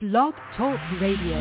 Blog 0.00 0.32
Talk 0.56 0.80
Radio. 0.98 1.36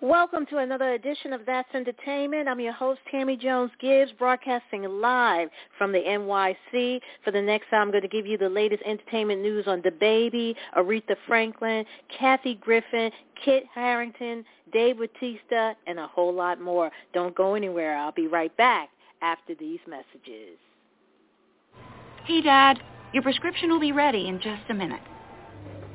Welcome 0.00 0.46
to 0.46 0.56
another 0.56 0.94
edition 0.94 1.34
of 1.34 1.42
That's 1.44 1.68
Entertainment. 1.74 2.48
I'm 2.48 2.58
your 2.58 2.72
host, 2.72 3.00
Tammy 3.10 3.36
Jones 3.36 3.70
Gibbs, 3.78 4.12
broadcasting 4.18 4.84
live 4.84 5.50
from 5.76 5.92
the 5.92 5.98
NYC. 5.98 7.00
For 7.22 7.32
the 7.32 7.42
next 7.42 7.66
hour, 7.70 7.82
I'm 7.82 7.90
going 7.90 8.00
to 8.00 8.08
give 8.08 8.26
you 8.26 8.38
the 8.38 8.48
latest 8.48 8.82
entertainment 8.86 9.42
news 9.42 9.66
on 9.66 9.82
DaBaby, 9.82 10.54
Aretha 10.74 11.16
Franklin, 11.26 11.84
Kathy 12.18 12.54
Griffin, 12.54 13.10
Kit 13.44 13.64
Harington, 13.74 14.42
Dave 14.72 14.96
Bautista, 14.96 15.76
and 15.86 15.98
a 15.98 16.06
whole 16.06 16.32
lot 16.32 16.62
more. 16.62 16.90
Don't 17.12 17.34
go 17.34 17.56
anywhere. 17.56 17.94
I'll 17.94 18.12
be 18.12 18.26
right 18.26 18.56
back 18.56 18.88
after 19.20 19.54
these 19.54 19.80
messages. 19.86 20.56
Hey, 22.24 22.40
Dad. 22.40 22.80
Your 23.12 23.22
prescription 23.22 23.68
will 23.68 23.80
be 23.80 23.92
ready 23.92 24.28
in 24.28 24.40
just 24.40 24.62
a 24.70 24.74
minute. 24.74 25.02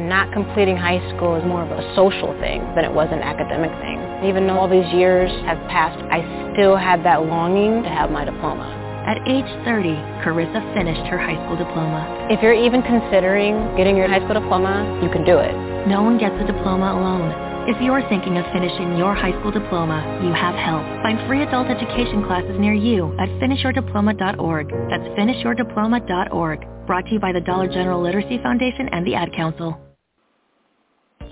Not 0.00 0.32
completing 0.32 0.74
high 0.74 1.04
school 1.12 1.36
is 1.36 1.44
more 1.44 1.60
of 1.60 1.68
a 1.68 1.84
social 1.94 2.32
thing 2.40 2.64
than 2.72 2.88
it 2.88 2.90
was 2.90 3.12
an 3.12 3.20
academic 3.20 3.68
thing. 3.84 4.00
Even 4.24 4.46
though 4.46 4.56
all 4.56 4.66
these 4.66 4.88
years 4.88 5.28
have 5.44 5.60
passed, 5.68 6.00
I 6.08 6.24
still 6.56 6.80
had 6.80 7.04
that 7.04 7.28
longing 7.28 7.82
to 7.82 7.90
have 7.90 8.10
my 8.10 8.24
diploma. 8.24 8.64
At 9.04 9.20
age 9.28 9.44
30, 9.68 9.92
Carissa 10.24 10.64
finished 10.72 11.04
her 11.12 11.18
high 11.20 11.36
school 11.44 11.60
diploma. 11.60 12.08
If 12.32 12.40
you're 12.40 12.56
even 12.56 12.80
considering 12.80 13.76
getting 13.76 13.94
your 13.94 14.08
high 14.08 14.24
school 14.24 14.40
diploma, 14.40 14.80
you 15.04 15.12
can 15.12 15.28
do 15.28 15.36
it. 15.36 15.52
No 15.84 16.00
one 16.00 16.16
gets 16.16 16.40
a 16.40 16.46
diploma 16.48 16.96
alone. 16.96 17.51
If 17.64 17.80
you're 17.80 18.02
thinking 18.08 18.38
of 18.38 18.44
finishing 18.52 18.96
your 18.98 19.14
high 19.14 19.30
school 19.38 19.52
diploma, 19.52 20.02
you 20.20 20.32
have 20.34 20.56
help. 20.56 20.82
Find 21.06 21.14
free 21.28 21.44
adult 21.44 21.68
education 21.68 22.26
classes 22.26 22.58
near 22.58 22.74
you 22.74 23.14
at 23.20 23.28
finishyourdiploma.org. 23.38 24.68
That's 24.90 25.06
finishyourdiploma.org. 25.14 26.86
Brought 26.88 27.06
to 27.06 27.12
you 27.12 27.20
by 27.20 27.30
the 27.30 27.40
Dollar 27.40 27.68
General 27.68 28.02
Literacy 28.02 28.38
Foundation 28.42 28.88
and 28.90 29.06
the 29.06 29.14
Ad 29.14 29.32
Council. 29.36 29.80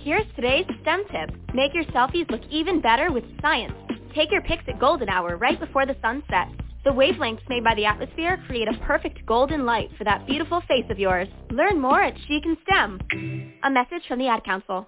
Here's 0.04 0.24
today's 0.36 0.66
STEM 0.82 1.02
tip. 1.10 1.34
Make 1.52 1.74
your 1.74 1.82
selfies 1.86 2.30
look 2.30 2.42
even 2.48 2.80
better 2.80 3.10
with 3.10 3.24
science. 3.42 3.74
Take 4.14 4.30
your 4.30 4.42
pics 4.42 4.62
at 4.68 4.78
golden 4.78 5.08
hour 5.08 5.36
right 5.36 5.58
before 5.58 5.84
the 5.84 5.96
sun 6.00 6.22
sets. 6.30 6.52
The 6.84 6.90
wavelengths 6.90 7.48
made 7.48 7.64
by 7.64 7.74
the 7.74 7.86
atmosphere 7.86 8.40
create 8.46 8.68
a 8.68 8.78
perfect 8.86 9.26
golden 9.26 9.66
light 9.66 9.90
for 9.98 10.04
that 10.04 10.28
beautiful 10.28 10.62
face 10.68 10.86
of 10.90 10.98
yours. 11.00 11.26
Learn 11.50 11.80
more 11.80 12.00
at 12.00 12.14
She 12.28 12.40
Can 12.40 12.56
STEM. 12.68 13.00
A 13.64 13.70
message 13.70 14.06
from 14.06 14.20
the 14.20 14.28
Ad 14.28 14.44
Council. 14.44 14.86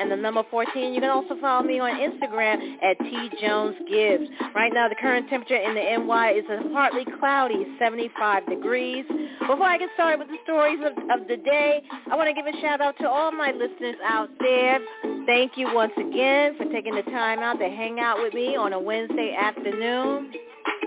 and 0.00 0.10
the 0.10 0.16
number 0.16 0.42
14. 0.50 0.94
You 0.94 1.00
can 1.00 1.10
also 1.10 1.36
follow 1.40 1.59
follow 1.60 1.68
me 1.68 1.80
on 1.80 1.92
Instagram 1.92 2.76
at 2.82 2.98
T 2.98 3.30
Jones 3.42 3.76
Gibbs. 3.88 4.28
Right 4.54 4.72
now, 4.72 4.88
the 4.88 4.94
current 4.94 5.28
temperature 5.28 5.56
in 5.56 5.74
the 5.74 6.06
NY 6.06 6.32
is 6.32 6.44
a 6.48 6.68
partly 6.72 7.04
cloudy 7.18 7.66
75 7.78 8.46
degrees. 8.46 9.04
Before 9.40 9.64
I 9.64 9.76
get 9.76 9.90
started 9.94 10.20
with 10.20 10.28
the 10.28 10.38
stories 10.44 10.78
of, 10.80 11.20
of 11.20 11.28
the 11.28 11.36
day, 11.36 11.82
I 12.10 12.16
want 12.16 12.28
to 12.28 12.34
give 12.34 12.46
a 12.46 12.60
shout 12.60 12.80
out 12.80 12.96
to 13.00 13.08
all 13.08 13.32
my 13.32 13.52
listeners 13.52 13.96
out 14.04 14.30
there. 14.38 14.78
Thank 15.26 15.52
you 15.56 15.68
once 15.74 15.92
again 15.98 16.56
for 16.56 16.64
taking 16.72 16.94
the 16.94 17.02
time 17.02 17.40
out 17.40 17.58
to 17.58 17.68
hang 17.68 18.00
out 18.00 18.18
with 18.22 18.32
me 18.32 18.56
on 18.56 18.72
a 18.72 18.80
Wednesday 18.80 19.36
afternoon. 19.38 20.32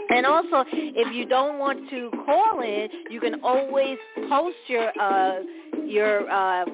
And 0.10 0.26
also, 0.26 0.66
if 0.72 1.14
you 1.14 1.26
don't 1.26 1.60
want 1.60 1.90
to 1.90 2.10
call 2.26 2.62
in, 2.62 2.88
you 3.10 3.20
can 3.20 3.42
always 3.44 3.98
post 4.30 4.58
your 4.68 4.92
uh, 5.00 5.40
your 5.86 6.30
uh, 6.30 6.66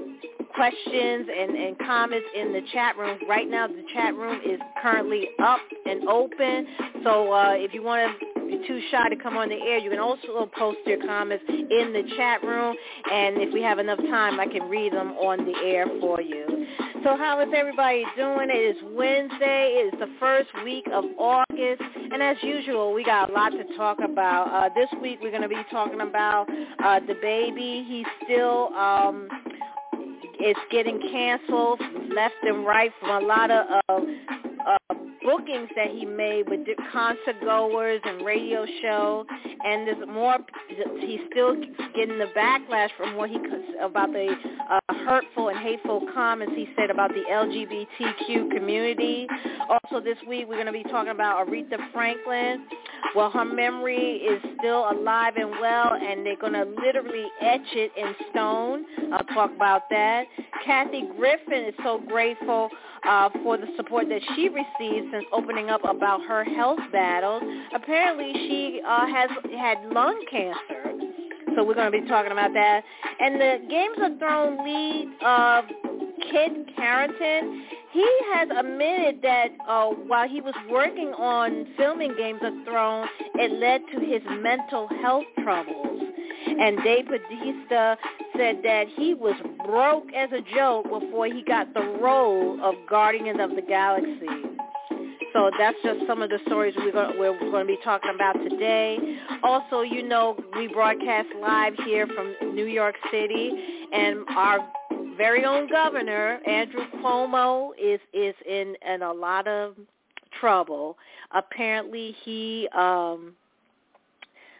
questions 0.53 1.27
and, 1.29 1.55
and 1.55 1.79
comments 1.79 2.27
in 2.35 2.53
the 2.53 2.61
chat 2.73 2.97
room. 2.97 3.17
Right 3.27 3.49
now, 3.49 3.67
the 3.67 3.83
chat 3.93 4.15
room 4.15 4.41
is 4.45 4.59
currently 4.81 5.29
up 5.43 5.59
and 5.85 6.07
open. 6.07 6.67
So 7.03 7.31
uh, 7.31 7.53
if 7.53 7.73
you 7.73 7.83
want 7.83 8.19
to 8.19 8.47
be 8.47 8.67
too 8.67 8.81
shy 8.91 9.09
to 9.09 9.15
come 9.15 9.37
on 9.37 9.49
the 9.49 9.55
air, 9.55 9.77
you 9.77 9.89
can 9.89 9.99
also 9.99 10.49
post 10.57 10.79
your 10.85 10.99
comments 11.05 11.43
in 11.47 11.93
the 11.93 12.03
chat 12.17 12.43
room. 12.43 12.75
And 13.11 13.37
if 13.37 13.53
we 13.53 13.61
have 13.61 13.79
enough 13.79 13.99
time, 13.99 14.39
I 14.39 14.47
can 14.47 14.63
read 14.63 14.93
them 14.93 15.11
on 15.13 15.45
the 15.45 15.55
air 15.65 15.85
for 15.99 16.21
you. 16.21 16.65
So 17.03 17.15
how 17.15 17.39
is 17.39 17.47
everybody 17.55 18.03
doing? 18.17 18.49
It 18.49 18.75
is 18.75 18.77
Wednesday. 18.91 19.79
It 19.79 19.93
is 19.93 19.99
the 19.99 20.13
first 20.19 20.49
week 20.65 20.85
of 20.91 21.05
August. 21.17 21.81
And 22.11 22.21
as 22.21 22.35
usual, 22.41 22.93
we 22.93 23.05
got 23.05 23.29
a 23.29 23.33
lot 23.33 23.51
to 23.51 23.63
talk 23.77 23.99
about. 24.03 24.51
Uh, 24.51 24.69
this 24.75 24.89
week 25.01 25.19
we're 25.21 25.31
going 25.31 25.43
to 25.43 25.47
be 25.47 25.61
talking 25.71 26.01
about 26.01 26.47
uh, 26.83 26.99
baby. 27.21 27.85
He's 27.87 28.05
still... 28.25 28.73
Um, 28.73 29.29
it's 30.39 30.59
getting 30.71 30.99
canceled 31.01 31.81
left 32.13 32.35
and 32.43 32.65
right 32.65 32.91
from 32.99 33.23
a 33.23 33.27
lot 33.27 33.51
of 33.51 33.81
uh, 33.89 34.48
bookings 35.29 35.69
that 35.75 35.91
he 35.91 36.05
made 36.05 36.49
with 36.49 36.61
concert 36.91 37.35
goers 37.41 38.01
and 38.03 38.25
radio 38.25 38.65
show, 38.81 39.25
and 39.63 39.87
there's 39.87 40.07
more. 40.07 40.37
He's 40.99 41.19
still 41.31 41.55
getting 41.95 42.17
the 42.17 42.29
backlash 42.35 42.89
from 42.97 43.15
what 43.15 43.29
he 43.29 43.37
about 43.81 44.11
the 44.11 44.35
uh, 44.69 44.79
hurtful 45.05 45.49
and 45.49 45.59
hateful 45.59 46.05
comments 46.13 46.53
he 46.55 46.67
said 46.75 46.89
about 46.89 47.11
the 47.11 47.23
LGBTQ 47.31 48.51
community. 48.51 49.27
Also, 49.69 50.03
this 50.03 50.17
week 50.27 50.45
we're 50.47 50.55
going 50.55 50.65
to 50.65 50.71
be 50.71 50.83
talking 50.83 51.11
about 51.11 51.47
Aretha 51.47 51.77
Franklin. 51.93 52.65
Well, 53.15 53.29
her 53.31 53.45
memory 53.45 54.17
is 54.17 54.41
still 54.59 54.89
alive 54.91 55.33
and 55.37 55.51
well, 55.61 55.93
and 55.93 56.25
they're 56.25 56.37
going 56.37 56.53
to 56.53 56.65
literally 56.83 57.27
etch 57.41 57.61
it 57.73 57.91
in 57.97 58.15
stone. 58.31 58.85
I'll 59.13 59.35
talk 59.35 59.51
about 59.55 59.83
that. 59.89 60.25
Kathy 60.65 61.07
Griffin 61.17 61.65
is 61.65 61.73
so 61.83 62.01
grateful 62.07 62.69
uh, 63.07 63.29
for 63.43 63.57
the 63.57 63.67
support 63.77 64.07
that 64.09 64.21
she 64.35 64.49
received 64.49 65.07
since 65.11 65.25
opening 65.31 65.69
up 65.69 65.81
about 65.83 66.21
her 66.25 66.43
health 66.43 66.79
battles. 66.91 67.43
Apparently, 67.73 68.31
she 68.33 68.81
uh, 68.85 69.07
has 69.07 69.29
had 69.57 69.77
lung 69.91 70.23
cancer. 70.29 70.99
So 71.55 71.63
we're 71.63 71.75
going 71.75 71.91
to 71.91 72.01
be 72.01 72.07
talking 72.07 72.31
about 72.31 72.53
that. 72.53 72.83
And 73.19 73.35
the 73.35 73.57
Games 73.69 73.97
of 74.01 74.19
Thrones 74.19 74.59
lead, 74.63 75.09
uh, 75.25 75.61
Kit 76.31 76.69
Harington, 76.77 77.65
he 77.91 78.07
has 78.33 78.49
admitted 78.55 79.21
that 79.23 79.47
uh, 79.67 79.87
while 79.87 80.27
he 80.29 80.41
was 80.41 80.53
working 80.69 81.09
on 81.09 81.67
filming 81.75 82.15
Games 82.15 82.39
of 82.43 82.53
Thrones, 82.65 83.09
it 83.35 83.59
led 83.59 83.81
to 83.93 83.99
his 83.99 84.21
mental 84.41 84.87
health 85.01 85.25
troubles. 85.43 86.01
And 86.47 86.77
Dave 86.83 87.05
Bautista 87.07 87.97
said 88.39 88.63
that 88.63 88.85
he 88.95 89.13
was 89.13 89.35
broke 89.65 90.07
as 90.15 90.29
a 90.31 90.41
joke 90.55 90.85
before 90.85 91.25
he 91.25 91.43
got 91.43 91.73
the 91.73 91.97
role 92.01 92.57
of 92.63 92.73
Guardian 92.89 93.39
of 93.41 93.51
the 93.51 93.61
Galaxy. 93.61 94.27
So 95.33 95.51
that's 95.59 95.77
just 95.83 96.07
some 96.07 96.21
of 96.21 96.29
the 96.29 96.39
stories 96.47 96.73
we're 96.77 96.91
going, 96.91 97.19
we're 97.19 97.37
going 97.37 97.67
to 97.67 97.73
be 97.73 97.77
talking 97.83 98.11
about 98.15 98.33
today. 98.49 98.97
Also, 99.43 99.81
you 99.81 100.07
know, 100.07 100.37
we 100.55 100.67
broadcast 100.67 101.27
live 101.39 101.73
here 101.85 102.07
from 102.07 102.55
New 102.55 102.65
York 102.65 102.95
City, 103.11 103.51
and 103.91 104.19
our 104.35 104.59
very 105.17 105.43
own 105.43 105.69
governor, 105.69 106.39
Andrew 106.47 106.85
Cuomo, 106.95 107.71
is 107.79 107.99
is 108.13 108.33
in, 108.49 108.75
in 108.87 109.03
a 109.03 109.13
lot 109.13 109.47
of 109.47 109.75
trouble. 110.39 110.97
Apparently, 111.31 112.15
he 112.23 112.67
um, 112.75 113.33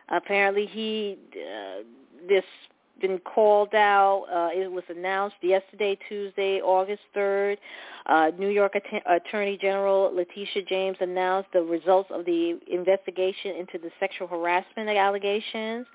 apparently 0.10 0.66
he 0.68 1.18
uh, 1.34 1.84
this 2.28 2.44
been 3.02 3.20
called 3.20 3.74
out. 3.74 4.26
Uh, 4.32 4.50
it 4.60 4.72
was 4.72 4.84
announced 4.90 5.36
yesterday, 5.42 5.98
Tuesday, 6.08 6.62
August 6.62 7.02
3rd. 7.16 7.58
Uh, 8.06 8.32
New 8.38 8.50
York 8.50 8.74
Att- 8.76 9.04
Attorney 9.06 9.58
General 9.58 10.14
Letitia 10.14 10.64
James 10.68 10.98
announced 11.00 11.50
the 11.54 11.62
results 11.62 12.10
of 12.12 12.26
the 12.26 12.60
investigation 12.72 13.56
into 13.56 13.78
the 13.78 13.92
sexual 14.00 14.28
harassment 14.28 14.90
allegations 14.90 15.86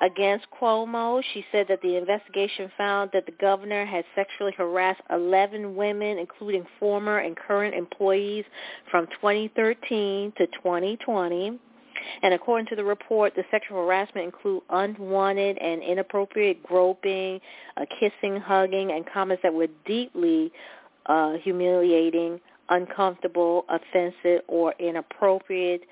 against 0.00 0.46
Cuomo. 0.50 1.22
She 1.32 1.44
said 1.52 1.66
that 1.68 1.80
the 1.82 1.96
investigation 1.96 2.70
found 2.76 3.10
that 3.12 3.26
the 3.26 3.32
governor 3.32 3.84
had 3.84 4.04
sexually 4.14 4.52
harassed 4.56 5.00
11 5.10 5.74
women, 5.74 6.18
including 6.18 6.66
former 6.78 7.18
and 7.18 7.36
current 7.36 7.74
employees 7.74 8.44
from 8.90 9.06
2013 9.20 10.32
to 10.36 10.46
2020. 10.46 11.58
And 12.22 12.34
according 12.34 12.66
to 12.66 12.76
the 12.76 12.84
report, 12.84 13.34
the 13.34 13.44
sexual 13.50 13.78
harassment 13.78 14.26
include 14.26 14.62
unwanted 14.70 15.58
and 15.58 15.82
inappropriate 15.82 16.62
groping, 16.62 17.40
uh, 17.76 17.84
kissing, 18.00 18.40
hugging, 18.40 18.92
and 18.92 19.04
comments 19.06 19.42
that 19.42 19.52
were 19.52 19.68
deeply 19.84 20.52
uh, 21.06 21.34
humiliating, 21.42 22.40
uncomfortable, 22.68 23.64
offensive, 23.68 24.42
or 24.48 24.74
inappropriate. 24.78 25.82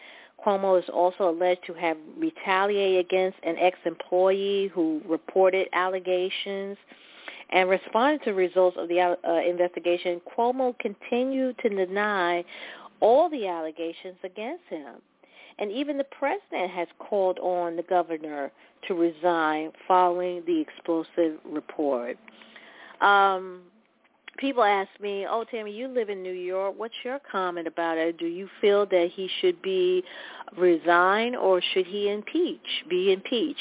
Cuomo 0.45 0.79
is 0.79 0.89
also 0.93 1.31
alleged 1.31 1.65
to 1.67 1.75
have 1.75 1.97
retaliated 2.19 3.07
against 3.07 3.39
an 3.45 3.57
ex-employee 3.59 4.71
who 4.75 5.01
reported 5.09 5.69
allegations. 5.73 6.77
And 7.51 7.69
responding 7.69 8.21
to 8.25 8.33
results 8.33 8.77
of 8.79 8.89
the 8.89 9.01
uh, 9.01 9.17
investigation, 9.49 10.21
Cuomo 10.37 10.77
continued 10.79 11.57
to 11.59 11.69
deny 11.69 12.45
all 13.01 13.29
the 13.31 13.47
allegations 13.47 14.17
against 14.25 14.65
him. 14.69 14.97
And 15.59 15.71
even 15.71 15.99
the 15.99 16.05
president 16.05 16.71
has 16.71 16.89
called 16.99 17.39
on 17.39 17.77
the 17.77 17.83
governor 17.83 18.51
to 18.89 18.95
resign 18.95 19.71
following 19.87 20.43
the 20.47 20.61
explosive 20.61 21.39
report. 21.45 22.17
Um, 23.01 23.63
people 24.37 24.65
ask 24.65 24.89
me, 25.01 25.27
oh, 25.29 25.45
Tammy, 25.51 25.73
you 25.73 25.89
live 25.89 26.09
in 26.11 26.23
New 26.23 26.33
York. 26.33 26.75
What's 26.77 26.95
your 27.05 27.21
comment 27.31 27.67
about 27.67 27.99
it? 27.99 28.19
Do 28.19 28.27
you 28.27 28.49
feel 28.61 28.87
that 28.87 29.11
he 29.15 29.29
should 29.41 29.61
be 29.63 30.03
resign 30.57 31.35
or 31.35 31.63
should 31.73 31.87
he 31.87 32.11
impeach, 32.11 32.85
be 32.89 33.13
impeached? 33.13 33.61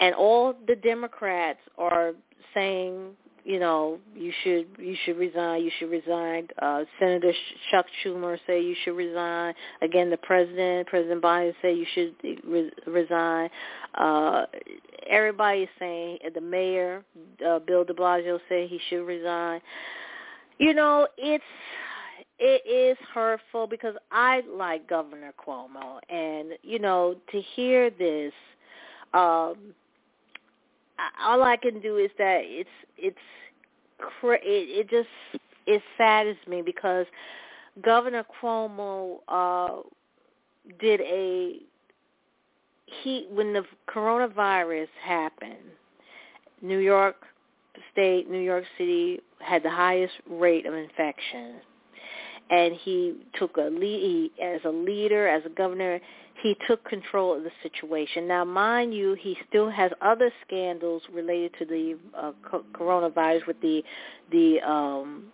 And 0.00 0.14
all 0.14 0.54
the 0.66 0.76
Democrats 0.76 1.60
are 1.76 2.12
saying 2.54 3.10
you 3.48 3.58
know, 3.58 3.98
you 4.14 4.30
should 4.44 4.66
you 4.78 4.94
should 5.06 5.16
resign. 5.16 5.64
You 5.64 5.70
should 5.78 5.90
resign. 5.90 6.48
Uh, 6.60 6.84
Senator 7.00 7.32
Chuck 7.70 7.86
Schumer 8.04 8.38
say 8.46 8.60
you 8.60 8.76
should 8.84 8.94
resign. 8.94 9.54
Again, 9.80 10.10
the 10.10 10.18
president, 10.18 10.86
President 10.86 11.22
Biden, 11.22 11.54
say 11.62 11.72
you 11.72 11.86
should 11.94 12.14
re- 12.46 12.70
resign. 12.86 13.48
Uh, 13.94 14.44
everybody 15.08 15.60
is 15.60 15.68
saying 15.78 16.18
the 16.34 16.42
mayor, 16.42 17.02
uh, 17.44 17.58
Bill 17.60 17.84
De 17.84 17.94
Blasio, 17.94 18.38
say 18.50 18.66
he 18.66 18.78
should 18.90 19.06
resign. 19.06 19.62
You 20.58 20.74
know, 20.74 21.08
it's 21.16 21.42
it 22.38 22.70
is 22.70 22.98
hurtful 23.14 23.66
because 23.66 23.94
I 24.12 24.42
like 24.46 24.86
Governor 24.86 25.32
Cuomo, 25.42 26.00
and 26.10 26.50
you 26.62 26.80
know, 26.80 27.16
to 27.32 27.40
hear 27.56 27.88
this. 27.88 28.34
Um, 29.14 29.72
all 31.22 31.42
I 31.42 31.56
can 31.56 31.80
do 31.80 31.96
is 31.96 32.10
that 32.18 32.40
it's 32.42 32.68
it's 32.96 33.16
it, 34.22 34.40
it 34.42 34.90
just 34.90 35.08
it 35.66 35.82
saddens 35.96 36.38
me 36.46 36.62
because 36.62 37.06
Governor 37.82 38.24
Cuomo 38.40 39.18
uh, 39.28 39.82
did 40.80 41.00
a 41.02 41.60
he 43.02 43.26
when 43.30 43.52
the 43.52 43.64
coronavirus 43.88 44.88
happened, 45.02 45.56
New 46.62 46.78
York 46.78 47.16
State, 47.92 48.30
New 48.30 48.40
York 48.40 48.64
City 48.76 49.20
had 49.40 49.62
the 49.62 49.70
highest 49.70 50.14
rate 50.28 50.66
of 50.66 50.74
infection, 50.74 51.56
and 52.50 52.74
he 52.74 53.14
took 53.38 53.56
a 53.56 53.68
lead 53.70 54.30
he, 54.36 54.42
as 54.42 54.60
a 54.64 54.70
leader, 54.70 55.28
as 55.28 55.42
a 55.44 55.50
governor 55.50 56.00
he 56.42 56.56
took 56.68 56.84
control 56.84 57.36
of 57.36 57.42
the 57.42 57.50
situation. 57.62 58.28
Now, 58.28 58.44
mind 58.44 58.94
you, 58.94 59.16
he 59.20 59.36
still 59.48 59.70
has 59.70 59.90
other 60.00 60.30
scandals 60.46 61.02
related 61.12 61.52
to 61.58 61.64
the 61.64 61.98
uh, 62.16 62.32
co- 62.48 62.64
coronavirus 62.72 63.46
with 63.46 63.60
the 63.60 63.82
the 64.30 64.60
um, 64.60 65.24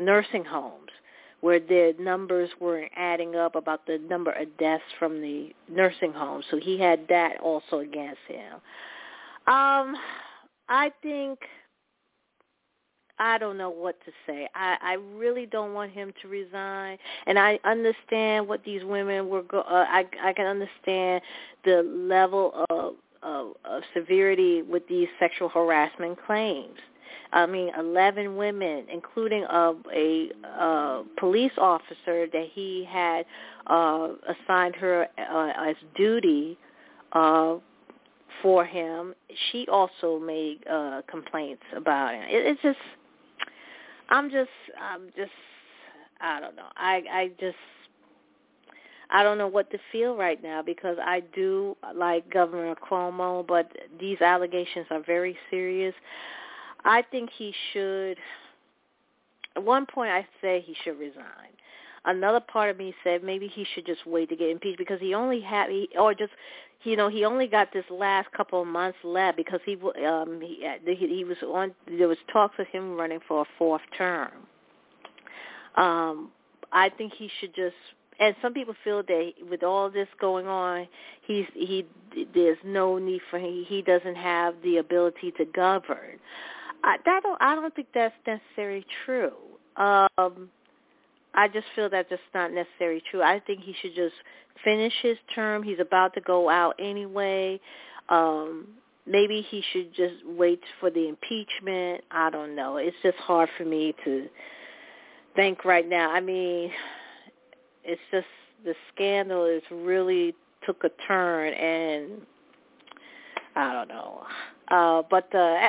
nursing 0.00 0.44
homes, 0.44 0.90
where 1.40 1.60
the 1.60 1.94
numbers 1.98 2.50
weren't 2.60 2.90
adding 2.96 3.36
up 3.36 3.54
about 3.54 3.86
the 3.86 3.98
number 4.08 4.32
of 4.32 4.56
deaths 4.58 4.82
from 4.98 5.20
the 5.20 5.50
nursing 5.70 6.12
homes. 6.12 6.44
So 6.50 6.58
he 6.58 6.78
had 6.78 7.06
that 7.08 7.40
also 7.40 7.78
against 7.78 8.20
him. 8.26 8.54
Um, 9.46 9.96
I 10.68 10.92
think 11.02 11.38
I 13.22 13.38
don't 13.38 13.56
know 13.56 13.70
what 13.70 13.96
to 14.04 14.10
say. 14.26 14.48
I, 14.52 14.76
I 14.82 14.92
really 15.16 15.46
don't 15.46 15.74
want 15.74 15.92
him 15.92 16.12
to 16.22 16.28
resign, 16.28 16.98
and 17.26 17.38
I 17.38 17.56
understand 17.64 18.48
what 18.48 18.64
these 18.64 18.82
women 18.82 19.28
were. 19.28 19.42
Go- 19.42 19.60
uh, 19.60 19.86
I 19.88 20.04
I 20.20 20.32
can 20.32 20.46
understand 20.46 21.22
the 21.64 21.82
level 21.82 22.66
of, 22.68 22.94
of 23.22 23.54
of 23.64 23.82
severity 23.94 24.62
with 24.62 24.82
these 24.88 25.06
sexual 25.20 25.48
harassment 25.48 26.18
claims. 26.26 26.78
I 27.32 27.46
mean, 27.46 27.70
11 27.78 28.36
women, 28.36 28.86
including 28.92 29.44
a, 29.44 29.72
a, 29.94 30.30
a 30.44 31.04
police 31.18 31.52
officer 31.58 32.26
that 32.26 32.46
he 32.52 32.86
had 32.90 33.24
uh, 33.68 34.08
assigned 34.28 34.74
her 34.76 35.06
uh, 35.16 35.52
as 35.70 35.76
duty 35.94 36.58
uh, 37.12 37.54
for 38.42 38.64
him. 38.66 39.14
She 39.50 39.66
also 39.68 40.18
made 40.18 40.66
uh, 40.68 41.02
complaints 41.08 41.62
about 41.74 42.14
it. 42.14 42.24
it. 42.28 42.46
It's 42.46 42.60
just 42.62 42.78
I'm 44.12 44.30
just 44.30 44.50
I'm 44.78 45.06
just 45.16 45.32
I 46.20 46.38
don't 46.38 46.54
know. 46.54 46.68
I 46.76 47.02
I 47.10 47.30
just 47.40 47.56
I 49.10 49.22
don't 49.22 49.38
know 49.38 49.48
what 49.48 49.70
to 49.70 49.78
feel 49.90 50.16
right 50.16 50.40
now 50.42 50.62
because 50.62 50.98
I 51.02 51.22
do 51.34 51.76
like 51.94 52.30
Governor 52.30 52.74
Cuomo, 52.74 53.46
but 53.46 53.72
these 53.98 54.20
allegations 54.20 54.86
are 54.90 55.02
very 55.02 55.36
serious. 55.50 55.94
I 56.84 57.02
think 57.10 57.30
he 57.36 57.54
should. 57.72 58.18
At 59.56 59.62
one 59.62 59.86
point, 59.86 60.10
I 60.10 60.26
say 60.42 60.62
he 60.66 60.76
should 60.84 60.98
resign. 60.98 61.52
Another 62.04 62.40
part 62.40 62.68
of 62.68 62.76
me 62.76 62.94
said 63.04 63.22
maybe 63.22 63.46
he 63.48 63.64
should 63.74 63.86
just 63.86 64.06
wait 64.06 64.28
to 64.28 64.36
get 64.36 64.50
impeached 64.50 64.78
because 64.78 65.00
he 65.00 65.14
only 65.14 65.40
had, 65.40 65.70
he, 65.70 65.88
or 65.96 66.14
just 66.14 66.32
you 66.84 66.96
know 66.96 67.08
he 67.08 67.24
only 67.24 67.46
got 67.46 67.72
this 67.72 67.84
last 67.90 68.30
couple 68.32 68.60
of 68.62 68.68
months 68.68 68.98
left 69.04 69.36
because 69.36 69.60
he 69.64 69.76
um 70.06 70.40
he 70.40 70.66
he 70.86 71.24
was 71.24 71.36
on 71.42 71.74
there 71.86 72.08
was 72.08 72.18
talks 72.32 72.54
of 72.58 72.66
him 72.68 72.96
running 72.96 73.20
for 73.26 73.42
a 73.42 73.44
fourth 73.58 73.82
term. 73.96 74.30
Um 75.76 76.30
i 76.72 76.88
think 76.88 77.12
he 77.14 77.30
should 77.40 77.54
just 77.54 77.74
and 78.20 78.34
some 78.42 78.52
people 78.54 78.74
feel 78.84 79.02
that 79.02 79.32
with 79.50 79.62
all 79.62 79.90
this 79.90 80.08
going 80.20 80.46
on 80.46 80.86
he's 81.26 81.46
he 81.54 81.86
there's 82.34 82.58
no 82.64 82.98
need 82.98 83.20
for 83.30 83.38
him 83.38 83.64
he 83.66 83.82
doesn't 83.82 84.16
have 84.16 84.54
the 84.62 84.78
ability 84.78 85.32
to 85.38 85.44
govern. 85.46 86.18
I 86.84 86.96
that 87.04 87.22
don't 87.22 87.40
i 87.40 87.54
don't 87.54 87.74
think 87.74 87.88
that's 87.94 88.14
necessarily 88.26 88.84
true. 89.04 89.32
Um 89.76 90.50
I 91.34 91.48
just 91.48 91.66
feel 91.74 91.88
that 91.90 92.06
that's 92.10 92.22
not 92.34 92.52
necessarily 92.52 93.02
true. 93.10 93.22
I 93.22 93.40
think 93.40 93.60
he 93.60 93.74
should 93.80 93.94
just 93.94 94.14
finish 94.64 94.92
his 95.02 95.16
term. 95.34 95.62
He's 95.62 95.80
about 95.80 96.14
to 96.14 96.20
go 96.20 96.48
out 96.48 96.74
anyway. 96.78 97.60
Um, 98.08 98.68
maybe 99.06 99.46
he 99.48 99.62
should 99.72 99.94
just 99.94 100.24
wait 100.26 100.60
for 100.80 100.90
the 100.90 101.08
impeachment. 101.08 102.04
I 102.10 102.30
don't 102.30 102.54
know. 102.54 102.76
It's 102.76 102.96
just 103.02 103.16
hard 103.18 103.48
for 103.56 103.64
me 103.64 103.94
to 104.04 104.28
think 105.34 105.64
right 105.64 105.88
now. 105.88 106.10
I 106.10 106.20
mean, 106.20 106.70
it's 107.84 108.00
just 108.10 108.26
the 108.64 108.74
scandal 108.94 109.46
is 109.46 109.62
really 109.70 110.34
took 110.66 110.84
a 110.84 110.90
turn 111.08 111.52
and 111.54 112.22
I 113.56 113.72
don't 113.72 113.88
know. 113.88 114.24
Uh, 114.72 115.02
but 115.10 115.32
uh, 115.34 115.68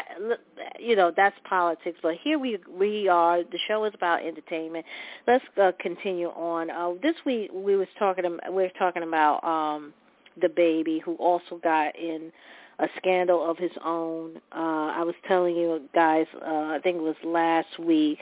you 0.79 0.95
know 0.95 1.11
that's 1.15 1.35
politics. 1.43 1.99
But 2.01 2.15
here 2.23 2.39
we 2.39 2.57
we 2.71 3.09
are. 3.09 3.43
The 3.43 3.59
show 3.67 3.83
is 3.83 3.93
about 3.93 4.25
entertainment. 4.25 4.85
Let's 5.27 5.43
uh, 5.61 5.73
continue 5.79 6.29
on. 6.29 6.71
Uh, 6.71 6.93
this 7.03 7.15
week 7.25 7.51
we 7.53 7.75
was 7.75 7.89
talking 7.99 8.23
we 8.49 8.63
were 8.63 8.71
talking 8.79 9.03
about 9.03 9.43
um, 9.43 9.93
DaBaby 10.41 11.01
who 11.01 11.15
also 11.15 11.59
got 11.61 11.97
in 11.97 12.31
a 12.79 12.87
scandal 12.97 13.43
of 13.49 13.57
his 13.57 13.71
own. 13.83 14.37
Uh, 14.55 14.93
I 14.95 15.03
was 15.03 15.15
telling 15.27 15.57
you 15.57 15.81
guys, 15.93 16.25
uh, 16.41 16.45
I 16.45 16.79
think 16.81 16.95
it 16.97 17.03
was 17.03 17.17
last 17.25 17.77
week, 17.77 18.19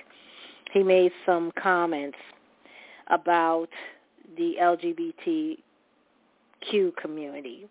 he 0.73 0.81
made 0.81 1.11
some 1.27 1.51
comments 1.61 2.17
about 3.07 3.69
the 4.35 4.55
LGBTQ 4.59 5.57
community 6.95 7.67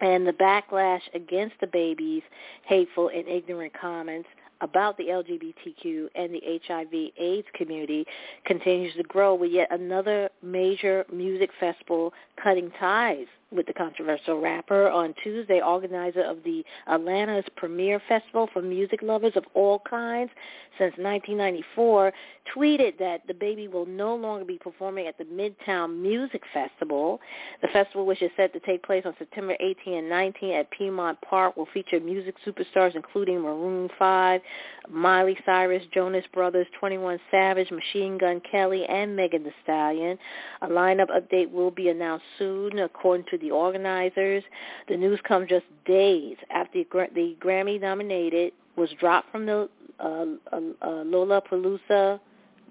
and 0.00 0.26
the 0.26 0.32
backlash 0.32 1.02
against 1.14 1.60
DaBaby's 1.60 2.22
hateful 2.64 3.08
and 3.08 3.28
ignorant 3.28 3.72
comments 3.78 4.28
about 4.60 4.96
the 4.98 5.04
LGBTQ 5.04 6.08
and 6.14 6.34
the 6.34 6.60
HIV 6.66 7.12
AIDS 7.18 7.48
community 7.54 8.06
continues 8.44 8.94
to 8.96 9.02
grow 9.04 9.34
with 9.34 9.50
yet 9.50 9.68
another 9.70 10.28
major 10.42 11.06
music 11.12 11.50
festival 11.58 12.12
cutting 12.42 12.70
ties 12.78 13.26
with 13.52 13.66
the 13.66 13.72
controversial 13.72 14.40
rapper 14.40 14.88
on 14.88 15.14
Tuesday, 15.22 15.60
organizer 15.60 16.22
of 16.22 16.38
the 16.44 16.64
Atlanta's 16.88 17.44
premier 17.56 18.00
festival 18.08 18.48
for 18.52 18.62
music 18.62 19.00
lovers 19.02 19.32
of 19.34 19.44
all 19.54 19.82
kinds 19.88 20.30
since 20.78 20.94
1994, 20.96 22.12
tweeted 22.56 22.98
that 22.98 23.26
DaBaby 23.26 23.70
will 23.70 23.86
no 23.86 24.14
longer 24.14 24.44
be 24.44 24.58
performing 24.58 25.06
at 25.06 25.18
the 25.18 25.24
Midtown 25.24 26.00
Music 26.00 26.42
Festival. 26.54 27.20
The 27.60 27.68
festival, 27.68 28.06
which 28.06 28.22
is 28.22 28.30
set 28.36 28.52
to 28.52 28.60
take 28.60 28.82
place 28.82 29.02
on 29.04 29.14
September 29.18 29.56
18 29.60 29.94
and 29.94 30.08
19 30.08 30.52
at 30.52 30.70
Piedmont 30.70 31.20
Park, 31.22 31.56
will 31.56 31.68
feature 31.74 32.00
music 32.00 32.36
superstars 32.46 32.94
including 32.94 33.40
Maroon 33.40 33.88
5, 33.98 34.40
Miley 34.88 35.36
Cyrus, 35.44 35.82
Jonas 35.92 36.24
Brothers, 36.32 36.66
21 36.78 37.18
Savage, 37.30 37.70
Machine 37.70 38.16
Gun 38.18 38.40
Kelly, 38.50 38.84
and 38.86 39.14
Megan 39.14 39.42
Thee 39.42 39.50
Stallion. 39.62 40.18
A 40.62 40.68
lineup 40.68 41.08
update 41.10 41.50
will 41.50 41.70
be 41.70 41.88
announced 41.88 42.24
soon, 42.38 42.78
according 42.78 43.26
to 43.30 43.38
the 43.40 43.50
organizers. 43.50 44.42
The 44.88 44.96
news 44.96 45.20
comes 45.26 45.48
just 45.48 45.66
days 45.84 46.36
after 46.50 46.82
the 47.14 47.36
Grammy 47.40 47.80
nominated 47.80 48.52
was 48.76 48.90
dropped 48.98 49.30
from 49.30 49.46
the 49.46 49.68
uh, 49.98 50.24
uh, 50.52 50.60
uh, 50.82 52.18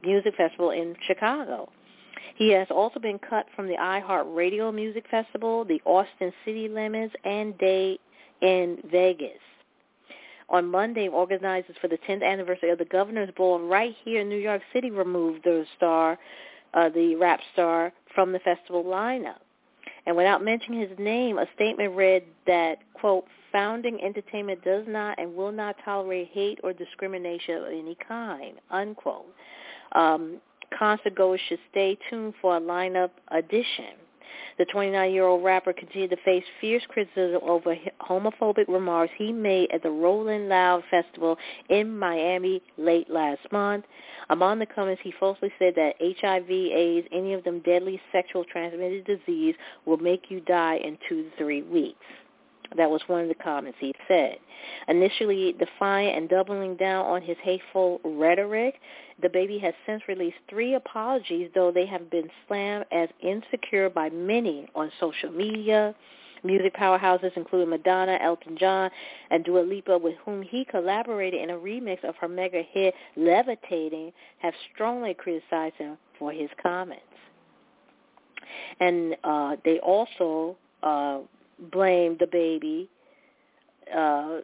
Music 0.03 0.35
Festival 0.35 0.71
in 0.71 0.95
Chicago. 1.05 1.69
He 2.35 2.51
has 2.51 2.67
also 2.71 2.99
been 2.99 3.19
cut 3.19 3.47
from 3.55 3.67
the 3.67 3.75
iHeart 3.75 4.33
Radio 4.33 4.71
Music 4.71 5.05
Festival, 5.11 5.65
the 5.65 5.81
Austin 5.85 6.31
City 6.45 6.69
Limits, 6.69 7.13
and 7.25 7.57
Day 7.57 7.99
N 8.41 8.77
Vegas. 8.89 9.41
On 10.49 10.65
Monday, 10.65 11.09
organizers 11.09 11.75
for 11.79 11.87
the 11.87 11.97
10th 12.07 12.23
anniversary 12.23 12.71
of 12.71 12.79
the 12.79 12.85
Governor's 12.85 13.29
Ball 13.35 13.59
right 13.59 13.95
here 14.03 14.21
in 14.21 14.29
New 14.29 14.37
York 14.37 14.61
City 14.73 14.89
removed 14.89 15.43
the 15.43 15.65
star, 15.77 16.17
uh, 16.73 16.89
the 16.89 17.15
rap 17.15 17.39
star, 17.53 17.91
from 18.15 18.31
the 18.31 18.39
festival 18.39 18.83
lineup. 18.83 19.39
And 20.09 20.17
without 20.17 20.43
mentioning 20.43 20.79
his 20.79 20.97
name, 20.97 21.37
a 21.37 21.45
statement 21.53 21.95
read 21.95 22.23
that, 22.47 22.79
quote, 22.95 23.25
founding 23.51 24.01
entertainment 24.01 24.63
does 24.63 24.83
not 24.87 25.19
and 25.19 25.35
will 25.35 25.51
not 25.51 25.75
tolerate 25.85 26.29
hate 26.33 26.59
or 26.63 26.73
discrimination 26.73 27.57
of 27.57 27.65
any 27.65 27.95
kind, 28.07 28.55
unquote. 28.71 29.27
Um, 29.91 30.41
should 31.47 31.59
stay 31.69 31.95
tuned 32.09 32.33
for 32.41 32.57
a 32.57 32.59
lineup 32.59 33.11
addition. 33.27 33.93
The 34.57 34.65
29-year-old 34.65 35.43
rapper 35.43 35.73
continued 35.73 36.11
to 36.11 36.17
face 36.17 36.43
fierce 36.59 36.83
criticism 36.89 37.41
over 37.43 37.75
homophobic 38.01 38.67
remarks 38.67 39.13
he 39.17 39.31
made 39.31 39.71
at 39.71 39.83
the 39.83 39.89
Rolling 39.89 40.47
Loud 40.47 40.83
Festival 40.89 41.37
in 41.69 41.97
Miami 41.97 42.61
late 42.77 43.09
last 43.09 43.41
month. 43.51 43.85
Among 44.29 44.59
the 44.59 44.65
comments, 44.65 45.01
he 45.03 45.13
falsely 45.19 45.51
said 45.57 45.73
that 45.75 45.95
HIV, 45.99 46.49
AIDS, 46.49 47.07
any 47.11 47.33
of 47.33 47.43
them 47.43 47.59
deadly 47.59 47.99
sexual 48.11 48.43
transmitted 48.45 49.05
disease 49.05 49.55
will 49.85 49.97
make 49.97 50.25
you 50.29 50.41
die 50.41 50.77
in 50.77 50.97
two 51.07 51.23
to 51.23 51.29
three 51.37 51.61
weeks. 51.63 51.97
That 52.77 52.89
was 52.89 53.01
one 53.07 53.21
of 53.21 53.27
the 53.27 53.35
comments 53.35 53.77
he 53.79 53.93
said. 54.07 54.37
Initially 54.87 55.53
defiant 55.53 56.17
and 56.17 56.29
doubling 56.29 56.75
down 56.75 57.05
on 57.05 57.21
his 57.21 57.37
hateful 57.41 57.99
rhetoric, 58.03 58.79
DaBaby 59.21 59.59
has 59.61 59.73
since 59.85 60.03
released 60.07 60.37
three 60.49 60.75
apologies, 60.75 61.49
though 61.55 61.71
they 61.71 61.85
have 61.85 62.09
been 62.09 62.29
slammed 62.47 62.85
as 62.91 63.09
insecure 63.21 63.89
by 63.89 64.09
many 64.09 64.67
on 64.75 64.91
social 64.99 65.31
media. 65.31 65.95
Music 66.43 66.73
powerhouses 66.75 67.31
including 67.35 67.69
Madonna, 67.69 68.17
Elton 68.21 68.57
John, 68.57 68.89
and 69.29 69.43
Dua 69.43 69.59
Lipa, 69.59 69.97
with 69.97 70.15
whom 70.23 70.41
he 70.41 70.63
collaborated 70.63 71.41
in 71.41 71.49
a 71.49 71.57
remix 71.57 72.03
of 72.03 72.15
her 72.17 72.29
mega 72.29 72.61
hit 72.61 72.93
Levitating, 73.17 74.13
have 74.37 74.53
strongly 74.73 75.13
criticized 75.13 75.75
him 75.75 75.97
for 76.17 76.31
his 76.31 76.49
comments. 76.61 77.03
And 78.79 79.17
uh, 79.23 79.57
they 79.65 79.79
also 79.79 80.55
uh, 80.81 81.19
blame 81.71 82.17
DaBaby 82.17 82.87
uh, 83.95 84.41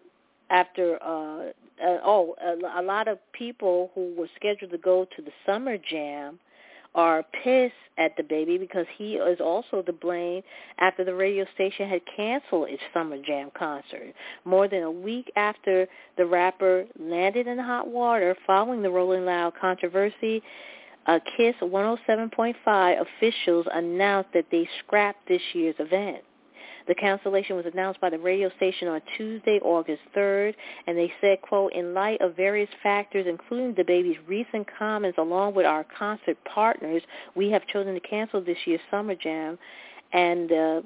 after 0.50 1.02
uh, 1.04 1.52
uh, 1.84 1.98
oh 2.04 2.36
a, 2.42 2.82
a 2.82 2.84
lot 2.84 3.08
of 3.08 3.20
people 3.34 3.92
who 3.96 4.14
were 4.18 4.30
scheduled 4.36 4.72
to 4.72 4.78
go 4.78 5.06
to 5.16 5.22
the 5.22 5.32
summer 5.46 5.78
jam 5.78 6.40
are 6.96 7.24
pissed 7.44 7.74
at 7.98 8.18
DaBaby 8.18 8.60
because 8.60 8.86
he 8.98 9.16
is 9.16 9.40
also 9.42 9.82
to 9.82 9.92
blame 9.92 10.42
after 10.80 11.04
the 11.04 11.14
radio 11.14 11.46
station 11.54 11.90
had 11.90 12.02
canceled 12.16 12.70
its 12.70 12.82
summer 12.94 13.18
jam 13.22 13.52
concert. 13.58 14.14
More 14.46 14.68
than 14.68 14.84
a 14.84 14.92
week 14.92 15.32
after 15.36 15.88
the 16.18 16.26
rapper 16.26 16.86
landed 16.98 17.48
in 17.48 17.60
hot 17.60 17.88
water 17.88 18.36
following 18.48 18.82
the 18.82 18.90
Rolling 18.90 19.26
Loud 19.26 19.54
controversy, 19.60 20.42
uh, 21.06 21.20
KISS 21.38 21.56
107.5 21.62 23.02
officials 23.02 23.68
announced 23.74 24.30
that 24.34 24.46
they 24.50 24.68
scrapped 24.80 25.28
this 25.28 25.42
year's 25.54 25.76
event. 25.80 26.24
The 26.88 26.96
cancellation 26.96 27.56
was 27.56 27.65
announced 27.65 28.00
by 28.00 28.10
the 28.10 28.20
radio 28.20 28.50
station 28.58 28.88
on 28.88 29.01
Tuesday, 29.18 29.60
August 29.63 30.01
3rd, 30.15 30.54
and 30.88 30.98
they 30.98 31.12
said, 31.20 31.42
quote, 31.42 31.74
in 31.74 31.94
light 31.94 32.22
of 32.22 32.36
various 32.36 32.70
factors, 32.84 33.25
including 33.27 33.74
DaBaby's 33.74 34.20
recent 34.27 34.68
comments 34.77 35.18
along 35.18 35.56
with 35.56 35.65
our 35.65 35.84
concert 35.98 36.38
partners, 36.46 37.01
we 37.36 37.50
have 37.50 37.65
chosen 37.68 37.94
to 37.94 38.00
cancel 38.00 38.42
this 38.42 38.58
year's 38.65 38.82
Summer 38.92 39.15
Jam. 39.15 39.58
And 40.13 40.51
uh, 40.51 40.82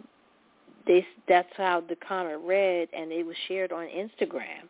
they, 0.88 1.06
that's 1.28 1.50
how 1.56 1.82
the 1.82 1.96
comment 1.96 2.40
read, 2.44 2.90
and 2.94 3.12
it 3.12 3.26
was 3.26 3.36
shared 3.48 3.72
on 3.72 3.86
Instagram. 3.86 4.68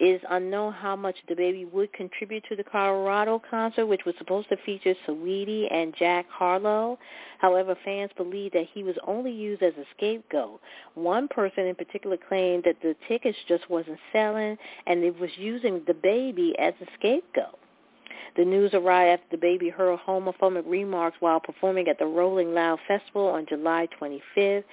Is 0.00 0.20
unknown 0.30 0.74
how 0.74 0.94
much 0.94 1.16
DaBaby 1.28 1.72
would 1.72 1.92
contribute 1.92 2.44
to 2.48 2.54
the 2.54 2.62
Colorado 2.62 3.42
concert, 3.50 3.86
which 3.86 4.04
was 4.06 4.14
supposed 4.16 4.48
to 4.48 4.56
feature 4.64 4.94
Saweetie 5.04 5.66
and 5.72 5.92
Jack 5.98 6.26
Harlow. 6.30 7.00
However, 7.38 7.76
fans 7.84 8.12
believe 8.16 8.52
that 8.52 8.68
he 8.72 8.84
was 8.84 8.94
only 9.04 9.32
used 9.32 9.60
as 9.62 9.74
a 9.74 9.84
scapegoat. 9.96 10.60
One 10.94 11.26
person 11.26 11.66
in 11.66 11.74
particular 11.74 12.16
claimed 12.16 12.62
that 12.64 12.80
the 12.80 12.94
tickets 13.08 13.36
just 13.48 13.68
wasn't 13.68 13.98
selling, 14.12 14.56
and 14.86 15.02
it 15.02 15.18
was 15.18 15.30
using 15.36 15.80
DaBaby 15.80 16.54
as 16.60 16.74
a 16.80 16.86
scapegoat. 16.96 17.58
The 18.36 18.44
news 18.44 18.72
arrived 18.74 19.20
after 19.20 19.36
DaBaby 19.36 19.72
hurled 19.72 20.00
homophobic 20.06 20.64
remarks 20.66 21.16
while 21.20 21.40
performing 21.40 21.88
at 21.88 21.98
the 21.98 22.06
Rolling 22.06 22.54
Loud 22.54 22.78
Festival 22.86 23.26
on 23.26 23.46
July 23.48 23.88
25th. 24.00 24.64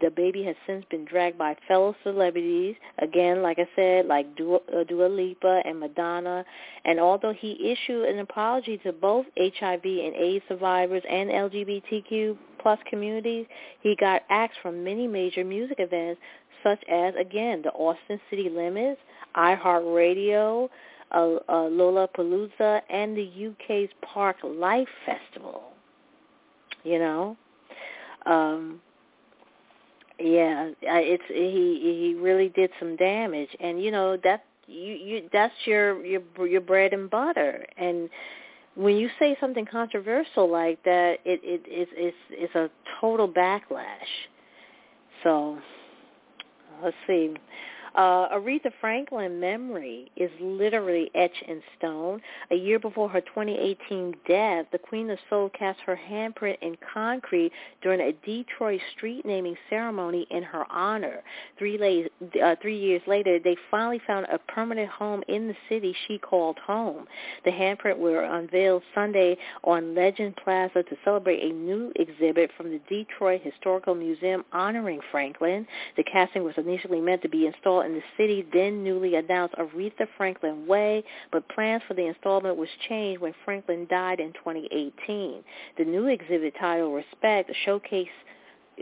DaBaby 0.00 0.44
has 0.46 0.56
since 0.66 0.84
been 0.90 1.04
dragged 1.04 1.36
by 1.36 1.56
fellow 1.66 1.94
celebrities, 2.02 2.76
again, 2.98 3.42
like 3.42 3.58
I 3.58 3.68
said, 3.76 4.06
like 4.06 4.34
Dua, 4.36 4.60
uh, 4.74 4.84
Dua 4.84 5.06
Lipa 5.06 5.62
and 5.64 5.80
Madonna. 5.80 6.44
And 6.84 7.00
although 7.00 7.32
he 7.32 7.72
issued 7.72 8.08
an 8.08 8.20
apology 8.20 8.78
to 8.78 8.92
both 8.92 9.26
HIV 9.36 9.84
and 9.84 10.14
AIDS 10.14 10.44
survivors 10.48 11.02
and 11.08 11.30
LGBTQ 11.30 12.36
plus 12.60 12.78
communities, 12.88 13.46
he 13.82 13.96
got 13.96 14.22
acts 14.30 14.56
from 14.62 14.84
many 14.84 15.06
major 15.06 15.44
music 15.44 15.76
events 15.80 16.20
such 16.62 16.82
as, 16.90 17.14
again, 17.18 17.62
the 17.62 17.70
Austin 17.70 18.20
City 18.28 18.48
Limits, 18.48 19.00
iHeartRadio, 19.36 20.68
uh, 21.12 21.36
uh, 21.48 21.52
Lollapalooza 21.68 22.80
and 22.90 23.16
the 23.16 23.48
UK's 23.48 23.90
Parklife 24.04 24.86
Festival. 25.06 25.62
You 26.82 26.98
know, 26.98 27.36
um, 28.26 28.80
yeah, 30.18 30.70
it's 30.82 31.22
he 31.28 32.12
he 32.12 32.14
really 32.20 32.48
did 32.50 32.70
some 32.78 32.96
damage, 32.96 33.50
and 33.60 33.82
you 33.82 33.90
know 33.90 34.16
that 34.24 34.44
you 34.66 34.94
you 34.94 35.28
that's 35.32 35.54
your 35.66 36.04
your 36.04 36.22
your 36.46 36.60
bread 36.60 36.92
and 36.92 37.10
butter, 37.10 37.66
and 37.76 38.08
when 38.74 38.96
you 38.96 39.10
say 39.18 39.36
something 39.40 39.66
controversial 39.66 40.50
like 40.50 40.82
that, 40.84 41.18
it 41.24 41.40
it 41.42 41.62
it's 41.66 41.90
it's 41.94 42.16
it's 42.30 42.54
a 42.54 42.70
total 43.00 43.28
backlash. 43.28 43.84
So 45.22 45.58
let's 46.82 46.96
see. 47.06 47.34
Uh, 47.94 48.28
Aretha 48.28 48.70
Franklin 48.80 49.40
memory 49.40 50.10
is 50.16 50.30
literally 50.40 51.10
etched 51.14 51.42
in 51.48 51.62
stone. 51.78 52.20
A 52.50 52.54
year 52.54 52.78
before 52.78 53.08
her 53.08 53.20
2018 53.20 54.14
death, 54.26 54.66
the 54.72 54.78
Queen 54.78 55.10
of 55.10 55.18
Soul 55.28 55.50
cast 55.50 55.80
her 55.80 55.98
handprint 56.08 56.56
in 56.62 56.76
concrete 56.92 57.52
during 57.82 58.00
a 58.00 58.12
Detroit 58.24 58.80
street 58.96 59.24
naming 59.24 59.56
ceremony 59.68 60.26
in 60.30 60.42
her 60.42 60.64
honor. 60.70 61.22
Three, 61.58 61.78
la- 61.78 62.46
uh, 62.46 62.56
three 62.62 62.78
years 62.78 63.02
later, 63.06 63.38
they 63.38 63.56
finally 63.70 64.00
found 64.06 64.26
a 64.30 64.38
permanent 64.38 64.88
home 64.88 65.22
in 65.28 65.48
the 65.48 65.56
city 65.68 65.94
she 66.06 66.18
called 66.18 66.58
home. 66.58 67.06
The 67.44 67.50
handprint 67.50 67.98
were 67.98 68.22
unveiled 68.22 68.82
Sunday 68.94 69.36
on 69.64 69.94
Legend 69.94 70.36
Plaza 70.36 70.82
to 70.82 70.96
celebrate 71.04 71.42
a 71.42 71.54
new 71.54 71.92
exhibit 71.96 72.50
from 72.56 72.70
the 72.70 72.80
Detroit 72.88 73.40
Historical 73.42 73.94
Museum 73.94 74.44
honoring 74.52 75.00
Franklin. 75.10 75.66
The 75.96 76.04
casting 76.04 76.44
was 76.44 76.54
initially 76.56 77.00
meant 77.00 77.22
to 77.22 77.28
be 77.28 77.46
installed 77.46 77.79
in 77.86 77.94
the 77.94 78.02
city 78.16 78.46
then 78.52 78.84
newly 78.84 79.16
announced 79.16 79.54
Aretha 79.56 80.06
Franklin 80.16 80.66
Way, 80.66 81.04
but 81.32 81.48
plans 81.48 81.82
for 81.86 81.94
the 81.94 82.06
installment 82.06 82.56
was 82.56 82.68
changed 82.88 83.20
when 83.20 83.34
Franklin 83.44 83.86
died 83.88 84.20
in 84.20 84.32
2018. 84.32 85.42
The 85.78 85.84
new 85.84 86.06
exhibit 86.06 86.54
titled 86.58 86.94
Respect 86.94 87.50
showcase 87.64 88.08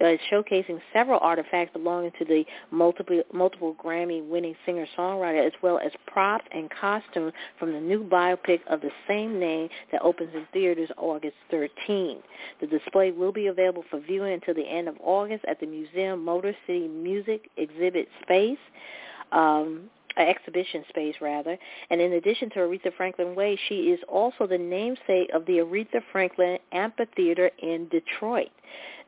uh, 0.01 0.17
showcasing 0.31 0.81
several 0.93 1.19
artifacts 1.21 1.73
belonging 1.73 2.13
to 2.19 2.25
the 2.25 2.45
multiple 2.71 3.23
multiple 3.33 3.77
Grammy-winning 3.83 4.55
singer-songwriter, 4.65 5.47
as 5.47 5.53
well 5.63 5.79
as 5.79 5.93
props 6.07 6.47
and 6.53 6.71
costumes 6.71 7.33
from 7.59 7.73
the 7.73 7.81
new 7.81 8.05
biopic 8.05 8.61
of 8.69 8.81
the 8.81 8.91
same 9.07 9.39
name 9.39 9.69
that 9.93 10.03
opens 10.03 10.31
in 10.35 10.47
theaters 10.53 10.91
August 10.97 11.37
13. 11.51 12.19
The 12.61 12.67
display 12.67 13.11
will 13.11 13.33
be 13.33 13.47
available 13.47 13.85
for 13.91 14.01
viewing 14.01 14.33
until 14.33 14.55
the 14.55 14.69
end 14.69 14.89
of 14.89 14.97
August 15.01 15.45
at 15.47 15.61
the 15.61 15.67
museum 15.67 16.25
Motor 16.25 16.55
City 16.67 16.89
Music 16.89 17.51
Exhibit 17.57 18.09
Space. 18.23 18.59
Um, 19.33 19.91
exhibition 20.21 20.85
space 20.89 21.15
rather. 21.21 21.59
And 21.91 22.01
in 22.01 22.15
addition 22.15 22.51
to 22.51 22.57
Aretha 22.57 22.95
Franklin 22.97 23.35
Way, 23.35 23.59
she 23.69 23.91
is 23.91 24.01
also 24.09 24.47
the 24.47 24.59
namesake 24.59 25.31
of 25.35 25.47
the 25.47 25.59
Aretha 25.59 26.01
Franklin 26.13 26.59
Amphitheater 26.73 27.51
in 27.59 27.89
Detroit. 27.89 28.51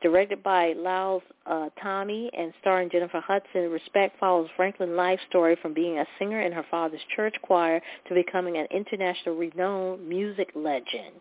Directed 0.01 0.41
by 0.41 0.73
Lowell 0.73 1.21
uh, 1.45 1.69
Tommy 1.81 2.31
and 2.35 2.51
starring 2.59 2.89
Jennifer 2.89 3.19
Hudson, 3.19 3.69
Respect 3.69 4.19
follows 4.19 4.49
Franklin's 4.55 4.95
life 4.95 5.19
story 5.29 5.55
from 5.61 5.75
being 5.75 5.99
a 5.99 6.05
singer 6.17 6.41
in 6.41 6.51
her 6.51 6.65
father's 6.71 7.01
church 7.15 7.35
choir 7.43 7.79
to 8.07 8.15
becoming 8.15 8.57
an 8.57 8.65
international 8.71 9.35
renowned 9.35 10.07
music 10.07 10.49
legend. 10.55 11.13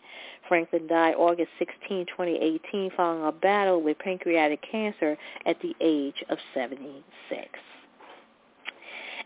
Franklin 0.49 0.87
died 0.87 1.14
August 1.16 1.50
16, 1.59 2.06
2018, 2.06 2.90
following 2.97 3.26
a 3.26 3.32
battle 3.32 3.82
with 3.82 3.99
pancreatic 3.99 4.61
cancer 4.70 5.16
at 5.44 5.61
the 5.61 5.75
age 5.80 6.25
of 6.30 6.38
76. 6.54 7.02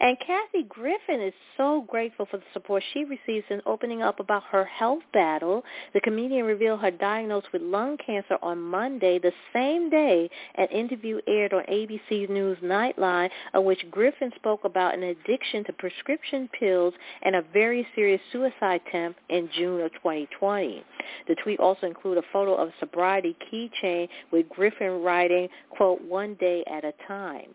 And 0.01 0.19
Kathy 0.19 0.65
Griffin 0.69 1.21
is 1.21 1.35
so 1.57 1.83
grateful 1.89 2.27
for 2.27 2.39
the 2.39 2.45
support 2.53 2.83
she 2.93 3.05
receives 3.05 3.47
in 3.51 3.63
opening 3.65 4.03
up 4.03 4.19
about 4.19 4.43
her 4.45 4.65
health 4.65 5.03
battle. 5.13 5.65
The 5.93 6.01
comedian 6.01 6.47
revealed 6.47 6.81
her 6.81 6.91
diagnosis 6.91 7.53
with 7.53 7.63
lung 7.63 7.97
cancer 7.99 8.37
on 8.43 8.61
Monday, 8.61 9.19
the 9.19 9.33
same 9.53 9.91
day 9.91 10.29
an 10.57 10.67
interview 10.69 11.21
aired 11.27 11.53
on 11.53 11.63
ABC 11.65 12.29
News 12.29 12.59
Nightline, 12.63 13.31
in 13.55 13.65
which 13.65 13.89
Griffin 13.91 14.33
spoke 14.37 14.65
about 14.65 14.95
an 14.95 15.05
addiction 15.05 15.65
to 15.65 15.73
prescription 15.73 16.49
pills 16.59 16.95
and 17.23 17.37
a 17.37 17.43
very 17.53 17.87
serious 17.95 18.21
suicide 18.33 18.81
attempt 18.87 19.21
in 19.29 19.49
June 19.57 19.81
of 19.81 19.93
2020. 19.93 20.85
The 21.29 21.35
tweet 21.37 21.61
also 21.61 21.87
included 21.87 22.25
a 22.25 22.33
photo 22.33 22.55
of 22.55 22.69
a 22.69 22.75
sobriety 22.81 23.37
keychain 23.51 24.09
with 24.33 24.49
Griffin 24.49 25.03
writing, 25.03 25.49
quote, 25.71 26.03
one 26.03 26.35
day 26.35 26.65
at 26.67 26.85
a 26.85 26.93
time. 27.07 27.55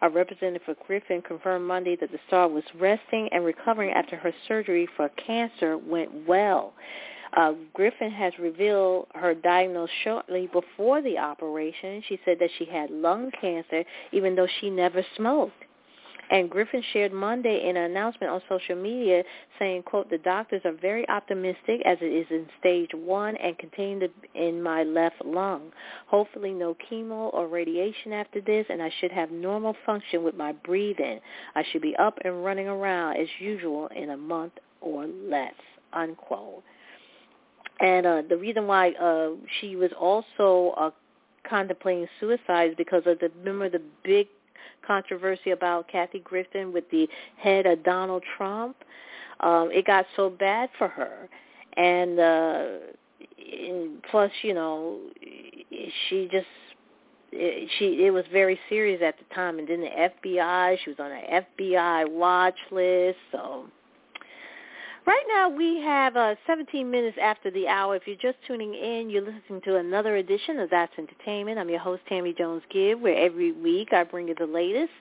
A 0.00 0.08
representative 0.08 0.62
for 0.64 0.76
Griffin 0.86 1.22
confirmed 1.22 1.66
Monday 1.66 1.96
that 1.96 2.12
the 2.12 2.20
star 2.28 2.48
was 2.48 2.64
resting 2.78 3.28
and 3.32 3.44
recovering 3.44 3.90
after 3.90 4.16
her 4.16 4.32
surgery 4.46 4.88
for 4.96 5.08
cancer 5.10 5.76
went 5.76 6.26
well. 6.26 6.72
Uh, 7.36 7.52
Griffin 7.74 8.10
has 8.10 8.32
revealed 8.38 9.06
her 9.14 9.34
diagnosis 9.34 9.94
shortly 10.04 10.48
before 10.52 11.02
the 11.02 11.18
operation. 11.18 12.02
She 12.08 12.18
said 12.24 12.38
that 12.38 12.50
she 12.58 12.64
had 12.64 12.90
lung 12.90 13.30
cancer 13.40 13.84
even 14.12 14.34
though 14.34 14.48
she 14.60 14.70
never 14.70 15.04
smoked. 15.16 15.64
And 16.30 16.50
Griffin 16.50 16.82
shared 16.92 17.12
Monday 17.12 17.68
in 17.68 17.76
an 17.76 17.90
announcement 17.90 18.32
on 18.32 18.42
social 18.48 18.76
media 18.76 19.22
saying, 19.58 19.82
quote, 19.84 20.10
the 20.10 20.18
doctors 20.18 20.60
are 20.64 20.72
very 20.72 21.08
optimistic 21.08 21.80
as 21.86 21.96
it 22.00 22.12
is 22.12 22.26
in 22.30 22.46
stage 22.60 22.90
one 22.92 23.36
and 23.36 23.56
contained 23.58 24.04
in 24.34 24.62
my 24.62 24.82
left 24.82 25.24
lung. 25.24 25.72
Hopefully 26.06 26.52
no 26.52 26.76
chemo 26.90 27.32
or 27.32 27.48
radiation 27.48 28.12
after 28.12 28.40
this, 28.40 28.66
and 28.68 28.82
I 28.82 28.90
should 29.00 29.12
have 29.12 29.30
normal 29.30 29.74
function 29.86 30.22
with 30.22 30.36
my 30.36 30.52
breathing. 30.52 31.20
I 31.54 31.64
should 31.70 31.82
be 31.82 31.96
up 31.96 32.18
and 32.24 32.44
running 32.44 32.68
around 32.68 33.16
as 33.16 33.28
usual 33.38 33.88
in 33.96 34.10
a 34.10 34.16
month 34.16 34.52
or 34.80 35.06
less, 35.06 35.54
unquote. 35.92 36.62
And 37.80 38.06
uh, 38.06 38.22
the 38.28 38.36
reason 38.36 38.66
why 38.66 38.90
uh, 38.92 39.30
she 39.60 39.76
was 39.76 39.90
also 39.98 40.74
uh, 40.76 40.90
contemplating 41.48 42.06
suicide 42.20 42.70
is 42.70 42.74
because 42.76 43.02
of 43.06 43.18
the 43.20 43.30
remember 43.38 43.70
the 43.70 43.82
big 44.04 44.26
controversy 44.86 45.50
about 45.50 45.88
Kathy 45.88 46.20
Griffin 46.20 46.72
with 46.72 46.88
the 46.90 47.08
head 47.36 47.66
of 47.66 47.82
Donald 47.84 48.22
Trump. 48.36 48.76
Um, 49.40 49.70
it 49.72 49.86
got 49.86 50.06
so 50.16 50.30
bad 50.30 50.68
for 50.78 50.88
her, 50.88 51.28
and 51.76 52.18
uh, 52.18 52.64
plus, 54.10 54.30
you 54.42 54.54
know, 54.54 54.98
she 56.08 56.28
just 56.30 56.46
it, 57.30 57.70
she 57.78 58.04
it 58.04 58.10
was 58.10 58.24
very 58.32 58.58
serious 58.68 59.00
at 59.02 59.16
the 59.18 59.34
time, 59.34 59.58
and 59.58 59.68
then 59.68 59.80
the 59.80 59.86
FBI, 60.30 60.78
she 60.82 60.90
was 60.90 60.98
on 60.98 61.12
an 61.12 61.44
FBI 61.60 62.10
watch 62.10 62.58
list, 62.70 63.18
so 63.30 63.66
Right 65.08 65.24
now 65.26 65.48
we 65.48 65.80
have 65.80 66.16
uh, 66.18 66.34
17 66.46 66.90
minutes 66.90 67.16
after 67.18 67.50
the 67.50 67.66
hour. 67.66 67.96
If 67.96 68.06
you're 68.06 68.14
just 68.14 68.36
tuning 68.46 68.74
in, 68.74 69.08
you're 69.08 69.22
listening 69.22 69.62
to 69.64 69.76
another 69.76 70.16
edition 70.16 70.58
of 70.58 70.68
That's 70.68 70.92
Entertainment. 70.98 71.58
I'm 71.58 71.70
your 71.70 71.78
host, 71.78 72.02
Tammy 72.10 72.34
Jones-Gibb, 72.34 73.00
where 73.00 73.16
every 73.16 73.52
week 73.52 73.94
I 73.94 74.04
bring 74.04 74.28
you 74.28 74.34
the 74.34 74.44
latest 74.44 74.92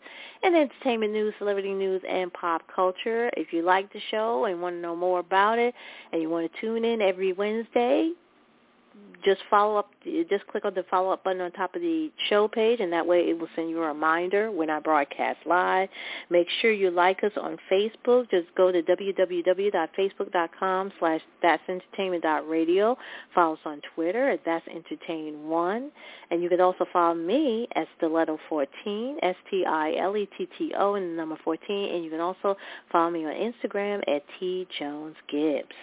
in 0.43 0.56
entertainment 0.56 1.12
news, 1.12 1.34
celebrity 1.38 1.74
news, 1.74 2.02
and 2.10 2.32
pop 2.32 2.62
culture. 2.74 3.30
If 3.36 3.52
you 3.52 3.63
like 3.63 3.91
the 3.91 4.00
show 4.10 4.46
and 4.46 4.62
want 4.62 4.78
to 4.78 4.80
know 4.80 4.96
more 4.96 5.20
about 5.20 5.60
it 5.60 5.76
and 6.13 6.22
you 6.22 6.30
want 6.30 6.50
to 6.50 6.62
tune 6.62 6.86
in 6.86 7.02
every 7.02 7.34
Wednesday, 7.34 8.12
just 9.28 9.42
follow 9.50 9.78
up, 9.78 9.90
just 10.30 10.48
click 10.48 10.64
on 10.64 10.74
the 10.74 10.86
follow 10.90 11.12
up 11.12 11.22
button 11.24 11.42
on 11.42 11.52
top 11.52 11.76
of 11.76 11.82
the 11.82 12.10
show 12.30 12.48
page, 12.48 12.80
and 12.80 12.94
that 12.94 13.06
way 13.06 13.30
it 13.30 13.38
will 13.38 13.50
send 13.56 13.70
you 13.70 13.84
a 13.84 13.88
reminder 13.88 14.50
when 14.52 14.70
I 14.70 14.80
broadcast 14.80 15.40
live. 15.46 15.90
Make 16.30 16.48
sure 16.62 16.72
you 16.72 16.92
like 16.92 17.26
us 17.26 17.34
on 17.42 17.58
Facebook. 17.70 18.32
Just 18.32 18.48
go 18.56 18.72
to 18.72 18.82
www.facebook.com 18.82 20.94
slash 21.00 21.20
that'sentertainment.radio. 21.44 22.98
Follow 23.36 23.56
us 23.56 23.60
on 23.66 23.82
Twitter 23.96 24.30
at 24.30 24.40
That's 24.46 24.66
Entertain 24.68 25.50
One, 25.50 25.92
and 26.32 26.42
you 26.42 26.48
can 26.50 26.62
also 26.62 26.86
follow 26.94 27.16
me 27.16 27.68
at 27.76 27.90
Stiletto 27.98 28.40
14, 28.48 29.18
S-T-I-L-E-T-T-O, 29.22 30.96
and 30.96 31.12
the 31.12 31.18
number 31.18 31.38
14, 31.44 31.96
and 31.96 32.06
you 32.06 32.10
can 32.10 32.22
also 32.22 32.56
follow 32.92 33.12
me 33.12 33.26
on 33.26 33.34
Instagram 33.34 34.02
at 34.08 34.24
T 34.40 34.66
Jones 34.80 35.18
Gibbs. 35.30 35.76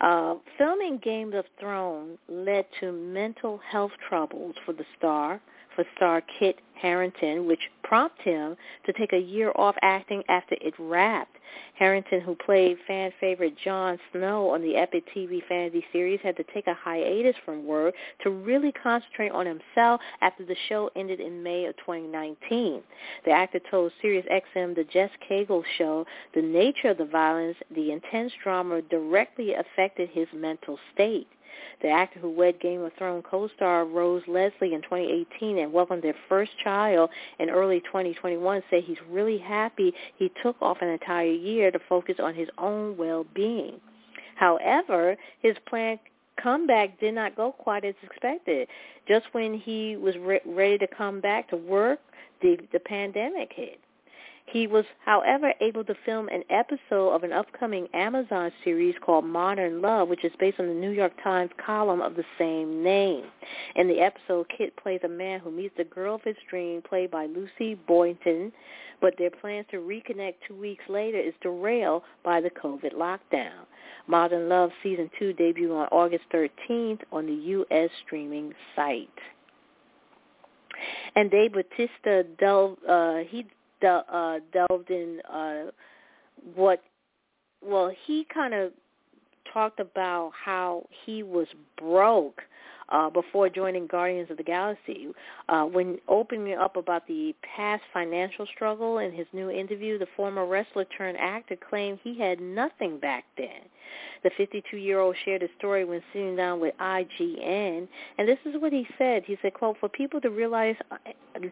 Uh, 0.00 0.34
filming 0.58 0.98
Game 0.98 1.32
of 1.34 1.44
Thrones 1.58 2.18
led 2.28 2.66
to 2.80 2.92
mental 2.92 3.60
health 3.70 3.92
troubles 4.08 4.54
for 4.64 4.72
the 4.72 4.84
star, 4.98 5.40
for 5.74 5.84
star 5.96 6.22
Kit 6.38 6.56
Harington, 6.74 7.46
which 7.46 7.70
prompted 7.82 8.24
him 8.24 8.56
to 8.86 8.92
take 8.92 9.12
a 9.12 9.18
year 9.18 9.52
off 9.56 9.76
acting 9.82 10.22
after 10.28 10.56
it 10.60 10.74
wrapped. 10.78 11.33
Harington, 11.78 12.20
who 12.20 12.34
played 12.34 12.76
fan 12.86 13.12
favorite 13.20 13.54
Jon 13.64 13.98
Snow 14.12 14.50
on 14.50 14.62
the 14.62 14.76
epic 14.76 15.04
TV 15.14 15.40
fantasy 15.48 15.84
series, 15.92 16.20
had 16.22 16.36
to 16.36 16.44
take 16.54 16.66
a 16.66 16.74
hiatus 16.74 17.36
from 17.44 17.66
work 17.66 17.94
to 18.22 18.30
really 18.30 18.72
concentrate 18.72 19.30
on 19.30 19.46
himself 19.46 20.00
after 20.20 20.44
the 20.44 20.56
show 20.68 20.90
ended 20.96 21.20
in 21.20 21.42
May 21.42 21.66
of 21.66 21.76
2019. 21.78 22.82
The 23.24 23.30
actor 23.30 23.60
told 23.70 23.92
SiriusXM 24.02 24.76
The 24.76 24.86
Jess 24.92 25.10
Cagle 25.28 25.64
Show 25.78 26.06
the 26.34 26.42
nature 26.42 26.90
of 26.90 26.98
the 26.98 27.04
violence, 27.04 27.56
the 27.74 27.92
intense 27.92 28.32
drama 28.42 28.82
directly 28.82 29.54
affected 29.54 30.10
his 30.10 30.28
mental 30.34 30.78
state. 30.92 31.28
The 31.82 31.88
actor 31.88 32.18
who 32.18 32.30
wed 32.30 32.60
Game 32.60 32.82
of 32.82 32.92
Thrones 32.94 33.24
co-star 33.28 33.84
Rose 33.84 34.22
Leslie 34.26 34.74
in 34.74 34.82
2018 34.82 35.58
and 35.58 35.72
welcomed 35.72 36.02
their 36.02 36.14
first 36.28 36.52
child 36.62 37.10
in 37.38 37.50
early 37.50 37.80
2021 37.80 38.62
said 38.70 38.82
he's 38.84 38.98
really 39.08 39.38
happy 39.38 39.92
he 40.16 40.32
took 40.42 40.56
off 40.60 40.78
an 40.80 40.88
entire 40.88 41.26
year 41.36 41.70
to 41.70 41.78
focus 41.88 42.16
on 42.18 42.34
his 42.34 42.48
own 42.58 42.96
well-being. 42.96 43.80
However, 44.36 45.16
his 45.40 45.56
planned 45.66 46.00
comeback 46.42 46.98
did 47.00 47.14
not 47.14 47.36
go 47.36 47.52
quite 47.52 47.84
as 47.84 47.94
expected. 48.02 48.68
Just 49.06 49.26
when 49.32 49.54
he 49.54 49.96
was 49.96 50.16
re- 50.18 50.40
ready 50.44 50.78
to 50.78 50.86
come 50.86 51.20
back 51.20 51.48
to 51.50 51.56
work, 51.56 52.00
the 52.42 52.58
the 52.72 52.80
pandemic 52.80 53.52
hit. 53.54 53.80
He 54.46 54.66
was, 54.66 54.84
however, 55.04 55.52
able 55.60 55.84
to 55.84 55.94
film 56.04 56.28
an 56.28 56.44
episode 56.50 57.10
of 57.10 57.24
an 57.24 57.32
upcoming 57.32 57.88
Amazon 57.94 58.52
series 58.62 58.94
called 59.00 59.24
Modern 59.24 59.80
Love, 59.80 60.08
which 60.08 60.24
is 60.24 60.32
based 60.38 60.60
on 60.60 60.68
the 60.68 60.74
New 60.74 60.90
York 60.90 61.12
Times 61.22 61.50
column 61.64 62.00
of 62.00 62.14
the 62.14 62.24
same 62.38 62.82
name. 62.82 63.24
In 63.74 63.88
the 63.88 64.00
episode, 64.00 64.46
Kit 64.56 64.76
plays 64.76 65.00
a 65.02 65.08
man 65.08 65.40
who 65.40 65.50
meets 65.50 65.74
the 65.76 65.84
girl 65.84 66.16
of 66.16 66.22
his 66.22 66.36
dream, 66.48 66.82
played 66.82 67.10
by 67.10 67.26
Lucy 67.26 67.74
Boynton, 67.74 68.52
but 69.00 69.14
their 69.18 69.30
plans 69.30 69.66
to 69.70 69.78
reconnect 69.78 70.34
two 70.46 70.54
weeks 70.54 70.84
later 70.88 71.18
is 71.18 71.34
derailed 71.40 72.02
by 72.22 72.40
the 72.40 72.50
COVID 72.50 72.94
lockdown. 72.94 73.64
Modern 74.06 74.48
Love 74.48 74.70
Season 74.82 75.10
2 75.18 75.34
debuted 75.34 75.74
on 75.74 75.88
August 75.88 76.24
13th 76.32 77.00
on 77.10 77.26
the 77.26 77.32
U.S. 77.32 77.90
streaming 78.04 78.52
site. 78.76 79.08
And 81.16 81.30
Dave 81.30 81.52
Bautista 81.52 82.24
delved, 82.38 82.78
uh, 82.88 83.18
he 83.28 83.46
uh, 83.84 84.40
delved 84.52 84.90
in 84.90 85.20
uh, 85.32 85.70
what, 86.54 86.82
well, 87.62 87.92
he 88.06 88.26
kind 88.32 88.54
of 88.54 88.72
talked 89.52 89.80
about 89.80 90.32
how 90.44 90.86
he 91.04 91.22
was 91.22 91.46
broke 91.78 92.42
uh, 92.88 93.10
before 93.10 93.48
joining 93.48 93.86
Guardians 93.86 94.30
of 94.30 94.36
the 94.36 94.42
Galaxy. 94.42 95.08
Uh, 95.48 95.64
when 95.64 95.98
opening 96.08 96.54
up 96.54 96.76
about 96.76 97.06
the 97.06 97.34
past 97.56 97.82
financial 97.92 98.46
struggle 98.54 98.98
in 98.98 99.12
his 99.12 99.26
new 99.32 99.50
interview, 99.50 99.98
the 99.98 100.06
former 100.16 100.46
wrestler 100.46 100.84
turned 100.84 101.18
actor 101.18 101.56
claimed 101.56 101.98
he 102.02 102.18
had 102.18 102.40
nothing 102.40 102.98
back 102.98 103.24
then. 103.36 103.62
The 104.22 104.30
52-year-old 104.30 105.14
shared 105.24 105.42
a 105.42 105.48
story 105.58 105.84
when 105.84 106.02
sitting 106.12 106.34
down 106.34 106.58
with 106.58 106.74
IGN, 106.78 107.86
and 108.18 108.28
this 108.28 108.38
is 108.46 108.54
what 108.58 108.72
he 108.72 108.86
said. 108.96 109.22
He 109.26 109.36
said, 109.42 109.52
quote, 109.52 109.76
for 109.78 109.88
people 109.88 110.20
to 110.22 110.30
realize, 110.30 110.76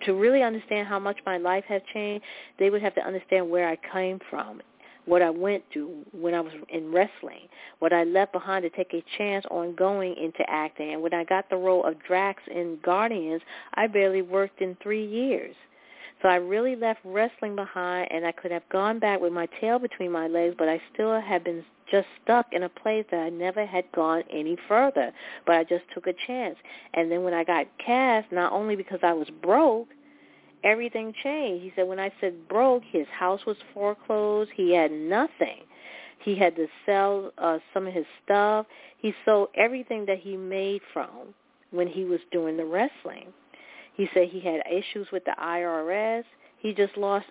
to 0.06 0.14
really 0.14 0.42
understand 0.42 0.88
how 0.88 0.98
much 0.98 1.18
my 1.26 1.36
life 1.36 1.64
has 1.68 1.82
changed, 1.92 2.24
they 2.58 2.70
would 2.70 2.82
have 2.82 2.94
to 2.94 3.06
understand 3.06 3.50
where 3.50 3.68
I 3.68 3.76
came 3.92 4.20
from 4.30 4.62
what 5.04 5.22
I 5.22 5.30
went 5.30 5.64
through 5.72 6.04
when 6.12 6.34
I 6.34 6.40
was 6.40 6.52
in 6.68 6.92
wrestling, 6.92 7.48
what 7.80 7.92
I 7.92 8.04
left 8.04 8.32
behind 8.32 8.62
to 8.62 8.70
take 8.70 8.94
a 8.94 9.04
chance 9.18 9.44
on 9.50 9.74
going 9.74 10.16
into 10.16 10.48
acting. 10.48 10.92
And 10.92 11.02
when 11.02 11.14
I 11.14 11.24
got 11.24 11.50
the 11.50 11.56
role 11.56 11.84
of 11.84 12.02
Drax 12.06 12.42
in 12.48 12.78
Guardians, 12.84 13.42
I 13.74 13.86
barely 13.86 14.22
worked 14.22 14.60
in 14.60 14.76
three 14.82 15.04
years. 15.04 15.54
So 16.22 16.28
I 16.28 16.36
really 16.36 16.76
left 16.76 17.00
wrestling 17.04 17.56
behind, 17.56 18.12
and 18.12 18.24
I 18.24 18.30
could 18.30 18.52
have 18.52 18.68
gone 18.68 19.00
back 19.00 19.20
with 19.20 19.32
my 19.32 19.48
tail 19.60 19.80
between 19.80 20.12
my 20.12 20.28
legs, 20.28 20.54
but 20.56 20.68
I 20.68 20.80
still 20.94 21.20
had 21.20 21.42
been 21.42 21.64
just 21.90 22.06
stuck 22.22 22.46
in 22.52 22.62
a 22.62 22.68
place 22.68 23.04
that 23.10 23.18
I 23.18 23.28
never 23.28 23.66
had 23.66 23.90
gone 23.92 24.22
any 24.30 24.56
further. 24.68 25.12
But 25.46 25.56
I 25.56 25.64
just 25.64 25.84
took 25.92 26.06
a 26.06 26.14
chance. 26.26 26.56
And 26.94 27.10
then 27.10 27.24
when 27.24 27.34
I 27.34 27.42
got 27.42 27.66
cast, 27.84 28.30
not 28.30 28.52
only 28.52 28.76
because 28.76 29.00
I 29.02 29.12
was 29.12 29.28
broke, 29.42 29.88
everything 30.64 31.14
changed. 31.22 31.64
He 31.64 31.72
said 31.74 31.88
when 31.88 32.00
I 32.00 32.12
said 32.20 32.48
broke, 32.48 32.82
his 32.84 33.06
house 33.08 33.40
was 33.46 33.56
foreclosed. 33.74 34.50
He 34.54 34.74
had 34.74 34.92
nothing. 34.92 35.62
He 36.24 36.36
had 36.36 36.54
to 36.56 36.66
sell 36.86 37.32
uh, 37.38 37.58
some 37.74 37.86
of 37.86 37.92
his 37.92 38.06
stuff. 38.24 38.66
He 38.98 39.14
sold 39.24 39.48
everything 39.56 40.06
that 40.06 40.18
he 40.18 40.36
made 40.36 40.80
from 40.92 41.34
when 41.70 41.88
he 41.88 42.04
was 42.04 42.20
doing 42.30 42.56
the 42.56 42.64
wrestling. 42.64 43.32
He 43.94 44.08
said 44.14 44.28
he 44.28 44.40
had 44.40 44.62
issues 44.70 45.08
with 45.12 45.24
the 45.24 45.34
IRS. 45.38 46.24
He 46.58 46.72
just 46.72 46.96
lost 46.96 47.26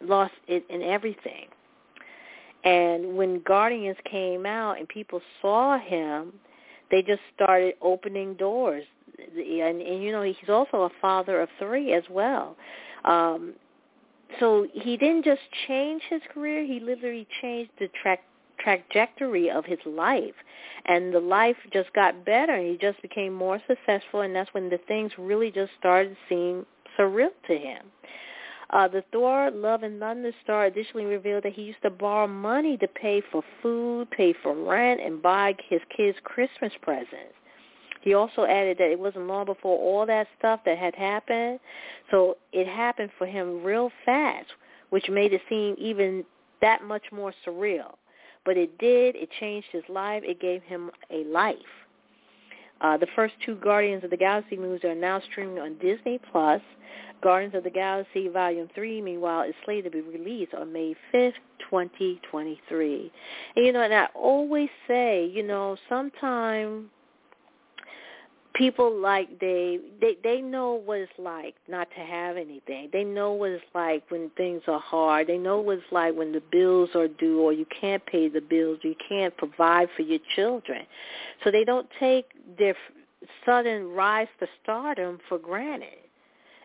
lost 0.00 0.34
it 0.48 0.64
in 0.68 0.82
everything. 0.82 1.46
And 2.64 3.16
when 3.16 3.40
Guardians 3.42 3.96
came 4.10 4.44
out 4.46 4.78
and 4.78 4.88
people 4.88 5.20
saw 5.40 5.78
him, 5.78 6.32
they 6.90 7.02
just 7.02 7.20
started 7.34 7.74
opening 7.80 8.34
doors 8.34 8.84
and, 9.18 9.80
and 9.80 10.02
you 10.02 10.12
know 10.12 10.22
he's 10.22 10.48
also 10.48 10.82
a 10.82 10.90
father 11.00 11.40
of 11.40 11.48
three 11.58 11.92
as 11.92 12.04
well. 12.10 12.56
Um, 13.04 13.54
so 14.40 14.66
he 14.72 14.96
didn't 14.96 15.24
just 15.24 15.42
change 15.66 16.02
his 16.08 16.22
career; 16.32 16.64
he 16.64 16.80
literally 16.80 17.26
changed 17.40 17.70
the 17.78 17.88
track 18.02 18.20
trajectory 18.60 19.50
of 19.50 19.64
his 19.64 19.80
life 19.84 20.34
and 20.86 21.12
the 21.12 21.20
life 21.20 21.56
just 21.72 21.92
got 21.92 22.24
better 22.24 22.56
he 22.56 22.78
just 22.80 23.00
became 23.02 23.34
more 23.34 23.60
successful 23.66 24.20
and 24.20 24.34
that's 24.34 24.52
when 24.54 24.70
the 24.70 24.78
things 24.86 25.10
really 25.18 25.50
just 25.50 25.72
started 25.78 26.16
seem 26.28 26.64
surreal 26.98 27.30
to 27.46 27.56
him. 27.56 27.82
Uh, 28.70 28.88
the 28.88 29.04
Thor 29.12 29.50
Love 29.50 29.82
and 29.82 30.00
Thunder 30.00 30.32
star 30.42 30.66
additionally 30.66 31.06
revealed 31.06 31.44
that 31.44 31.52
he 31.52 31.62
used 31.62 31.82
to 31.82 31.90
borrow 31.90 32.26
money 32.26 32.76
to 32.78 32.88
pay 32.88 33.22
for 33.30 33.42
food, 33.62 34.10
pay 34.10 34.34
for 34.42 34.54
rent, 34.54 35.00
and 35.00 35.22
buy 35.22 35.54
his 35.68 35.80
kids 35.94 36.16
Christmas 36.24 36.72
presents. 36.80 37.34
He 38.04 38.12
also 38.12 38.44
added 38.44 38.76
that 38.78 38.90
it 38.90 38.98
wasn't 38.98 39.28
long 39.28 39.46
before 39.46 39.78
all 39.78 40.04
that 40.04 40.26
stuff 40.38 40.60
that 40.66 40.76
had 40.76 40.94
happened. 40.94 41.58
So 42.10 42.36
it 42.52 42.66
happened 42.66 43.10
for 43.16 43.26
him 43.26 43.64
real 43.64 43.90
fast, 44.04 44.48
which 44.90 45.08
made 45.08 45.32
it 45.32 45.40
seem 45.48 45.74
even 45.78 46.22
that 46.60 46.84
much 46.84 47.04
more 47.10 47.32
surreal. 47.46 47.94
But 48.44 48.58
it 48.58 48.76
did. 48.76 49.16
It 49.16 49.30
changed 49.40 49.68
his 49.72 49.84
life. 49.88 50.22
It 50.22 50.38
gave 50.38 50.62
him 50.64 50.90
a 51.10 51.24
life. 51.24 51.56
Uh, 52.82 52.98
the 52.98 53.06
first 53.16 53.32
two 53.46 53.54
Guardians 53.54 54.04
of 54.04 54.10
the 54.10 54.18
Galaxy 54.18 54.58
movies 54.58 54.84
are 54.84 54.94
now 54.94 55.22
streaming 55.30 55.58
on 55.58 55.78
Disney 55.78 56.20
Plus. 56.30 56.60
Guardians 57.22 57.54
of 57.54 57.64
the 57.64 57.70
Galaxy 57.70 58.28
Volume 58.28 58.68
3, 58.74 59.00
meanwhile, 59.00 59.48
is 59.48 59.54
slated 59.64 59.92
to 59.92 60.02
be 60.02 60.18
released 60.18 60.52
on 60.52 60.70
May 60.70 60.94
5th, 61.14 61.32
2023. 61.70 63.10
And, 63.56 63.64
you 63.64 63.72
know, 63.72 63.80
and 63.80 63.94
I 63.94 64.08
always 64.14 64.68
say, 64.86 65.24
you 65.24 65.42
know, 65.42 65.78
sometime 65.88 66.90
people 68.54 68.94
like 68.94 69.40
they 69.40 69.78
they 70.00 70.16
they 70.22 70.40
know 70.40 70.80
what 70.84 70.98
it's 71.00 71.12
like 71.18 71.54
not 71.68 71.88
to 71.96 72.00
have 72.00 72.36
anything. 72.36 72.88
They 72.92 73.04
know 73.04 73.32
what 73.32 73.50
it's 73.50 73.64
like 73.74 74.04
when 74.10 74.30
things 74.36 74.62
are 74.68 74.80
hard. 74.80 75.26
They 75.26 75.38
know 75.38 75.60
what 75.60 75.78
it's 75.78 75.92
like 75.92 76.14
when 76.14 76.32
the 76.32 76.42
bills 76.52 76.90
are 76.94 77.08
due 77.08 77.40
or 77.40 77.52
you 77.52 77.66
can't 77.80 78.04
pay 78.06 78.28
the 78.28 78.40
bills 78.40 78.78
you 78.82 78.94
can't 79.08 79.36
provide 79.36 79.88
for 79.96 80.02
your 80.02 80.20
children. 80.34 80.86
So 81.42 81.50
they 81.50 81.64
don't 81.64 81.88
take 81.98 82.26
their 82.58 82.76
sudden 83.44 83.88
rise 83.88 84.28
to 84.40 84.46
stardom 84.62 85.18
for 85.28 85.38
granted. 85.38 85.88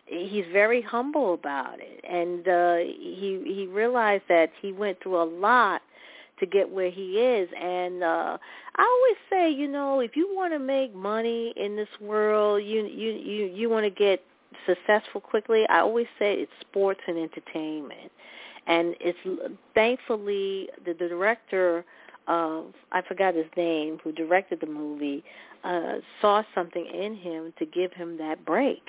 He's 0.06 0.46
very 0.52 0.82
humble 0.82 1.34
about 1.34 1.78
it. 1.80 2.04
And 2.08 2.48
uh 2.48 2.76
he 2.78 3.42
he 3.46 3.66
realized 3.66 4.24
that 4.28 4.50
he 4.62 4.72
went 4.72 5.02
through 5.02 5.20
a 5.22 5.24
lot 5.24 5.82
to 6.40 6.46
get 6.46 6.68
where 6.68 6.90
he 6.90 7.18
is. 7.18 7.48
And 7.60 8.02
uh 8.02 8.38
I 8.76 8.82
always 8.82 9.16
say, 9.30 9.50
you 9.50 9.68
know, 9.68 10.00
if 10.00 10.16
you 10.16 10.28
want 10.34 10.52
to 10.52 10.58
make 10.58 10.94
money 10.94 11.52
in 11.56 11.76
this 11.76 11.88
world, 12.00 12.64
you 12.64 12.86
you 12.86 13.12
you 13.12 13.46
you 13.46 13.68
want 13.70 13.84
to 13.84 13.90
get 13.90 14.22
successful 14.66 15.20
quickly. 15.20 15.66
I 15.68 15.80
always 15.80 16.06
say 16.18 16.34
it's 16.34 16.52
sports 16.60 17.00
and 17.06 17.18
entertainment. 17.18 18.10
And 18.66 18.94
it's 19.00 19.18
thankfully 19.74 20.68
the, 20.84 20.92
the 20.94 21.08
director 21.08 21.84
of 22.28 22.66
I 22.92 23.02
forgot 23.02 23.34
his 23.34 23.46
name 23.56 23.98
who 24.02 24.12
directed 24.12 24.60
the 24.60 24.66
movie 24.66 25.24
uh 25.64 25.96
saw 26.20 26.42
something 26.54 26.86
in 26.86 27.14
him 27.16 27.52
to 27.58 27.66
give 27.66 27.92
him 27.92 28.16
that 28.18 28.44
break. 28.44 28.82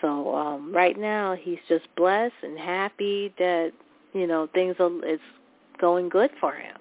So 0.00 0.34
um 0.34 0.72
right 0.72 0.98
now 0.98 1.34
he's 1.34 1.58
just 1.68 1.84
blessed 1.96 2.34
and 2.42 2.58
happy 2.58 3.32
that 3.38 3.72
you 4.12 4.26
know 4.26 4.48
things 4.54 4.76
are 4.78 4.90
it's 5.04 5.22
going 5.78 6.08
good 6.08 6.30
for 6.40 6.54
him. 6.54 6.76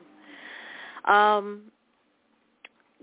Um, 1.05 1.71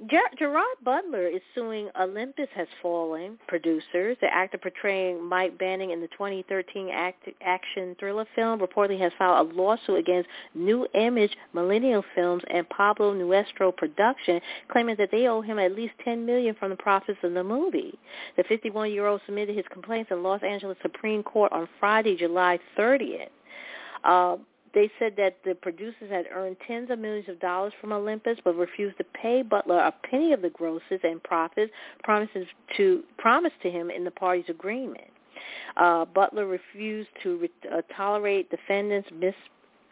Ger- 0.08 0.18
Gerard 0.36 0.76
Butler 0.82 1.28
is 1.28 1.40
suing 1.54 1.88
Olympus 1.98 2.48
Has 2.54 2.66
Fallen 2.82 3.38
producers. 3.46 4.16
The 4.20 4.26
actor 4.26 4.58
portraying 4.58 5.22
Mike 5.22 5.56
Banning 5.56 5.90
in 5.90 6.00
the 6.00 6.08
2013 6.08 6.88
act- 6.90 7.28
action 7.40 7.94
thriller 7.98 8.26
film 8.34 8.58
reportedly 8.58 8.98
has 8.98 9.12
filed 9.16 9.50
a 9.50 9.54
lawsuit 9.54 9.98
against 9.98 10.28
Nu 10.54 10.86
Image 10.94 11.36
Millennial 11.52 12.04
Films 12.14 12.42
and 12.50 12.68
Pablo 12.70 13.14
Nuestro 13.14 13.70
Production, 13.70 14.40
claiming 14.68 14.96
that 14.96 15.12
they 15.12 15.28
owe 15.28 15.40
him 15.40 15.60
at 15.60 15.76
least 15.76 15.94
10 16.04 16.26
million 16.26 16.56
from 16.56 16.70
the 16.70 16.76
profits 16.76 17.18
of 17.22 17.32
the 17.32 17.44
movie. 17.44 17.96
The 18.36 18.42
51-year-old 18.44 19.20
submitted 19.26 19.56
his 19.56 19.66
complaints 19.70 20.10
in 20.10 20.24
Los 20.24 20.42
Angeles 20.42 20.76
Supreme 20.82 21.22
Court 21.22 21.52
on 21.52 21.68
Friday, 21.78 22.16
July 22.16 22.58
30th. 22.76 23.28
Uh, 24.02 24.36
they 24.74 24.90
said 24.98 25.14
that 25.16 25.38
the 25.44 25.54
producers 25.54 26.10
had 26.10 26.26
earned 26.32 26.56
tens 26.66 26.90
of 26.90 26.98
millions 26.98 27.28
of 27.28 27.40
dollars 27.40 27.72
from 27.80 27.92
Olympus, 27.92 28.38
but 28.44 28.56
refused 28.56 28.98
to 28.98 29.04
pay 29.04 29.42
Butler 29.42 29.78
a 29.78 29.94
penny 30.10 30.32
of 30.32 30.42
the 30.42 30.50
grosses 30.50 31.00
and 31.02 31.22
profits 31.22 31.72
promises 32.02 32.46
to 32.76 33.02
promised 33.18 33.56
to 33.62 33.70
him 33.70 33.90
in 33.90 34.04
the 34.04 34.10
parties' 34.10 34.46
agreement. 34.48 35.08
Uh, 35.76 36.04
Butler 36.04 36.46
refused 36.46 37.08
to 37.22 37.36
re- 37.38 37.50
uh, 37.72 37.82
tolerate 37.96 38.50
defendants' 38.50 39.08
mis- 39.12 39.34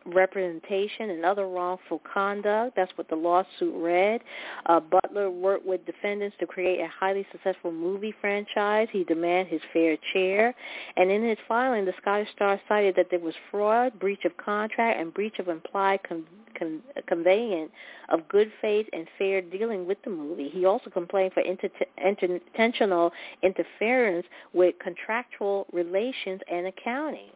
representation 0.06 1.10
and 1.10 1.24
other 1.24 1.46
wrongful 1.48 2.00
conduct. 2.12 2.76
That's 2.76 2.92
what 2.96 3.08
the 3.08 3.16
lawsuit 3.16 3.74
read. 3.74 4.22
Uh, 4.66 4.80
Butler 4.80 5.30
worked 5.30 5.66
with 5.66 5.84
defendants 5.86 6.36
to 6.40 6.46
create 6.46 6.80
a 6.80 6.88
highly 6.88 7.26
successful 7.32 7.72
movie 7.72 8.14
franchise. 8.20 8.88
He 8.92 9.04
demanded 9.04 9.52
his 9.52 9.60
fair 9.72 9.96
share. 10.12 10.54
And 10.96 11.10
in 11.10 11.22
his 11.22 11.38
filing, 11.46 11.84
the 11.84 11.94
Scottish 12.00 12.28
Star 12.34 12.60
cited 12.68 12.96
that 12.96 13.06
there 13.10 13.20
was 13.20 13.34
fraud, 13.50 13.98
breach 13.98 14.24
of 14.24 14.36
contract, 14.36 15.00
and 15.00 15.12
breach 15.12 15.38
of 15.38 15.48
implied 15.48 16.00
con- 16.08 16.26
con- 16.58 16.82
conveyance 17.06 17.70
of 18.08 18.28
good 18.28 18.50
faith 18.60 18.86
and 18.92 19.06
fair 19.18 19.40
dealing 19.40 19.86
with 19.86 19.98
the 20.04 20.10
movie. 20.10 20.48
He 20.48 20.64
also 20.64 20.90
complained 20.90 21.32
for 21.32 21.40
inter- 21.40 21.70
inter- 22.04 22.40
intentional 22.52 23.12
interference 23.42 24.26
with 24.52 24.74
contractual 24.78 25.66
relations 25.72 26.40
and 26.50 26.66
accounting. 26.66 27.30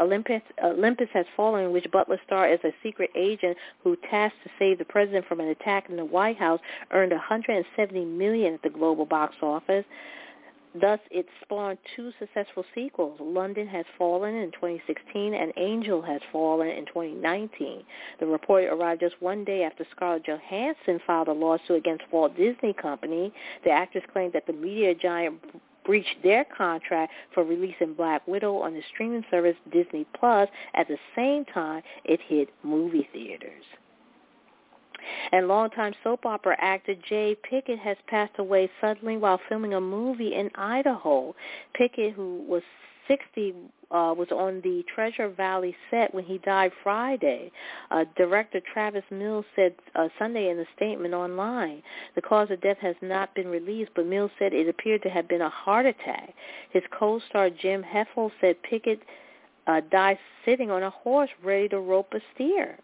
Olympus, 0.00 0.42
Olympus 0.62 1.08
Has 1.12 1.26
Fallen, 1.36 1.72
which 1.72 1.90
Butler 1.90 2.20
starred 2.26 2.52
as 2.52 2.64
a 2.64 2.74
secret 2.82 3.10
agent 3.14 3.56
who 3.82 3.96
tasked 4.10 4.42
to 4.44 4.50
save 4.58 4.78
the 4.78 4.84
president 4.84 5.26
from 5.26 5.40
an 5.40 5.48
attack 5.48 5.88
in 5.90 5.96
the 5.96 6.04
White 6.04 6.38
House, 6.38 6.60
earned 6.90 7.12
170 7.12 8.04
million 8.04 8.54
at 8.54 8.62
the 8.62 8.70
global 8.70 9.04
box 9.04 9.36
office. 9.42 9.84
Thus, 10.74 11.00
it 11.10 11.26
spawned 11.42 11.76
two 11.94 12.12
successful 12.18 12.64
sequels, 12.74 13.20
London 13.20 13.66
Has 13.66 13.84
Fallen 13.98 14.34
in 14.34 14.52
2016 14.52 15.34
and 15.34 15.52
Angel 15.58 16.00
Has 16.00 16.22
Fallen 16.32 16.68
in 16.68 16.86
2019. 16.86 17.82
The 18.18 18.26
report 18.26 18.64
arrived 18.64 19.02
just 19.02 19.20
one 19.20 19.44
day 19.44 19.64
after 19.64 19.84
Scarlett 19.94 20.24
Johansson 20.24 20.98
filed 21.06 21.28
a 21.28 21.32
lawsuit 21.32 21.76
against 21.76 22.04
Walt 22.10 22.34
Disney 22.38 22.72
Company. 22.72 23.34
The 23.64 23.70
actress 23.70 24.04
claimed 24.14 24.32
that 24.32 24.46
the 24.46 24.54
media 24.54 24.94
giant 24.94 25.42
breached 25.84 26.22
their 26.22 26.44
contract 26.44 27.12
for 27.34 27.44
releasing 27.44 27.94
Black 27.94 28.26
Widow 28.26 28.56
on 28.56 28.74
the 28.74 28.82
streaming 28.92 29.24
service 29.30 29.56
Disney 29.72 30.06
Plus 30.18 30.48
at 30.74 30.88
the 30.88 30.98
same 31.16 31.44
time 31.46 31.82
it 32.04 32.20
hit 32.28 32.48
movie 32.62 33.08
theaters. 33.12 33.64
And 35.32 35.48
longtime 35.48 35.94
soap 36.04 36.26
opera 36.26 36.56
actor 36.60 36.94
Jay 37.08 37.36
Pickett 37.42 37.78
has 37.78 37.96
passed 38.06 38.38
away 38.38 38.70
suddenly 38.80 39.16
while 39.16 39.40
filming 39.48 39.74
a 39.74 39.80
movie 39.80 40.34
in 40.34 40.50
Idaho. 40.54 41.34
Pickett, 41.74 42.14
who 42.14 42.44
was 42.46 42.62
60 43.08 43.54
uh, 43.90 44.14
was 44.16 44.28
on 44.30 44.60
the 44.62 44.84
Treasure 44.94 45.28
Valley 45.28 45.76
set 45.90 46.14
when 46.14 46.24
he 46.24 46.38
died 46.38 46.72
Friday. 46.82 47.52
Uh, 47.90 48.04
director 48.16 48.60
Travis 48.72 49.04
Mills 49.10 49.44
said 49.54 49.74
uh, 49.94 50.08
Sunday 50.18 50.50
in 50.50 50.58
a 50.58 50.64
statement 50.76 51.14
online, 51.14 51.82
the 52.14 52.22
cause 52.22 52.50
of 52.50 52.60
death 52.60 52.78
has 52.80 52.96
not 53.02 53.34
been 53.34 53.48
released, 53.48 53.90
but 53.94 54.06
Mills 54.06 54.30
said 54.38 54.52
it 54.52 54.68
appeared 54.68 55.02
to 55.02 55.10
have 55.10 55.28
been 55.28 55.42
a 55.42 55.50
heart 55.50 55.86
attack. 55.86 56.34
His 56.70 56.82
co-star 56.98 57.50
Jim 57.50 57.82
Heffel 57.82 58.30
said 58.40 58.62
Pickett 58.62 59.00
uh, 59.66 59.80
died 59.90 60.18
sitting 60.44 60.70
on 60.70 60.82
a 60.82 60.90
horse 60.90 61.30
ready 61.42 61.68
to 61.68 61.78
rope 61.78 62.12
a 62.14 62.20
steer. 62.34 62.78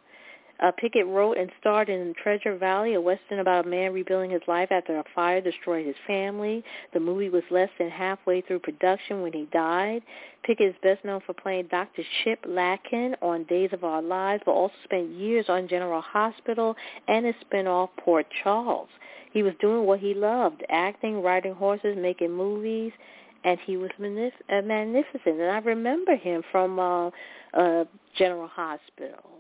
Uh, 0.61 0.73
Pickett 0.77 1.07
wrote 1.07 1.39
and 1.39 1.51
starred 1.61 1.89
in 1.89 2.15
Treasure 2.21 2.57
Valley, 2.57 2.95
a 2.95 3.01
western 3.01 3.39
about 3.39 3.67
a 3.67 3.69
man 3.69 3.93
rebuilding 3.93 4.31
his 4.31 4.43
life 4.49 4.73
after 4.73 4.99
a 4.99 5.05
fire 5.15 5.41
destroyed 5.41 5.87
his 5.87 5.95
family. 6.07 6.65
The 6.93 7.01
movie 7.01 7.29
was 7.29 7.45
less 7.51 7.69
than 7.79 7.91
halfway 7.91 8.41
through 8.41 8.61
production 8.61 9.23
when 9.23 9.33
he 9.33 9.49
died. 9.53 10.03
Pickett 10.43 10.71
is 10.71 10.75
best 10.83 11.05
known 11.05 11.21
for 11.25 11.33
playing 11.33 11.69
Dr. 11.71 12.03
Chip 12.25 12.45
Lakin 12.47 13.15
on 13.23 13.45
Days 13.45 13.71
of 13.73 13.85
Our 13.85 14.03
Lives, 14.03 14.43
but 14.45 14.53
also 14.53 14.75
spent 14.83 15.11
years 15.11 15.47
on 15.49 15.69
General 15.69 16.01
Hospital 16.01 16.75
and 17.07 17.25
his 17.25 17.37
spinoff 17.45 17.91
Port 17.97 18.27
Charles. 18.43 18.89
He 19.33 19.45
was 19.45 19.55
doing 19.61 19.87
what 19.87 20.01
he 20.01 20.15
loved, 20.15 20.65
acting, 20.71 21.23
riding 21.23 21.55
horses, 21.55 21.97
making 21.97 22.33
movies, 22.33 22.93
and 23.45 23.61
he 23.65 23.77
was 23.77 23.91
uh, 24.01 24.63
magnificent. 24.63 25.41
And 25.41 25.51
I 25.51 25.59
remember 25.59 26.17
him 26.17 26.43
from 26.51 26.79
uh, 26.81 27.11
uh, 27.55 27.85
General 28.17 28.49
Hospital 28.49 29.38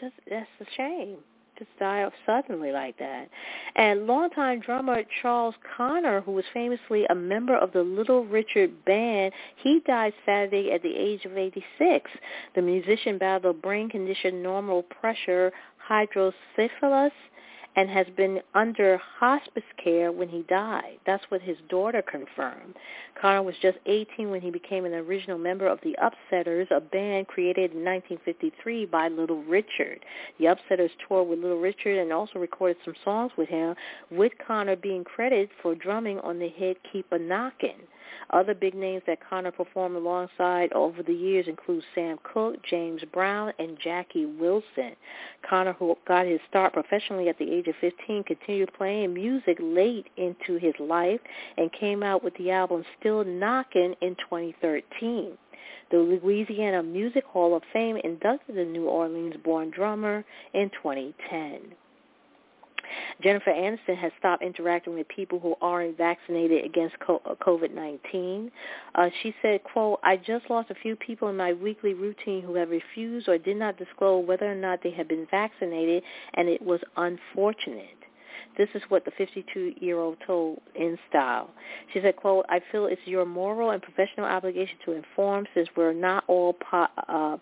just 0.00 0.14
that's 0.28 0.48
a 0.60 0.64
shame. 0.76 1.18
Just 1.58 1.78
die 1.78 2.04
off 2.04 2.14
suddenly 2.24 2.72
like 2.72 2.98
that. 2.98 3.28
And 3.76 4.06
longtime 4.06 4.60
drummer 4.60 5.02
Charles 5.20 5.54
Connor, 5.76 6.22
who 6.22 6.32
was 6.32 6.44
famously 6.54 7.04
a 7.10 7.14
member 7.14 7.54
of 7.54 7.72
the 7.72 7.82
Little 7.82 8.24
Richard 8.24 8.82
Band, 8.86 9.34
he 9.56 9.80
died 9.86 10.14
Saturday 10.24 10.72
at 10.72 10.82
the 10.82 10.96
age 10.96 11.26
of 11.26 11.36
86. 11.36 12.10
The 12.54 12.62
musician 12.62 13.18
battled 13.18 13.60
brain 13.60 13.90
condition, 13.90 14.42
normal 14.42 14.84
pressure, 14.84 15.52
hydrocephalus, 15.86 17.12
and 17.76 17.88
has 17.88 18.06
been 18.16 18.40
under 18.54 19.00
hospice 19.18 19.62
care 19.82 20.10
when 20.10 20.28
he 20.28 20.42
died. 20.48 20.98
That's 21.06 21.24
what 21.28 21.40
his 21.40 21.56
daughter 21.68 22.02
confirmed. 22.02 22.74
Connor 23.20 23.42
was 23.42 23.54
just 23.62 23.78
18 23.86 24.30
when 24.30 24.40
he 24.40 24.50
became 24.50 24.84
an 24.84 24.94
original 24.94 25.38
member 25.38 25.66
of 25.66 25.78
the 25.82 25.96
Upsetters, 26.02 26.70
a 26.70 26.80
band 26.80 27.28
created 27.28 27.72
in 27.72 27.84
1953 27.84 28.86
by 28.86 29.08
Little 29.08 29.42
Richard. 29.44 30.04
The 30.38 30.46
Upsetters 30.46 30.90
toured 31.06 31.28
with 31.28 31.38
Little 31.38 31.60
Richard 31.60 31.98
and 31.98 32.12
also 32.12 32.38
recorded 32.38 32.78
some 32.84 32.94
songs 33.04 33.32
with 33.36 33.48
him, 33.48 33.74
with 34.10 34.32
Connor 34.46 34.76
being 34.76 35.04
credited 35.04 35.50
for 35.62 35.74
drumming 35.74 36.18
on 36.20 36.38
the 36.38 36.48
hit 36.48 36.78
Keep 36.92 37.12
a 37.12 37.18
Knockin'. 37.18 37.86
Other 38.30 38.54
big 38.54 38.74
names 38.74 39.02
that 39.06 39.18
Connor 39.28 39.50
performed 39.50 39.96
alongside 39.96 40.72
over 40.72 41.02
the 41.02 41.14
years 41.14 41.46
include 41.48 41.82
Sam 41.94 42.18
Cooke, 42.22 42.56
James 42.68 43.02
Brown, 43.12 43.52
and 43.58 43.78
Jackie 43.82 44.26
Wilson. 44.26 44.96
Connor, 45.48 45.72
who 45.72 45.96
got 46.06 46.26
his 46.26 46.40
start 46.48 46.72
professionally 46.72 47.28
at 47.28 47.38
the 47.38 47.52
age 47.52 47.66
of 47.66 47.74
15, 47.80 48.24
continued 48.24 48.72
playing 48.74 49.14
music 49.14 49.58
late 49.60 50.06
into 50.16 50.56
his 50.58 50.74
life 50.78 51.20
and 51.56 51.72
came 51.72 52.02
out 52.02 52.22
with 52.22 52.34
the 52.36 52.50
album 52.50 52.84
Still 52.98 53.24
Knockin' 53.24 53.94
in 54.00 54.14
2013. 54.16 55.36
The 55.90 55.98
Louisiana 55.98 56.84
Music 56.84 57.24
Hall 57.24 57.56
of 57.56 57.64
Fame 57.72 57.96
inducted 57.96 58.54
the 58.54 58.64
New 58.64 58.86
Orleans-born 58.86 59.70
drummer 59.70 60.24
in 60.54 60.70
2010. 60.70 61.74
Jennifer 63.22 63.50
Aniston 63.50 63.96
has 63.96 64.12
stopped 64.18 64.42
interacting 64.42 64.94
with 64.94 65.08
people 65.08 65.38
who 65.38 65.54
aren't 65.60 65.96
vaccinated 65.96 66.64
against 66.64 66.96
uh, 67.08 67.18
COVID-19. 67.40 68.50
Uh, 68.94 69.08
she 69.22 69.34
said, 69.42 69.62
quote, 69.64 70.00
I 70.02 70.16
just 70.16 70.48
lost 70.50 70.70
a 70.70 70.74
few 70.74 70.96
people 70.96 71.28
in 71.28 71.36
my 71.36 71.52
weekly 71.52 71.94
routine 71.94 72.42
who 72.42 72.54
have 72.54 72.70
refused 72.70 73.28
or 73.28 73.38
did 73.38 73.56
not 73.56 73.78
disclose 73.78 74.26
whether 74.26 74.50
or 74.50 74.54
not 74.54 74.82
they 74.82 74.90
had 74.90 75.08
been 75.08 75.26
vaccinated, 75.30 76.02
and 76.34 76.48
it 76.48 76.62
was 76.62 76.80
unfortunate. 76.96 77.96
This 78.56 78.68
is 78.74 78.82
what 78.88 79.04
the 79.04 79.12
52-year-old 79.12 80.18
told 80.26 80.60
InStyle. 80.78 81.48
She 81.92 82.00
said, 82.00 82.16
quote, 82.16 82.46
I 82.48 82.60
feel 82.72 82.86
it's 82.86 83.00
your 83.04 83.24
moral 83.24 83.70
and 83.70 83.80
professional 83.82 84.26
obligation 84.26 84.76
to 84.84 84.92
inform 84.92 85.46
since 85.54 85.68
we're 85.76 85.92
not 85.92 86.24
all 86.26 86.54
po- 86.54 86.88
uh, 87.08 87.36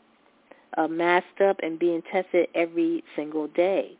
uh, 0.76 0.88
masked 0.88 1.40
up 1.40 1.56
and 1.62 1.78
being 1.78 2.02
tested 2.12 2.48
every 2.54 3.02
single 3.16 3.48
day 3.48 3.96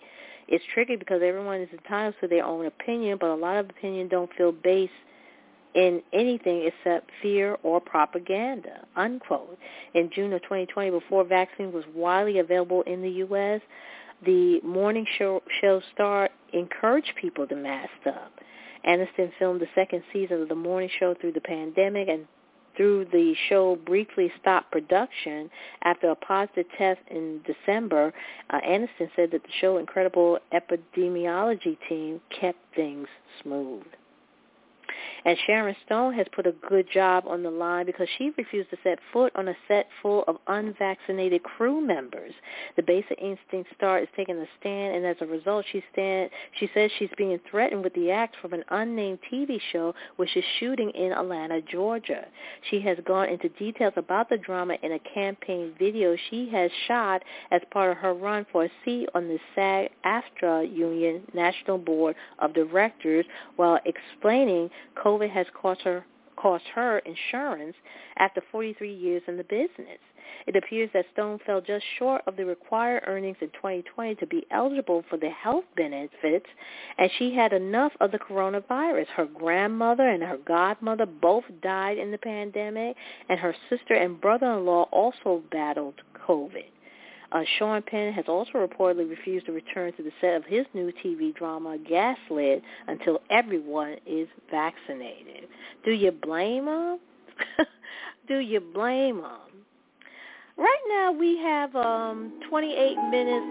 it's 0.49 0.65
tricky 0.73 0.97
because 0.97 1.21
everyone 1.23 1.61
is 1.61 1.69
entitled 1.73 2.15
to 2.21 2.29
their 2.29 2.45
own 2.45 2.67
opinion, 2.67 3.19
but 3.21 3.29
a 3.31 3.35
lot 3.35 3.59
of 3.59 3.69
opinion 3.71 4.09
don't 4.09 4.31
feel 4.37 4.53
based 4.53 4.93
in 5.75 6.03
anything 6.13 6.67
except 6.67 7.11
fear 7.23 7.57
or 7.63 7.81
propaganda, 7.81 8.87
unquote. 8.97 9.59
In 9.95 10.11
June 10.15 10.33
of 10.33 10.43
2020, 10.43 10.91
before 10.91 11.25
vaccine 11.25 11.73
was 11.73 11.85
widely 11.95 12.39
available 12.39 12.83
in 12.83 13.03
the 13.03 13.11
U.S., 13.11 13.61
the 14.25 14.61
morning 14.63 15.07
show, 15.19 15.43
show 15.61 15.81
star 15.95 16.29
encouraged 16.53 17.13
people 17.21 17.47
to 17.47 17.55
mask 17.55 17.91
up. 18.07 18.33
Aniston 18.87 19.31
filmed 19.39 19.61
the 19.61 19.69
second 19.75 20.03
season 20.13 20.43
of 20.43 20.49
the 20.49 20.55
morning 20.55 20.91
show 20.99 21.15
through 21.21 21.33
the 21.33 21.41
pandemic 21.41 22.09
and 22.09 22.27
through 22.79 23.05
the 23.13 23.35
show 23.49 23.77
briefly 23.85 24.33
stopped 24.41 24.71
production 24.71 25.51
after 25.83 26.09
a 26.11 26.15
positive 26.15 26.65
test 26.79 27.01
in 27.11 27.41
December, 27.45 28.15
uh, 28.51 28.61
said 29.15 29.31
that 29.33 29.43
the 29.43 29.53
show 29.61 29.77
incredible 29.77 30.39
epidemiology 30.55 31.77
team 31.89 32.21
kept 32.41 32.59
things 32.75 33.09
smooth. 33.43 33.85
And 35.25 35.37
Sharon 35.47 35.77
Stone 35.87 36.15
has 36.15 36.27
put 36.35 36.47
a 36.47 36.53
good 36.69 36.87
job 36.93 37.25
on 37.27 37.43
the 37.43 37.51
line 37.51 37.87
because 37.87 38.09
she 38.17 38.33
refused 38.37 38.71
to 38.71 38.77
set 38.83 38.99
foot 39.13 39.33
on 39.37 39.49
a 39.49 39.57
set 39.67 39.89
full 40.03 40.25
of 40.29 40.37
unvaccinated 40.47 41.43
crew 41.43 41.81
members. 41.81 42.33
The 42.77 42.83
Basic 42.83 43.19
Instinct 43.21 43.71
star 43.77 43.99
is 43.99 44.09
taking 44.17 44.39
a 44.39 44.47
stand, 44.61 44.97
and 44.97 45.07
as 45.07 45.17
a 45.21 45.27
result, 45.27 45.65
she 45.71 45.83
stand 45.93 46.31
she 46.59 46.71
says 46.75 46.91
she's 46.99 47.11
being 47.17 47.39
threatened 47.51 47.85
with 47.85 47.95
the 47.95 48.11
act 48.11 48.37
from 48.41 48.53
an 48.53 48.65
unnamed 48.71 49.19
TV 49.33 49.61
show 49.73 49.95
which 50.17 50.37
is 50.37 50.45
shooting 50.59 50.91
in 50.91 51.13
Atlanta, 51.13 51.61
Georgia. 51.63 52.27
She 52.71 52.81
has 52.81 52.99
gone 53.07 53.29
into 53.29 53.49
details 53.51 53.95
about 53.97 54.29
the 54.29 54.39
drama 54.39 54.77
in 54.83 54.93
a 54.93 54.99
campaign 54.99 55.75
video 55.79 56.17
she 56.31 56.49
has 56.51 56.71
shot 56.87 57.23
as 57.51 57.61
part 57.71 57.91
of 57.91 57.99
her 57.99 58.15
run 58.15 58.47
for 58.51 58.65
a 58.65 58.71
seat 58.85 59.09
on 59.15 59.29
the 59.29 59.39
SAG-AFTRA 59.55 60.75
Union 60.75 61.23
National 61.35 61.79
Board 61.79 62.17
of 62.39 62.55
Directors 62.55 63.27
while 63.57 63.79
explaining 63.85 64.71
COVID 64.97 65.31
has 65.31 65.47
cost 65.61 65.83
her 65.83 66.05
cost 66.37 66.65
her 66.75 67.01
insurance 67.01 67.75
after 68.19 68.41
43 68.53 68.95
years 68.95 69.23
in 69.27 69.37
the 69.37 69.45
business. 69.45 69.99
It 70.47 70.57
appears 70.57 70.91
that 70.95 71.07
Stone 71.13 71.41
fell 71.45 71.61
just 71.61 71.85
short 71.99 72.23
of 72.27 72.37
the 72.37 72.45
required 72.45 73.05
earnings 73.07 73.39
in 73.41 73.49
2020 73.49 74.15
to 74.17 74.27
be 74.27 74.47
eligible 74.51 75.05
for 75.09 75.17
the 75.17 75.31
health 75.31 75.65
benefits, 75.77 76.47
and 76.97 77.11
she 77.19 77.35
had 77.35 77.53
enough 77.53 77.93
of 78.01 78.13
the 78.13 78.19
coronavirus. 78.19 79.07
Her 79.09 79.27
grandmother 79.27 80.09
and 80.09 80.23
her 80.23 80.39
godmother 80.39 81.07
both 81.07 81.45
died 81.63 81.99
in 81.99 82.11
the 82.11 82.19
pandemic, 82.19 82.97
and 83.29 83.41
her 83.41 83.55
sister 83.69 83.95
and 83.95 84.21
brother-in-law 84.21 84.89
also 84.93 85.43
battled 85.51 86.01
COVID. 86.27 86.67
Uh, 87.31 87.43
Sean 87.59 87.83
Penn 87.83 88.13
has 88.15 88.25
also 88.27 88.53
reportedly 88.55 89.09
refused 89.09 89.47
to 89.47 89.53
return 89.53 89.93
to 89.95 90.03
the 90.03 90.13
set 90.21 90.35
of 90.35 90.45
his 90.45 90.65
new 90.73 90.91
TV 91.05 91.35
drama 91.35 91.77
Gaslit 91.79 92.63
until 92.87 93.21
everyone 93.31 93.97
is 94.07 94.29
vaccinated. 94.51 95.49
Do 95.85 95.93
you 95.93 96.11
blame 96.11 96.67
him? 96.67 96.99
Do 98.29 98.39
you 98.39 98.61
blame 98.61 99.19
him? 99.19 99.65
Right 100.57 100.83
now 100.89 101.13
we 101.13 101.39
have 101.39 101.77
um, 101.77 102.41
28 102.49 102.97
minutes 103.11 103.47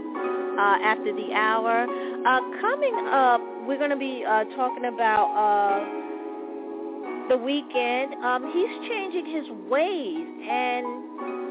uh, 0.60 0.78
after 0.84 1.14
the 1.14 1.34
hour. 1.34 1.86
Uh, 2.26 2.40
coming 2.60 2.96
up, 3.10 3.40
we're 3.66 3.78
going 3.78 3.92
to 3.92 3.96
be 3.96 4.26
uh, 4.28 4.44
talking 4.56 4.86
about 4.86 5.32
uh, 5.38 5.80
The 7.30 7.36
Weeknd. 7.36 8.14
Um, 8.24 8.52
he's 8.52 8.90
changing 8.90 9.26
his 9.28 9.50
ways 9.70 10.28
and 10.50 11.47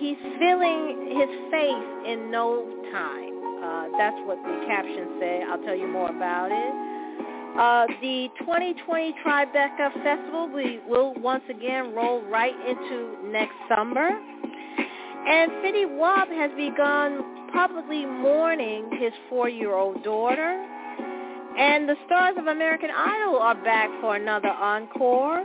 he's 0.00 0.16
filling 0.40 1.12
his 1.12 1.28
face 1.52 1.88
in 2.08 2.30
no 2.30 2.64
time. 2.90 3.36
Uh, 3.62 3.98
that's 3.98 4.16
what 4.24 4.38
the 4.42 4.64
caption 4.66 5.20
said. 5.20 5.42
I'll 5.44 5.62
tell 5.62 5.76
you 5.76 5.86
more 5.86 6.08
about 6.08 6.48
it. 6.50 6.90
Uh, 7.58 7.86
the 8.00 8.28
2020 8.40 9.14
Tribeca 9.24 9.92
Festival 10.02 10.48
we 10.48 10.80
will 10.88 11.12
once 11.14 11.44
again 11.50 11.92
roll 11.94 12.22
right 12.22 12.54
into 12.66 13.16
next 13.30 13.54
summer. 13.68 14.08
And 14.08 15.50
Fetty 15.62 15.98
Wap 15.98 16.28
has 16.28 16.50
begun 16.56 17.50
publicly 17.52 18.06
mourning 18.06 18.88
his 18.98 19.12
four-year-old 19.28 20.02
daughter. 20.02 20.64
And 21.58 21.86
the 21.86 21.96
stars 22.06 22.36
of 22.38 22.46
American 22.46 22.90
Idol 22.90 23.38
are 23.38 23.56
back 23.56 23.90
for 24.00 24.16
another 24.16 24.48
encore. 24.48 25.44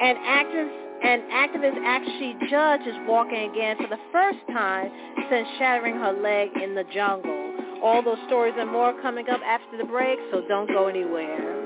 And 0.00 0.18
actress 0.24 0.83
and 1.04 1.22
activist 1.30 1.76
Ashley 1.84 2.34
Judd 2.48 2.80
is 2.88 2.94
walking 3.06 3.50
again 3.50 3.76
for 3.76 3.88
the 3.88 4.00
first 4.10 4.38
time 4.52 4.90
since 5.30 5.46
shattering 5.58 5.96
her 5.96 6.12
leg 6.12 6.48
in 6.62 6.74
the 6.74 6.84
jungle. 6.94 7.32
All 7.82 8.02
those 8.02 8.18
stories 8.26 8.54
and 8.56 8.70
more 8.70 8.94
coming 9.02 9.28
up 9.28 9.40
after 9.44 9.76
the 9.76 9.84
break, 9.84 10.18
so 10.32 10.42
don't 10.48 10.68
go 10.68 10.86
anywhere. 10.88 11.63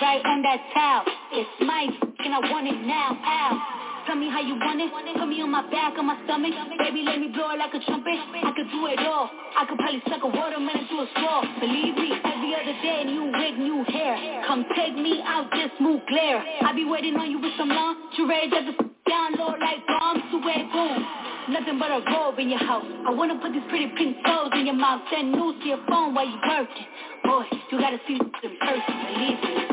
right 0.00 0.22
on 0.24 0.42
that 0.42 0.60
towel. 0.74 1.04
It's 1.32 1.50
my 1.60 1.86
and 2.24 2.32
I 2.34 2.40
want 2.50 2.66
it 2.66 2.78
now. 2.86 3.14
Ow. 3.14 3.84
Tell 4.06 4.16
me 4.16 4.28
how 4.28 4.40
you 4.40 4.56
want 4.60 4.80
it. 4.80 4.92
Put 4.92 5.28
me 5.28 5.40
on 5.40 5.48
my 5.48 5.64
back, 5.72 5.96
on 5.96 6.04
my 6.04 6.18
stomach. 6.28 6.52
Baby, 6.76 7.08
let 7.08 7.20
me 7.20 7.32
blow 7.32 7.56
it 7.56 7.58
like 7.58 7.72
a 7.72 7.80
trumpet. 7.88 8.16
I 8.16 8.52
could 8.52 8.68
do 8.68 8.84
it 8.92 9.00
all. 9.00 9.30
I 9.56 9.64
could 9.64 9.80
probably 9.80 10.02
suck 10.04 10.20
a 10.20 10.28
watermelon 10.28 10.84
to 10.92 10.96
a 11.04 11.06
straw. 11.16 11.40
Believe 11.60 11.96
me, 11.96 12.12
every 12.12 12.52
other 12.52 12.76
day, 12.84 13.08
new 13.08 13.32
wig, 13.32 13.56
new 13.56 13.80
hair. 13.88 14.44
Come 14.44 14.68
take 14.76 14.92
me 14.92 15.24
out 15.24 15.48
this 15.52 15.72
move 15.80 16.04
glare. 16.08 16.40
I 16.40 16.76
be 16.76 16.84
waiting 16.84 17.16
on 17.16 17.30
you 17.30 17.40
with 17.40 17.56
some 17.56 17.72
long 17.72 17.96
just 18.16 18.28
at 18.28 18.64
the 18.68 18.74
down 19.08 19.36
low 19.40 19.56
like 19.56 19.80
bombs 19.88 20.24
to 20.32 20.36
where 20.40 20.64
boom. 20.68 21.00
Nothing 21.48 21.78
but 21.78 21.92
a 21.92 22.00
robe 22.12 22.38
in 22.38 22.48
your 22.48 22.60
house. 22.60 22.84
I 23.06 23.10
wanna 23.10 23.36
put 23.40 23.52
these 23.52 23.64
pretty 23.68 23.88
pink 23.96 24.16
clothes 24.24 24.52
in 24.54 24.66
your 24.66 24.76
mouth. 24.76 25.02
Send 25.12 25.32
news 25.32 25.60
to 25.60 25.66
your 25.68 25.80
phone 25.88 26.14
while 26.14 26.28
you 26.28 26.38
working. 26.40 26.88
Boy, 27.24 27.44
you 27.70 27.80
gotta 27.80 28.00
see 28.06 28.18
them 28.18 28.56
person. 28.60 28.94
Believe 29.12 29.40
me 29.44 29.63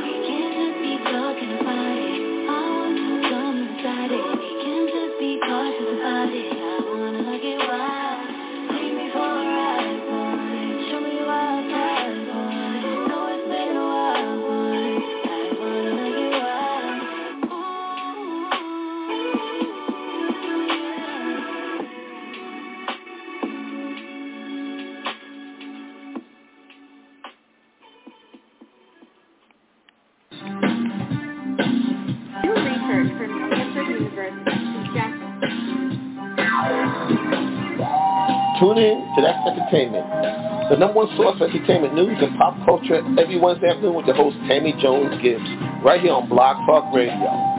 talking 1.04 1.60
about. 1.60 1.81
Tune 38.62 38.78
in 38.78 39.02
to 39.16 39.22
That's 39.24 39.42
Entertainment, 39.50 40.06
the 40.70 40.78
number 40.78 40.94
one 40.94 41.10
source 41.18 41.36
for 41.40 41.50
entertainment 41.50 41.96
news 41.96 42.16
and 42.22 42.38
pop 42.38 42.54
culture 42.64 43.02
every 43.18 43.40
Wednesday 43.40 43.70
afternoon 43.70 43.96
with 43.96 44.06
your 44.06 44.16
host 44.16 44.38
Tammy 44.48 44.76
Jones 44.80 45.20
Gibbs, 45.20 45.50
right 45.84 46.00
here 46.00 46.14
on 46.14 46.30
Blog 46.30 46.58
Talk 46.68 46.94
Radio. 46.94 47.51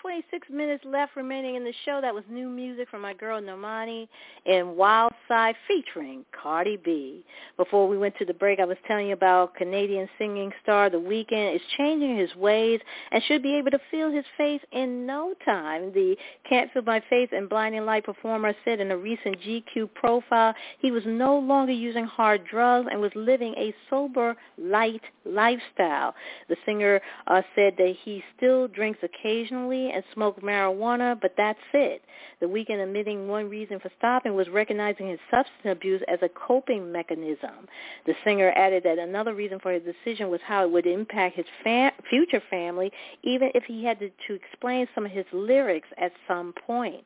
26 0.00 0.48
minutes 0.50 0.84
left 0.84 1.16
remaining 1.16 1.54
in 1.54 1.64
the 1.64 1.72
show. 1.84 2.00
That 2.00 2.14
was 2.14 2.24
new 2.30 2.48
music 2.48 2.88
from 2.88 3.02
my 3.02 3.14
girl 3.14 3.40
Normani 3.40 4.08
and 4.44 4.76
Wild 4.76 5.12
Side 5.28 5.54
featuring 5.66 6.24
Cardi 6.32 6.76
B. 6.76 7.24
Before 7.56 7.88
we 7.88 7.98
went 7.98 8.16
to 8.18 8.24
the 8.24 8.34
break, 8.34 8.60
I 8.60 8.64
was 8.64 8.76
telling 8.86 9.08
you 9.08 9.12
about 9.12 9.54
Canadian 9.54 10.08
singing 10.18 10.52
star 10.62 10.90
The 10.90 10.98
Weeknd 10.98 11.54
is 11.54 11.60
changing 11.76 12.16
his 12.16 12.34
ways 12.36 12.80
and 13.12 13.22
should 13.24 13.42
be 13.42 13.54
able 13.56 13.70
to 13.70 13.80
feel 13.90 14.10
his 14.10 14.24
face 14.36 14.60
in 14.72 15.06
no 15.06 15.34
time. 15.44 15.92
The 15.92 16.16
Can't 16.48 16.72
Feel 16.72 16.82
My 16.82 17.02
Face 17.08 17.30
and 17.32 17.48
Blinding 17.48 17.84
Light 17.84 18.04
performer 18.04 18.54
said 18.64 18.80
in 18.80 18.90
a 18.90 18.96
recent 18.96 19.40
GQ 19.40 19.94
profile 19.94 20.54
he 20.80 20.90
was 20.90 21.02
no 21.06 21.38
longer 21.38 21.72
using 21.72 22.04
hard 22.04 22.46
drugs 22.46 22.88
and 22.90 23.00
was 23.00 23.12
living 23.14 23.54
a 23.56 23.74
sober, 23.88 24.36
light 24.58 25.02
lifestyle. 25.24 26.14
The 26.48 26.56
singer 26.64 27.00
uh, 27.26 27.42
said 27.54 27.74
that 27.78 27.94
he 28.04 28.22
still 28.36 28.68
drinks 28.68 29.00
occasionally 29.02 29.85
and 29.92 30.04
smokes 30.14 30.42
marijuana, 30.42 31.18
but 31.20 31.34
that's 31.36 31.58
it. 31.74 32.02
The 32.40 32.46
Weeknd 32.46 32.82
admitting 32.82 33.28
one 33.28 33.48
reason 33.48 33.80
for 33.80 33.90
stopping 33.98 34.34
was 34.34 34.48
recognizing 34.48 35.08
his 35.08 35.20
substance 35.30 35.64
abuse 35.64 36.02
as 36.08 36.18
a 36.22 36.28
coping 36.28 36.92
mechanism. 36.92 37.66
The 38.06 38.14
singer 38.24 38.52
added 38.56 38.82
that 38.84 38.98
another 38.98 39.34
reason 39.34 39.58
for 39.58 39.72
his 39.72 39.82
decision 39.82 40.30
was 40.30 40.40
how 40.44 40.64
it 40.64 40.70
would 40.70 40.86
impact 40.86 41.36
his 41.36 41.46
fa- 41.62 41.92
future 42.10 42.42
family, 42.50 42.92
even 43.22 43.50
if 43.54 43.64
he 43.64 43.84
had 43.84 43.98
to, 44.00 44.10
to 44.26 44.34
explain 44.34 44.86
some 44.94 45.06
of 45.06 45.12
his 45.12 45.26
lyrics 45.32 45.88
at 45.98 46.12
some 46.28 46.52
point. 46.66 47.04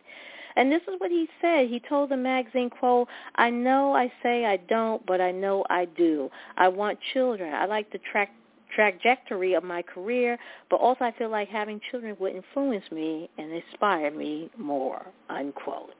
And 0.56 0.70
this 0.70 0.82
is 0.82 0.94
what 0.98 1.10
he 1.10 1.28
said. 1.40 1.68
He 1.68 1.80
told 1.80 2.10
the 2.10 2.16
magazine, 2.16 2.70
quote, 2.70 3.08
I 3.36 3.50
know 3.50 3.94
I 3.94 4.12
say 4.22 4.44
I 4.44 4.56
don't, 4.56 5.04
but 5.06 5.20
I 5.20 5.30
know 5.30 5.64
I 5.70 5.84
do. 5.84 6.28
I 6.56 6.68
want 6.68 6.98
children. 7.12 7.54
I 7.54 7.66
like 7.66 7.90
the 7.92 8.00
track 8.10 8.30
trajectory 8.74 9.54
of 9.54 9.64
my 9.64 9.82
career, 9.82 10.38
but 10.68 10.76
also 10.76 11.04
I 11.04 11.12
feel 11.18 11.30
like 11.30 11.48
having 11.48 11.80
children 11.90 12.16
would 12.20 12.34
influence 12.34 12.84
me 12.90 13.28
and 13.38 13.52
inspire 13.52 14.10
me 14.10 14.50
more, 14.56 15.06
unquote. 15.28 15.94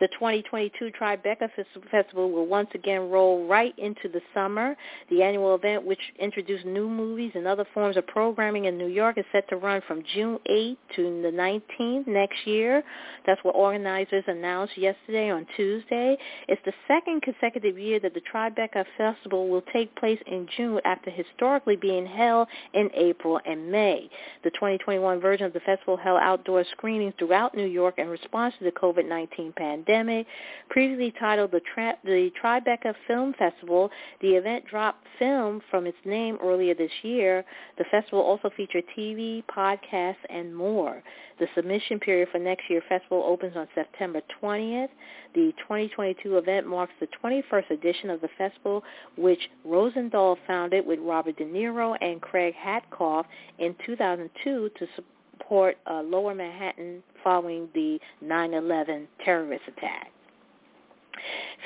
The 0.00 0.06
2022 0.08 0.92
Tribeca 0.92 1.50
Festival 1.90 2.30
will 2.30 2.46
once 2.46 2.68
again 2.72 3.10
roll 3.10 3.48
right 3.48 3.76
into 3.78 4.08
the 4.08 4.20
summer. 4.32 4.76
The 5.10 5.24
annual 5.24 5.56
event, 5.56 5.84
which 5.84 5.98
introduced 6.20 6.64
new 6.64 6.88
movies 6.88 7.32
and 7.34 7.48
other 7.48 7.66
forms 7.74 7.96
of 7.96 8.06
programming 8.06 8.66
in 8.66 8.78
New 8.78 8.86
York, 8.86 9.18
is 9.18 9.24
set 9.32 9.48
to 9.48 9.56
run 9.56 9.82
from 9.88 10.04
June 10.14 10.38
8th 10.48 10.76
to 10.94 11.22
the 11.22 11.32
19th 11.32 12.06
next 12.06 12.46
year. 12.46 12.84
That's 13.26 13.42
what 13.42 13.56
organizers 13.56 14.22
announced 14.28 14.78
yesterday 14.78 15.30
on 15.30 15.46
Tuesday. 15.56 16.16
It's 16.46 16.62
the 16.64 16.74
second 16.86 17.22
consecutive 17.22 17.76
year 17.76 17.98
that 17.98 18.14
the 18.14 18.22
Tribeca 18.32 18.84
Festival 18.96 19.48
will 19.48 19.62
take 19.72 19.92
place 19.96 20.20
in 20.28 20.46
June 20.56 20.80
after 20.84 21.10
historically 21.10 21.74
being 21.74 22.06
held 22.06 22.46
in 22.72 22.88
April 22.94 23.40
and 23.44 23.72
May. 23.72 24.08
The 24.44 24.50
2021 24.50 25.18
version 25.18 25.46
of 25.46 25.52
the 25.52 25.60
festival 25.60 25.96
held 25.96 26.20
outdoor 26.22 26.64
screenings 26.70 27.14
throughout 27.18 27.56
New 27.56 27.66
York 27.66 27.96
in 27.98 28.06
response 28.06 28.54
to 28.58 28.64
the 28.64 28.70
COVID-19 28.70 29.56
pandemic 29.56 29.87
pandemic. 29.88 30.26
Previously 30.70 31.12
titled 31.18 31.50
the, 31.50 31.60
Tri- 31.74 31.96
the 32.04 32.30
Tribeca 32.42 32.94
Film 33.06 33.34
Festival, 33.38 33.90
the 34.20 34.28
event 34.28 34.66
dropped 34.66 35.04
film 35.18 35.62
from 35.70 35.86
its 35.86 35.96
name 36.04 36.38
earlier 36.42 36.74
this 36.74 36.90
year. 37.02 37.44
The 37.78 37.84
festival 37.90 38.20
also 38.20 38.50
featured 38.56 38.84
TV, 38.96 39.42
podcasts, 39.44 40.16
and 40.28 40.54
more. 40.54 41.02
The 41.38 41.46
submission 41.54 42.00
period 42.00 42.28
for 42.30 42.38
next 42.38 42.64
year's 42.68 42.82
festival 42.88 43.22
opens 43.26 43.56
on 43.56 43.66
September 43.74 44.20
20th. 44.42 44.88
The 45.34 45.52
2022 45.58 46.36
event 46.36 46.66
marks 46.66 46.92
the 47.00 47.08
21st 47.22 47.70
edition 47.70 48.10
of 48.10 48.20
the 48.20 48.28
festival, 48.36 48.82
which 49.16 49.40
Rosenthal 49.64 50.36
founded 50.46 50.86
with 50.86 50.98
Robert 51.00 51.36
De 51.36 51.44
Niro 51.44 51.96
and 52.00 52.20
Craig 52.20 52.54
Hatkoff 52.62 53.24
in 53.58 53.74
2002 53.86 54.70
to 54.78 54.86
support 54.94 55.17
uh, 55.50 56.02
Lower 56.02 56.34
Manhattan 56.34 57.02
following 57.22 57.68
the 57.74 57.98
9-11 58.24 59.06
terrorist 59.24 59.64
attack. 59.68 60.12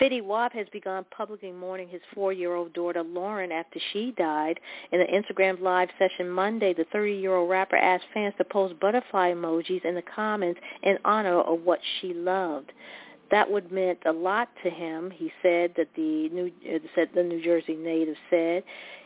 Fetty 0.01 0.23
Wap 0.23 0.53
has 0.55 0.67
begun 0.73 1.05
publicly 1.11 1.53
mourning 1.53 1.89
his 1.89 2.01
four-year-old 2.15 2.73
daughter 2.73 3.03
Lauren 3.03 3.53
after 3.53 3.79
she 3.93 4.13
died. 4.17 4.59
In 4.91 5.01
an 5.01 5.07
Instagram 5.09 5.61
live 5.61 5.91
session 5.99 6.29
Monday, 6.31 6.73
the 6.73 6.87
30-year-old 6.95 7.51
rapper 7.51 7.77
asked 7.77 8.05
fans 8.15 8.35
to 8.39 8.45
post 8.45 8.79
butterfly 8.81 9.33
emojis 9.33 9.85
in 9.85 9.95
the 9.95 10.03
comments 10.03 10.61
in 10.83 10.99
honor 11.05 11.41
of 11.41 11.61
what 11.63 11.81
she 12.01 12.15
loved. 12.15 12.73
That 13.31 13.51
would 13.51 13.73
meant 13.73 13.99
a 14.07 14.13
lot 14.13 14.49
to 14.63 14.71
him, 14.71 15.11
he 15.11 15.33
said 15.43 15.73
that 15.77 15.89
the 15.97 16.29
New 16.31 16.53
uh, 16.69 16.79
said 16.95 17.09
the 17.15 17.23
New 17.23 17.43
Jersey 17.43 17.75
native 17.75 18.17
said. 18.29 18.63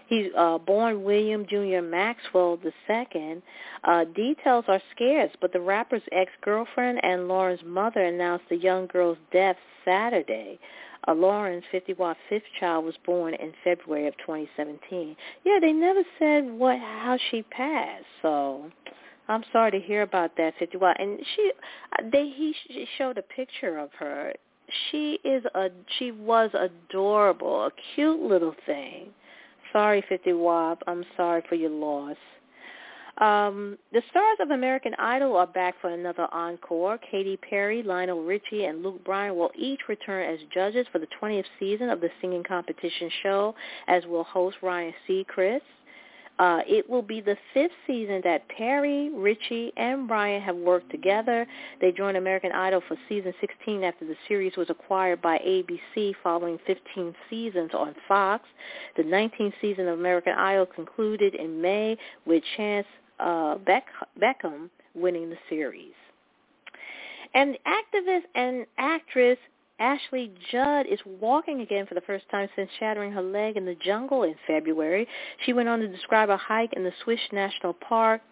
He's 0.06 0.26
uh, 0.36 0.58
born 0.58 1.02
William 1.02 1.46
Jr. 1.46 1.82
Maxwell 1.82 2.58
II. 2.64 3.42
Uh, 3.84 4.04
details 4.04 4.64
are 4.68 4.80
scarce, 4.94 5.30
but 5.40 5.52
the 5.52 5.60
rapper's 5.60 6.02
ex-girlfriend 6.12 7.04
and 7.04 7.26
Lauren's 7.26 7.60
mother 7.64 8.04
announced 8.04 8.44
the 8.48 8.56
young 8.56 8.86
girl's 8.86 9.18
death 9.32 9.56
Saturday. 9.84 10.60
Uh, 11.08 11.14
Lauren's 11.14 11.64
Fetty 11.72 11.96
Wap 11.98 12.16
fifth 12.28 12.44
child 12.58 12.84
was 12.84 12.94
born 13.04 13.34
in 13.34 13.52
February 13.64 14.06
of 14.06 14.16
2017. 14.18 15.16
Yeah, 15.44 15.58
they 15.60 15.72
never 15.72 16.02
said 16.18 16.44
what 16.44 16.78
how 16.78 17.18
she 17.30 17.42
passed, 17.42 18.04
so 18.22 18.70
I'm 19.28 19.44
sorry 19.52 19.72
to 19.72 19.80
hear 19.80 20.02
about 20.02 20.36
that 20.36 20.54
Fetty 20.58 20.80
Wap. 20.80 20.96
And 20.98 21.18
she, 21.34 21.52
uh, 21.98 22.02
they 22.12 22.28
he 22.28 22.54
showed 22.96 23.18
a 23.18 23.22
picture 23.22 23.78
of 23.78 23.90
her. 23.98 24.32
She 24.90 25.18
is 25.24 25.44
a 25.54 25.68
she 25.98 26.12
was 26.12 26.50
adorable, 26.54 27.66
a 27.66 27.70
cute 27.94 28.20
little 28.20 28.54
thing 28.66 29.10
sorry, 29.76 30.02
Fetty 30.10 30.34
Wap. 30.34 30.82
I'm 30.86 31.04
sorry 31.18 31.42
for 31.50 31.54
your 31.54 31.68
loss. 31.68 32.16
Um, 33.18 33.76
the 33.92 34.02
stars 34.10 34.38
of 34.40 34.50
American 34.50 34.94
Idol 34.98 35.36
are 35.36 35.46
back 35.46 35.74
for 35.82 35.90
another 35.90 36.26
encore. 36.32 36.98
Katy 36.98 37.36
Perry, 37.36 37.82
Lionel 37.82 38.22
Richie, 38.22 38.64
and 38.64 38.82
Luke 38.82 39.04
Bryan 39.04 39.36
will 39.36 39.50
each 39.54 39.80
return 39.88 40.32
as 40.32 40.38
judges 40.52 40.86
for 40.92 40.98
the 40.98 41.06
20th 41.20 41.44
season 41.60 41.90
of 41.90 42.00
the 42.00 42.08
singing 42.22 42.42
competition 42.42 43.10
show, 43.22 43.54
as 43.86 44.04
will 44.06 44.24
host 44.24 44.56
Ryan 44.62 44.94
Seacrest. 45.06 45.60
Uh, 46.38 46.60
it 46.66 46.88
will 46.88 47.02
be 47.02 47.20
the 47.20 47.36
fifth 47.54 47.72
season 47.86 48.20
that 48.24 48.46
Perry, 48.48 49.10
Richie, 49.10 49.72
and 49.76 50.06
Bryan 50.06 50.42
have 50.42 50.56
worked 50.56 50.90
together. 50.90 51.46
They 51.80 51.92
joined 51.92 52.16
American 52.16 52.52
Idol 52.52 52.82
for 52.86 52.96
season 53.08 53.32
16 53.40 53.82
after 53.82 54.06
the 54.06 54.16
series 54.28 54.56
was 54.56 54.68
acquired 54.68 55.22
by 55.22 55.38
ABC 55.38 56.14
following 56.22 56.58
15 56.66 57.14
seasons 57.30 57.70
on 57.72 57.94
Fox. 58.06 58.44
The 58.96 59.02
19th 59.02 59.54
season 59.60 59.88
of 59.88 59.98
American 59.98 60.34
Idol 60.34 60.66
concluded 60.66 61.34
in 61.34 61.60
May 61.60 61.96
with 62.26 62.42
Chayce 62.58 62.84
uh, 63.18 63.56
Beck- 63.56 63.86
Beckham 64.20 64.68
winning 64.94 65.30
the 65.30 65.38
series. 65.48 65.92
And 67.34 67.54
the 67.54 67.58
activist 67.66 68.24
and 68.34 68.66
actress 68.78 69.38
Ashley 69.78 70.32
Judd 70.50 70.86
is 70.86 70.98
walking 71.04 71.60
again 71.60 71.86
for 71.86 71.94
the 71.94 72.00
first 72.00 72.28
time 72.30 72.48
since 72.56 72.70
shattering 72.78 73.12
her 73.12 73.22
leg 73.22 73.56
in 73.56 73.66
the 73.66 73.74
jungle 73.74 74.22
in 74.22 74.34
February. 74.46 75.06
She 75.44 75.52
went 75.52 75.68
on 75.68 75.80
to 75.80 75.88
describe 75.88 76.30
a 76.30 76.36
hike 76.36 76.72
in 76.72 76.82
the 76.82 76.92
Swiss 77.04 77.20
National 77.32 77.74
Park. 77.74 78.22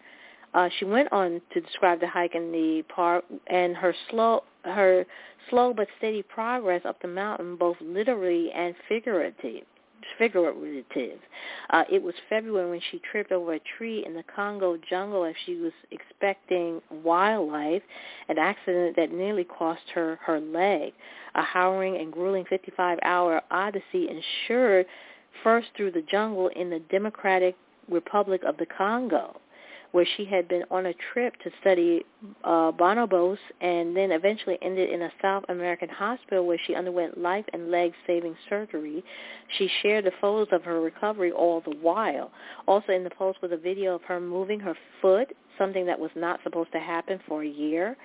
Uh, 0.53 0.69
she 0.79 0.85
went 0.85 1.11
on 1.11 1.41
to 1.53 1.61
describe 1.61 1.99
the 1.99 2.07
hike 2.07 2.33
in 2.33 2.51
the 2.51 2.83
park 2.87 3.25
and 3.47 3.75
her 3.75 3.93
slow 4.09 4.43
her 4.63 5.05
slow 5.49 5.73
but 5.73 5.87
steady 5.99 6.23
progress 6.23 6.81
up 6.85 6.99
the 7.01 7.07
mountain, 7.07 7.55
both 7.55 7.77
literally 7.79 8.51
and 8.51 8.73
figuratively 8.89 9.63
figurative. 10.17 11.19
Uh, 11.69 11.83
it 11.91 12.01
was 12.01 12.13
February 12.29 12.69
when 12.69 12.81
she 12.91 13.01
tripped 13.11 13.31
over 13.31 13.53
a 13.53 13.59
tree 13.77 14.03
in 14.05 14.13
the 14.13 14.23
Congo 14.23 14.77
jungle 14.89 15.25
as 15.25 15.35
she 15.45 15.55
was 15.55 15.73
expecting 15.91 16.81
wildlife, 17.03 17.83
an 18.29 18.37
accident 18.37 18.95
that 18.95 19.11
nearly 19.11 19.43
cost 19.43 19.81
her 19.93 20.19
her 20.25 20.39
leg. 20.39 20.93
A 21.35 21.43
harrowing 21.43 21.97
and 21.97 22.11
grueling 22.13 22.45
55-hour 22.45 23.41
odyssey 23.51 24.07
ensured 24.09 24.85
first 25.43 25.67
through 25.75 25.91
the 25.91 26.03
jungle 26.03 26.49
in 26.55 26.69
the 26.69 26.79
Democratic 26.89 27.55
Republic 27.89 28.41
of 28.45 28.57
the 28.57 28.65
Congo 28.65 29.39
where 29.95 30.05
she 30.17 30.25
had 30.25 30.45
been 30.49 30.65
on 30.69 30.87
a 30.87 30.93
trip 31.13 31.33
to 31.41 31.49
study 31.61 32.03
uh, 32.43 32.69
bonobos 32.69 33.37
and 33.61 33.95
then 33.95 34.11
eventually 34.11 34.57
ended 34.61 34.89
in 34.89 35.03
a 35.03 35.09
South 35.21 35.45
American 35.47 35.87
hospital 35.87 36.45
where 36.45 36.59
she 36.67 36.75
underwent 36.75 37.17
life 37.17 37.45
and 37.53 37.71
leg-saving 37.71 38.35
surgery. 38.49 39.01
She 39.57 39.69
shared 39.81 40.03
the 40.03 40.11
photos 40.19 40.49
of 40.51 40.65
her 40.65 40.81
recovery 40.81 41.31
all 41.31 41.61
the 41.61 41.77
while. 41.77 42.29
Also 42.67 42.91
in 42.91 43.05
the 43.05 43.09
post 43.09 43.41
was 43.41 43.53
a 43.53 43.57
video 43.57 43.95
of 43.95 44.01
her 44.01 44.19
moving 44.19 44.59
her 44.59 44.75
foot, 45.01 45.29
something 45.57 45.85
that 45.85 45.97
was 45.97 46.11
not 46.13 46.41
supposed 46.43 46.73
to 46.73 46.79
happen 46.79 47.17
for 47.25 47.43
a 47.43 47.47
year. 47.47 47.95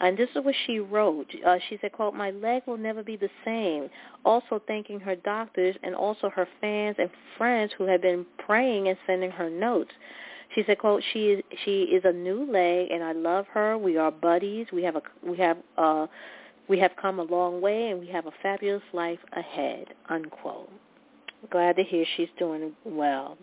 And 0.00 0.16
this 0.16 0.30
is 0.34 0.42
what 0.42 0.54
she 0.66 0.78
wrote. 0.78 1.30
Uh, 1.46 1.58
she 1.68 1.76
said, 1.82 1.92
quote, 1.92 2.14
my 2.14 2.30
leg 2.30 2.62
will 2.66 2.78
never 2.78 3.02
be 3.02 3.16
the 3.16 3.28
same. 3.44 3.90
Also 4.24 4.62
thanking 4.66 4.98
her 5.00 5.14
doctors 5.14 5.76
and 5.82 5.94
also 5.94 6.30
her 6.30 6.48
fans 6.62 6.96
and 6.98 7.10
friends 7.36 7.70
who 7.76 7.84
had 7.84 8.00
been 8.00 8.24
praying 8.38 8.88
and 8.88 8.96
sending 9.06 9.30
her 9.30 9.50
notes. 9.50 9.92
She 10.54 10.62
said, 10.64 10.78
"quote 10.78 11.02
She 11.12 11.30
is 11.30 11.42
she 11.64 11.82
is 11.84 12.04
a 12.04 12.12
new 12.12 12.50
leg, 12.50 12.90
and 12.90 13.02
I 13.02 13.12
love 13.12 13.46
her. 13.48 13.76
We 13.76 13.96
are 13.96 14.10
buddies. 14.10 14.66
We 14.72 14.82
have 14.84 14.96
a 14.96 15.02
we 15.22 15.36
have 15.38 15.58
uh 15.76 16.06
we 16.68 16.78
have 16.78 16.92
come 17.00 17.18
a 17.18 17.24
long 17.24 17.60
way, 17.60 17.90
and 17.90 18.00
we 18.00 18.06
have 18.08 18.26
a 18.26 18.32
fabulous 18.42 18.82
life 18.92 19.20
ahead." 19.32 19.94
Unquote. 20.08 20.70
Glad 21.50 21.76
to 21.76 21.82
hear 21.82 22.06
she's 22.16 22.28
doing 22.38 22.72
well. 22.84 23.36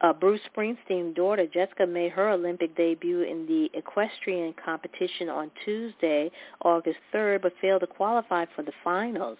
Uh, 0.00 0.12
Bruce 0.12 0.40
Springsteen's 0.54 1.14
daughter, 1.14 1.46
Jessica, 1.46 1.86
made 1.86 2.12
her 2.12 2.30
Olympic 2.30 2.76
debut 2.76 3.22
in 3.22 3.46
the 3.46 3.70
equestrian 3.74 4.54
competition 4.62 5.28
on 5.28 5.50
Tuesday, 5.64 6.30
August 6.62 6.98
3rd, 7.14 7.42
but 7.42 7.52
failed 7.60 7.80
to 7.80 7.86
qualify 7.86 8.44
for 8.54 8.62
the 8.62 8.72
finals. 8.84 9.38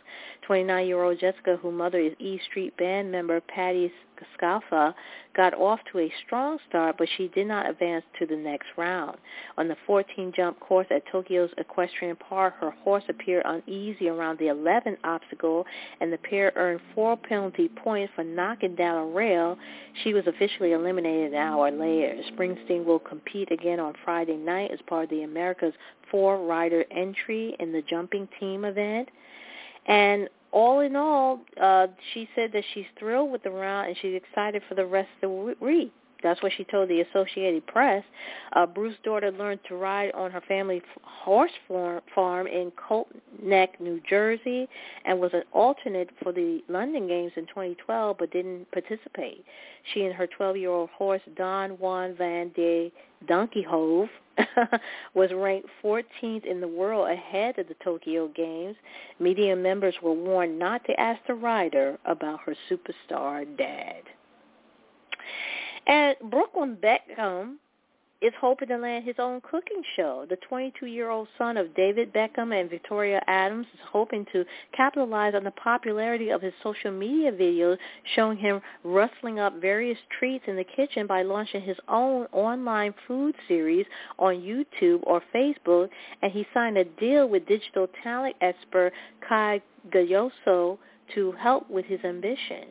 29-year-old 0.49 1.19
Jessica, 1.21 1.59
whose 1.61 1.75
mother 1.75 1.99
is 1.99 2.13
E 2.19 2.41
Street 2.49 2.77
Band 2.77 3.11
member 3.11 3.41
Patti 3.41 3.93
Scialfa 4.41 4.95
got 5.35 5.55
off 5.55 5.81
to 5.93 5.99
a 5.99 6.13
strong 6.25 6.59
start, 6.69 6.97
but 6.99 7.09
she 7.17 7.29
did 7.29 7.47
not 7.47 7.69
advance 7.69 8.05
to 8.19 8.27
the 8.27 8.37
next 8.37 8.67
round. 8.77 9.19
On 9.59 9.69
the 9.69 9.77
14-jump 9.87 10.59
course 10.61 10.87
at 10.91 11.03
Tokyo's 11.13 11.51
Equestrian 11.59 12.17
Park, 12.17 12.55
her 12.61 12.71
horse 12.71 13.05
appeared 13.09 13.45
uneasy 13.45 14.09
around 14.09 14.39
the 14.39 14.47
11th 14.47 14.97
obstacle, 15.05 15.67
and 16.01 16.13
the 16.13 16.19
pair 16.19 16.53
earned 16.57 16.81
four 16.95 17.17
penalty 17.17 17.69
points 17.69 18.13
for 18.17 18.25
knocking 18.25 18.75
down 18.75 18.97
a 18.97 19.07
rail. 19.07 19.59
She 20.03 20.15
was 20.17 20.27
officially 20.27 20.73
eliminated 20.73 21.33
an 21.33 21.39
hour 21.39 21.71
later. 21.71 22.17
Springsteen 22.33 22.85
will 22.85 22.99
compete 22.99 23.53
again 23.53 23.79
on 23.79 23.95
Friday 24.05 24.37
night 24.37 24.71
as 24.73 24.79
part 24.87 25.05
of 25.05 25.11
the 25.11 25.23
America's 25.23 25.75
four-rider 26.11 26.85
entry 26.91 27.55
in 27.61 27.73
the 27.73 27.83
jumping 27.83 28.27
team 28.41 28.65
event. 28.65 29.09
And 29.87 30.29
all 30.53 30.81
in 30.81 30.97
all, 30.97 31.41
uh, 31.61 31.89
she 32.15 32.29
said 32.35 32.51
that 32.53 32.65
she's 32.73 32.87
thrilled 32.99 33.31
with 33.31 33.43
the 33.43 33.51
round 33.51 33.89
and 33.89 33.97
she's 34.01 34.15
excited 34.15 34.63
for 34.69 34.75
the 34.75 34.87
rest 34.87 35.11
of 35.23 35.31
the 35.31 35.55
week. 35.61 35.93
That's 36.23 36.43
what 36.43 36.53
she 36.57 36.65
told 36.65 36.89
the 36.89 37.03
Associated 37.03 37.67
Press. 37.67 38.05
Uh, 38.55 38.67
Bruce's 38.67 38.99
daughter 39.05 39.31
learned 39.31 39.61
to 39.69 39.77
ride 39.77 40.13
on 40.13 40.31
her 40.31 40.41
family 40.49 40.83
horse 41.03 41.51
farm 41.69 42.47
in 42.47 42.73
Colt 42.77 43.09
Neck, 43.43 43.81
New 43.81 44.01
Jersey, 44.09 44.69
and 45.05 45.21
was 45.21 45.33
an 45.35 45.43
alternate 45.53 46.11
for 46.23 46.33
the 46.33 46.63
London 46.69 47.07
Games 47.07 47.33
in 47.37 47.47
2012, 47.47 48.17
but 48.19 48.33
didn't 48.33 48.71
participate. 48.73 49.45
She 49.93 50.05
and 50.05 50.15
her 50.15 50.27
12-year-old 50.39 50.91
horse, 50.91 51.23
Don 51.37 51.71
Juan 51.73 52.15
Van 52.17 52.51
de 52.57 52.93
Donkey 53.29 53.63
Hove, 53.63 54.09
was 55.15 55.31
ranked 55.35 55.69
14th 55.83 56.45
in 56.45 56.61
the 56.61 56.69
world 56.69 57.09
ahead 57.11 57.59
of 57.59 57.69
the 57.69 57.77
Tokyo 57.83 58.29
Games. 58.29 58.77
Media 59.19 59.57
members 59.57 59.95
were 60.03 60.13
warned 60.13 60.59
not 60.59 60.85
to 60.87 61.01
ask 61.01 61.21
the 61.27 61.35
rider 61.35 61.99
about 62.05 62.41
her 62.41 62.55
superstar 62.71 63.45
dad. 63.57 64.03
And 65.87 66.17
Brooklyn 66.31 66.77
Beckham 66.83 67.57
is 68.23 68.33
hoping 68.41 68.69
to 68.69 68.79
land 68.79 69.05
his 69.05 69.17
own 69.19 69.41
cooking 69.43 69.83
show. 69.95 70.27
The 70.29 70.39
22-year-old 70.51 71.29
son 71.37 71.57
of 71.59 71.75
David 71.75 72.15
Beckham 72.15 72.59
and 72.59 72.71
Victoria 72.71 73.21
Adams 73.27 73.67
is 73.75 73.81
hoping 73.93 74.27
to 74.33 74.45
capitalize 74.75 75.35
on 75.35 75.45
the 75.45 75.51
popularity 75.51 76.31
of 76.31 76.41
his 76.41 76.55
social 76.63 76.91
media 76.91 77.31
videos 77.31 77.77
showing 78.15 78.39
him 78.39 78.63
rustling 78.85 79.39
up 79.39 79.61
various 79.61 79.99
treats 80.19 80.45
in 80.49 80.57
the 80.57 80.65
kitchen 80.65 81.07
by 81.07 81.23
launching 81.23 81.61
his 81.61 81.77
own 81.89 82.27
online 82.33 82.95
food 83.07 83.35
series 83.47 83.85
on 84.19 84.37
YouTube 84.37 85.01
or 85.03 85.23
Facebook, 85.35 85.91
and 86.23 86.33
he 86.33 86.47
signed 86.55 86.79
a 86.79 86.85
deal 86.85 87.29
with 87.29 87.47
digital 87.47 87.87
talent 88.03 88.35
expert 88.41 88.93
Kai 89.29 89.61
Gayoso 89.91 90.79
to 91.15 91.33
help 91.33 91.69
with 91.71 91.85
his 91.85 92.01
ambition. 92.03 92.65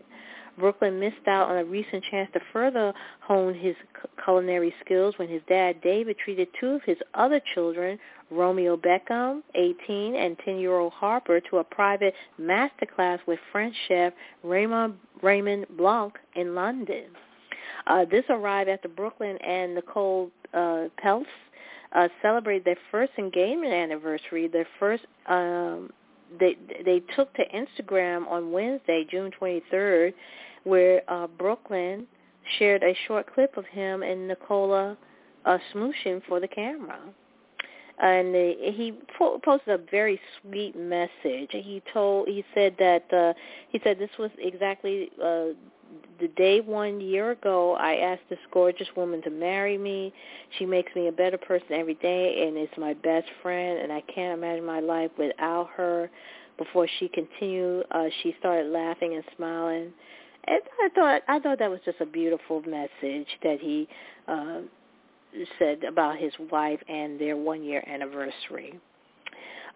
Brooklyn 0.57 0.99
missed 0.99 1.27
out 1.27 1.49
on 1.49 1.57
a 1.57 1.65
recent 1.65 2.03
chance 2.09 2.29
to 2.33 2.39
further 2.53 2.93
hone 3.21 3.53
his 3.53 3.75
culinary 4.23 4.73
skills 4.83 5.15
when 5.17 5.29
his 5.29 5.41
dad, 5.47 5.81
David, 5.81 6.17
treated 6.17 6.47
two 6.59 6.71
of 6.71 6.83
his 6.83 6.97
other 7.13 7.41
children, 7.53 7.99
Romeo 8.31 8.77
Beckham, 8.77 9.41
18, 9.53 10.15
and 10.15 10.37
10-year-old 10.39 10.93
Harper, 10.93 11.39
to 11.41 11.57
a 11.57 11.63
private 11.63 12.13
master 12.37 12.85
class 12.85 13.19
with 13.27 13.39
French 13.51 13.75
chef 13.87 14.13
Raymond, 14.43 14.95
Raymond 15.21 15.65
Blanc 15.77 16.13
in 16.35 16.55
London. 16.55 17.05
Uh, 17.87 18.05
this 18.05 18.23
arrived 18.29 18.69
after 18.69 18.87
Brooklyn 18.87 19.37
and 19.37 19.75
Nicole 19.75 20.31
uh, 20.53 20.85
Peltz 21.03 21.25
uh, 21.91 22.07
celebrated 22.21 22.65
their 22.65 22.77
first 22.91 23.11
engagement 23.17 23.73
anniversary, 23.73 24.47
their 24.47 24.67
first 24.79 25.05
um, 25.27 25.91
they 26.39 26.57
they 26.83 27.01
took 27.15 27.33
to 27.35 27.43
Instagram 27.53 28.27
on 28.27 28.51
Wednesday, 28.51 29.05
June 29.09 29.31
23rd, 29.39 30.13
where 30.63 31.01
uh, 31.07 31.27
Brooklyn 31.27 32.07
shared 32.59 32.83
a 32.83 32.95
short 33.07 33.33
clip 33.33 33.57
of 33.57 33.65
him 33.65 34.03
and 34.03 34.27
Nicola 34.27 34.97
uh, 35.45 35.57
smooshing 35.73 36.21
for 36.27 36.39
the 36.39 36.47
camera. 36.47 36.99
And 37.97 38.35
he 38.35 38.93
po- 39.17 39.39
posted 39.39 39.79
a 39.79 39.83
very 39.89 40.19
sweet 40.41 40.75
message. 40.75 41.51
He 41.51 41.81
told, 41.93 42.27
he 42.27 42.43
said 42.53 42.75
that 42.77 43.05
uh, 43.13 43.33
he 43.69 43.79
said 43.85 43.97
this 43.97 44.09
was 44.19 44.31
exactly 44.37 45.11
uh, 45.23 45.53
the 46.19 46.27
day 46.29 46.61
one 46.61 47.01
year 47.01 47.31
ago 47.31 47.75
I 47.75 47.95
asked 47.95 48.23
this 48.29 48.39
gorgeous 48.51 48.87
woman 48.95 49.21
to 49.23 49.29
marry 49.29 49.77
me. 49.77 50.13
She 50.57 50.65
makes 50.65 50.93
me 50.95 51.07
a 51.07 51.11
better 51.11 51.37
person 51.37 51.67
every 51.71 51.95
day 51.95 52.47
and 52.47 52.57
is 52.57 52.69
my 52.77 52.93
best 52.93 53.27
friend 53.41 53.79
and 53.79 53.91
I 53.91 54.01
can't 54.01 54.37
imagine 54.37 54.65
my 54.65 54.79
life 54.79 55.11
without 55.17 55.69
her. 55.75 56.09
Before 56.57 56.87
she 56.99 57.09
continued, 57.09 57.85
uh, 57.91 58.05
she 58.23 58.33
started 58.39 58.71
laughing 58.71 59.15
and 59.15 59.23
smiling. 59.35 59.91
And 60.47 60.61
I 60.81 60.89
thought 60.95 61.21
I 61.27 61.39
thought 61.39 61.59
that 61.59 61.69
was 61.69 61.81
just 61.83 61.99
a 61.99 62.05
beautiful 62.05 62.61
message 62.61 63.27
that 63.43 63.57
he 63.59 63.87
uh, 64.27 64.61
said 65.59 65.83
about 65.83 66.17
his 66.17 66.31
wife 66.51 66.79
and 66.87 67.19
their 67.19 67.35
one 67.35 67.63
year 67.63 67.83
anniversary. 67.87 68.79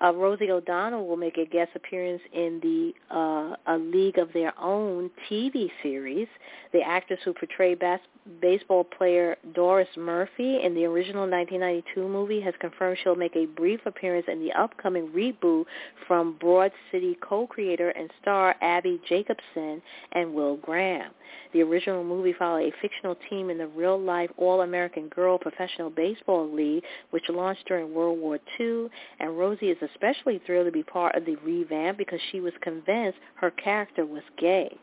Uh, 0.01 0.13
Rosie 0.13 0.49
O'Donnell 0.49 1.05
will 1.05 1.17
make 1.17 1.37
a 1.37 1.45
guest 1.45 1.71
appearance 1.75 2.21
in 2.33 2.59
the 2.61 2.93
uh, 3.13 3.55
A 3.67 3.77
League 3.77 4.17
of 4.17 4.31
Their 4.33 4.57
Own 4.59 5.09
TV 5.29 5.69
series. 5.83 6.27
The 6.71 6.81
actress 6.81 7.19
who 7.25 7.33
portrayed 7.33 7.79
bas- 7.79 7.99
baseball 8.41 8.83
player 8.83 9.35
Doris 9.53 9.87
Murphy 9.97 10.61
in 10.63 10.75
the 10.75 10.85
original 10.85 11.29
1992 11.29 12.07
movie 12.07 12.41
has 12.41 12.53
confirmed 12.59 12.97
she'll 13.03 13.15
make 13.15 13.35
a 13.35 13.45
brief 13.45 13.79
appearance 13.85 14.25
in 14.27 14.39
the 14.39 14.51
upcoming 14.53 15.09
reboot 15.09 15.65
from 16.07 16.37
Broad 16.39 16.71
City 16.91 17.17
co-creator 17.21 17.89
and 17.89 18.09
star 18.21 18.55
Abbi 18.61 18.97
Jacobson 19.07 19.81
and 20.11 20.33
Will 20.33 20.57
Graham. 20.57 21.11
The 21.53 21.61
original 21.61 22.03
movie 22.03 22.33
followed 22.37 22.71
a 22.71 22.81
fictional 22.81 23.17
team 23.29 23.49
in 23.49 23.57
the 23.57 23.67
real-life 23.67 24.29
All-American 24.37 25.07
Girl 25.09 25.37
Professional 25.37 25.89
Baseball 25.89 26.51
League, 26.53 26.83
which 27.09 27.29
launched 27.29 27.65
during 27.67 27.93
World 27.93 28.19
War 28.19 28.39
II, 28.59 28.87
and 29.19 29.37
Rosie 29.37 29.69
is 29.69 29.77
especially 29.81 30.41
thrilled 30.45 30.67
to 30.67 30.71
be 30.71 30.83
part 30.83 31.15
of 31.15 31.25
the 31.25 31.35
revamp 31.37 31.97
because 31.97 32.19
she 32.31 32.39
was 32.39 32.53
convinced 32.61 33.19
her 33.35 33.51
character 33.51 34.05
was 34.05 34.23
gay 34.37 34.77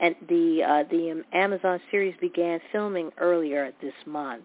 and 0.00 0.14
the 0.28 0.62
uh, 0.62 0.84
the 0.90 1.24
Amazon 1.32 1.80
series 1.90 2.14
began 2.20 2.60
filming 2.72 3.10
earlier 3.18 3.72
this 3.80 3.94
month. 4.06 4.44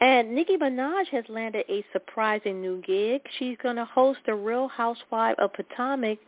And 0.00 0.34
Nicki 0.34 0.56
Minaj 0.56 1.08
has 1.08 1.24
landed 1.28 1.64
a 1.68 1.84
surprising 1.92 2.60
new 2.60 2.80
gig. 2.82 3.22
She's 3.38 3.56
going 3.62 3.76
to 3.76 3.84
host 3.84 4.20
the 4.26 4.34
Real 4.34 4.68
Housewife 4.68 5.36
of 5.38 5.50
Potomac, 5.54 6.18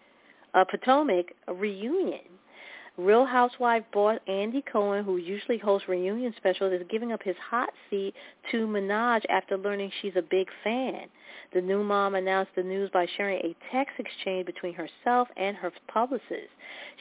uh, 0.54 0.64
Potomac 0.64 1.26
reunion. 1.46 2.20
Real 2.98 3.24
Housewife 3.24 3.84
boss 3.92 4.18
Andy 4.26 4.60
Cohen, 4.72 5.04
who 5.04 5.18
usually 5.18 5.56
hosts 5.56 5.88
reunion 5.88 6.34
specials, 6.36 6.72
is 6.72 6.86
giving 6.90 7.12
up 7.12 7.22
his 7.22 7.36
hot 7.48 7.68
seat 7.88 8.12
to 8.50 8.66
Minaj 8.66 9.22
after 9.30 9.56
learning 9.56 9.92
she's 10.02 10.16
a 10.16 10.22
big 10.22 10.48
fan. 10.64 11.06
The 11.54 11.60
new 11.62 11.82
mom 11.82 12.14
announced 12.14 12.52
the 12.56 12.62
news 12.62 12.90
by 12.92 13.06
sharing 13.16 13.38
a 13.38 13.56
text 13.72 13.94
exchange 13.98 14.46
between 14.46 14.74
herself 14.74 15.28
and 15.36 15.56
her 15.56 15.72
publicist. 15.86 16.50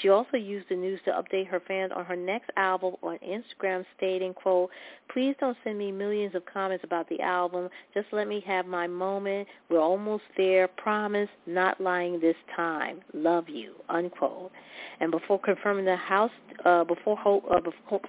She 0.02 0.10
also 0.10 0.38
used 0.38 0.70
the 0.70 0.76
news 0.76 1.02
to 1.06 1.12
update 1.12 1.48
her 1.48 1.62
fans 1.68 1.92
on 1.94 2.06
her 2.06 2.16
next 2.16 2.52
album 2.56 2.96
on 3.04 3.18
Instagram, 3.18 3.84
stating, 3.98 4.34
quote, 4.34 4.70
please 5.12 5.36
don't 5.40 5.58
send 5.64 5.78
me 5.78 5.92
millions 5.92 6.36
of 6.36 6.46
comments 6.46 6.84
about 6.86 7.10
the 7.10 7.20
album. 7.20 7.70
Just 7.94 8.08
let 8.14 8.28
me 8.28 8.42
have 8.48 8.66
my 8.66 8.88
moment. 8.88 9.48
We're 9.70 9.82
almost 9.82 10.24
there. 10.38 10.68
Promise. 10.68 11.30
Not 11.46 11.82
lying 11.82 12.20
this 12.20 12.38
time. 12.56 13.02
Love 13.14 13.50
you, 13.50 13.74
unquote. 13.90 14.52
And 15.00 15.12
before 15.12 15.40
confirming 15.40 15.86
the 15.88 15.96
house, 15.96 16.32
uh, 16.66 16.84
before, 16.84 17.18
uh, 17.52 17.60
before 17.60 18.02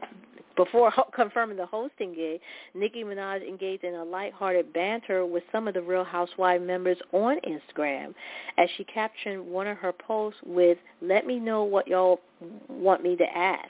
before 0.59 0.91
ho- 0.91 1.09
confirming 1.15 1.57
the 1.57 1.65
hosting 1.65 2.13
gig, 2.13 2.41
Nicki 2.75 3.05
Minaj 3.05 3.49
engaged 3.49 3.85
in 3.85 3.95
a 3.95 4.05
lighthearted 4.05 4.73
banter 4.75 5.25
with 5.25 5.45
some 5.51 5.69
of 5.69 5.75
the 5.75 5.81
Real 5.81 6.05
Housewives 6.05 6.63
members 6.67 6.99
on 7.13 7.39
Instagram 7.49 8.13
as 8.59 8.69
she 8.77 8.85
captioned 8.85 9.47
one 9.47 9.67
of 9.67 9.79
her 9.79 9.93
posts 9.93 10.41
with, 10.45 10.77
let 11.01 11.27
me 11.27 11.39
know 11.39 11.63
what 11.63 11.89
y'all 11.89 12.21
want 12.69 13.03
me 13.03 13.17
to 13.17 13.25
ask. 13.25 13.69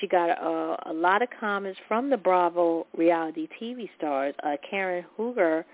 She 0.00 0.06
got 0.06 0.30
a, 0.30 0.90
a 0.90 0.92
lot 0.92 1.20
of 1.22 1.28
comments 1.40 1.80
from 1.88 2.10
the 2.10 2.16
Bravo 2.16 2.86
reality 2.96 3.48
TV 3.60 3.88
stars. 3.98 4.34
Uh, 4.44 4.56
Karen 4.68 5.04
Huger 5.16 5.64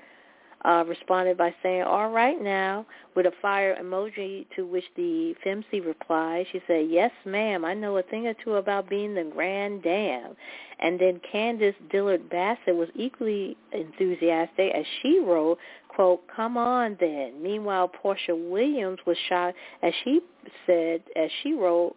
uh, 0.66 0.84
responded 0.86 1.38
by 1.38 1.54
saying, 1.62 1.82
all 1.82 2.10
right 2.10 2.40
now, 2.42 2.84
with 3.14 3.26
a 3.26 3.32
fire 3.40 3.76
emoji 3.80 4.46
to 4.56 4.66
which 4.66 4.84
the 4.96 5.34
Femcy 5.44 5.84
replied. 5.84 6.46
She 6.50 6.60
said, 6.66 6.86
yes, 6.90 7.12
ma'am, 7.24 7.64
I 7.64 7.74
know 7.74 7.96
a 7.96 8.02
thing 8.02 8.26
or 8.26 8.34
two 8.44 8.54
about 8.54 8.88
being 8.90 9.14
the 9.14 9.24
grand 9.24 9.82
dam. 9.82 10.34
And 10.80 10.98
then 10.98 11.20
Candiace 11.32 11.74
Dillard 11.90 12.28
Bassett 12.28 12.74
was 12.74 12.88
equally 12.94 13.56
enthusiastic 13.72 14.72
as 14.74 14.84
she 15.00 15.20
wrote, 15.20 15.58
quote, 15.88 16.22
come 16.34 16.56
on 16.56 16.96
then. 17.00 17.42
Meanwhile, 17.42 17.90
Porsha 18.02 18.50
Williams 18.50 18.98
was 19.06 19.16
shocked 19.28 19.56
as 19.82 19.92
she 20.04 20.20
said, 20.66 21.02
as 21.14 21.30
she 21.42 21.54
wrote, 21.54 21.96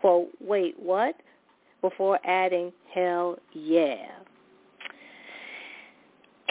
quote, 0.00 0.28
wait, 0.40 0.74
what? 0.78 1.14
before 1.82 2.18
adding, 2.24 2.72
hell 2.94 3.36
yeah. 3.52 4.06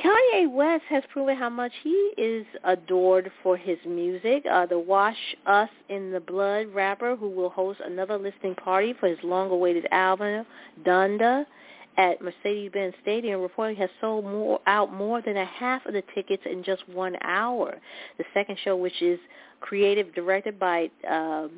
Kanye 0.03 0.51
West 0.51 0.83
has 0.89 1.03
proven 1.11 1.35
how 1.35 1.49
much 1.49 1.71
he 1.83 2.11
is 2.17 2.45
adored 2.63 3.31
for 3.43 3.55
his 3.55 3.77
music. 3.85 4.43
Uh, 4.49 4.65
the 4.65 4.79
Wash 4.79 5.35
Us 5.45 5.69
in 5.89 6.11
the 6.11 6.19
Blood 6.19 6.67
rapper 6.73 7.15
who 7.15 7.29
will 7.29 7.49
host 7.49 7.79
another 7.85 8.17
listening 8.17 8.55
party 8.55 8.93
for 8.99 9.07
his 9.07 9.19
long-awaited 9.23 9.87
album, 9.91 10.45
Donda, 10.83 11.45
at 11.97 12.21
Mercedes-Benz 12.21 12.95
Stadium 13.01 13.41
reportedly 13.41 13.77
has 13.77 13.89
sold 13.99 14.25
more, 14.25 14.59
out 14.65 14.93
more 14.93 15.21
than 15.21 15.37
a 15.37 15.45
half 15.45 15.85
of 15.85 15.93
the 15.93 16.03
tickets 16.15 16.43
in 16.49 16.63
just 16.63 16.87
one 16.89 17.15
hour. 17.21 17.77
The 18.17 18.23
second 18.33 18.57
show, 18.63 18.75
which 18.75 19.01
is 19.01 19.19
creative 19.59 20.15
directed 20.15 20.57
by 20.57 20.89
um, 21.07 21.51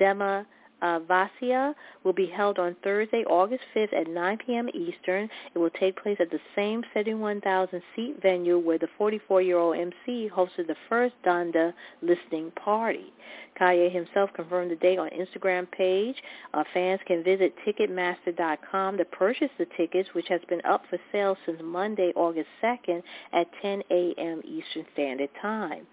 Dema 0.00 0.44
uh, 0.82 1.00
Vasia 1.00 1.74
will 2.04 2.12
be 2.12 2.26
held 2.26 2.58
on 2.58 2.76
Thursday, 2.82 3.24
August 3.24 3.62
5th 3.74 3.92
at 3.92 4.08
9 4.08 4.38
p.m. 4.46 4.68
Eastern. 4.74 5.28
It 5.54 5.58
will 5.58 5.70
take 5.70 6.02
place 6.02 6.16
at 6.20 6.30
the 6.30 6.40
same 6.56 6.82
71,000-seat 6.94 8.22
venue 8.22 8.58
where 8.58 8.78
the 8.78 8.88
44-year-old 8.98 9.76
MC 9.76 10.30
hosted 10.34 10.66
the 10.66 10.76
first 10.88 11.14
Donda 11.24 11.72
listening 12.02 12.50
party. 12.52 13.12
Kanye 13.60 13.92
himself 13.92 14.30
confirmed 14.34 14.70
the 14.70 14.76
date 14.76 14.98
on 14.98 15.10
Instagram 15.10 15.70
page. 15.70 16.16
Uh, 16.54 16.64
fans 16.72 17.00
can 17.06 17.22
visit 17.22 17.54
Ticketmaster.com 17.66 18.96
to 18.96 19.04
purchase 19.04 19.50
the 19.58 19.66
tickets, 19.76 20.08
which 20.14 20.28
has 20.28 20.40
been 20.48 20.62
up 20.64 20.82
for 20.88 20.98
sale 21.12 21.36
since 21.44 21.60
Monday, 21.62 22.12
August 22.16 22.48
2nd 22.62 23.02
at 23.32 23.46
10 23.60 23.82
a.m. 23.90 24.40
Eastern 24.44 24.86
Standard 24.94 25.30
Time. 25.42 25.86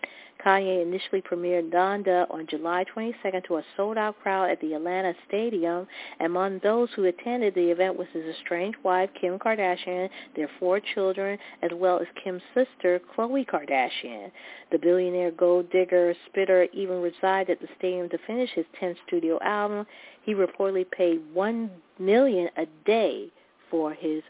Kanye 0.44 0.82
initially 0.82 1.22
premiered 1.22 1.72
Donda 1.72 2.30
on 2.32 2.48
July 2.48 2.86
22nd 2.96 3.46
to 3.46 3.58
a 3.58 3.64
sold-out 3.76 4.20
crowd 4.22 4.50
at 4.50 4.62
the 4.62 4.74
Atlanta 4.74 5.14
Stadium. 5.28 5.88
Among 6.20 6.60
those 6.64 6.90
who 6.96 7.06
attended 7.06 7.56
the 7.56 7.72
event 7.72 7.98
was 7.98 8.08
his 8.14 8.24
estranged 8.26 8.78
wife, 8.84 9.10
Kim 9.20 9.40
Kardashian, 9.40 10.10
their 10.36 10.50
four 10.60 10.80
children, 10.94 11.38
as 11.62 11.72
well 11.74 12.00
as 12.00 12.08
Kim's 12.24 12.42
sister, 12.54 13.00
Khloe 13.16 13.46
Kardashian. 13.46 14.32
The 14.72 14.80
billionaire 14.80 15.32
gold 15.32 15.70
digger 15.72 16.14
spitter 16.28 16.68
even 16.74 17.02
resided 17.02 17.50
at 17.50 17.62
the 17.62 17.68
stadium 17.78 18.10
to 18.10 18.18
finish 18.28 18.50
his 18.52 18.66
10th 18.82 18.98
studio 19.08 19.40
album. 19.42 19.86
He 20.24 20.34
reportedly 20.34 20.90
paid 20.92 21.22
1 21.34 21.72
million 22.00 22.50
a 22.58 22.66
day 22.86 23.32
for 23.70 23.94
his 23.94 24.24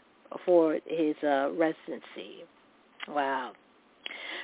for 0.44 0.78
his 0.86 1.16
uh, 1.22 1.50
residency. 1.52 2.44
Wow. 3.08 3.52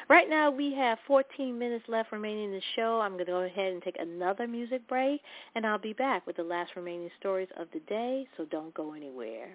Right 0.08 0.28
now 0.28 0.50
we 0.50 0.74
have 0.74 0.98
14 1.06 1.58
minutes 1.58 1.84
left 1.88 2.12
remaining 2.12 2.46
in 2.46 2.52
the 2.52 2.62
show. 2.76 3.00
I'm 3.00 3.12
going 3.12 3.24
to 3.24 3.32
go 3.32 3.38
ahead 3.38 3.72
and 3.72 3.82
take 3.82 3.96
another 3.98 4.46
music 4.46 4.86
break, 4.88 5.20
and 5.54 5.66
I'll 5.66 5.78
be 5.78 5.92
back 5.92 6.26
with 6.26 6.36
the 6.36 6.42
last 6.42 6.72
remaining 6.76 7.10
stories 7.18 7.48
of 7.56 7.68
the 7.72 7.80
day, 7.80 8.26
so 8.36 8.44
don't 8.44 8.74
go 8.74 8.92
anywhere. 8.92 9.50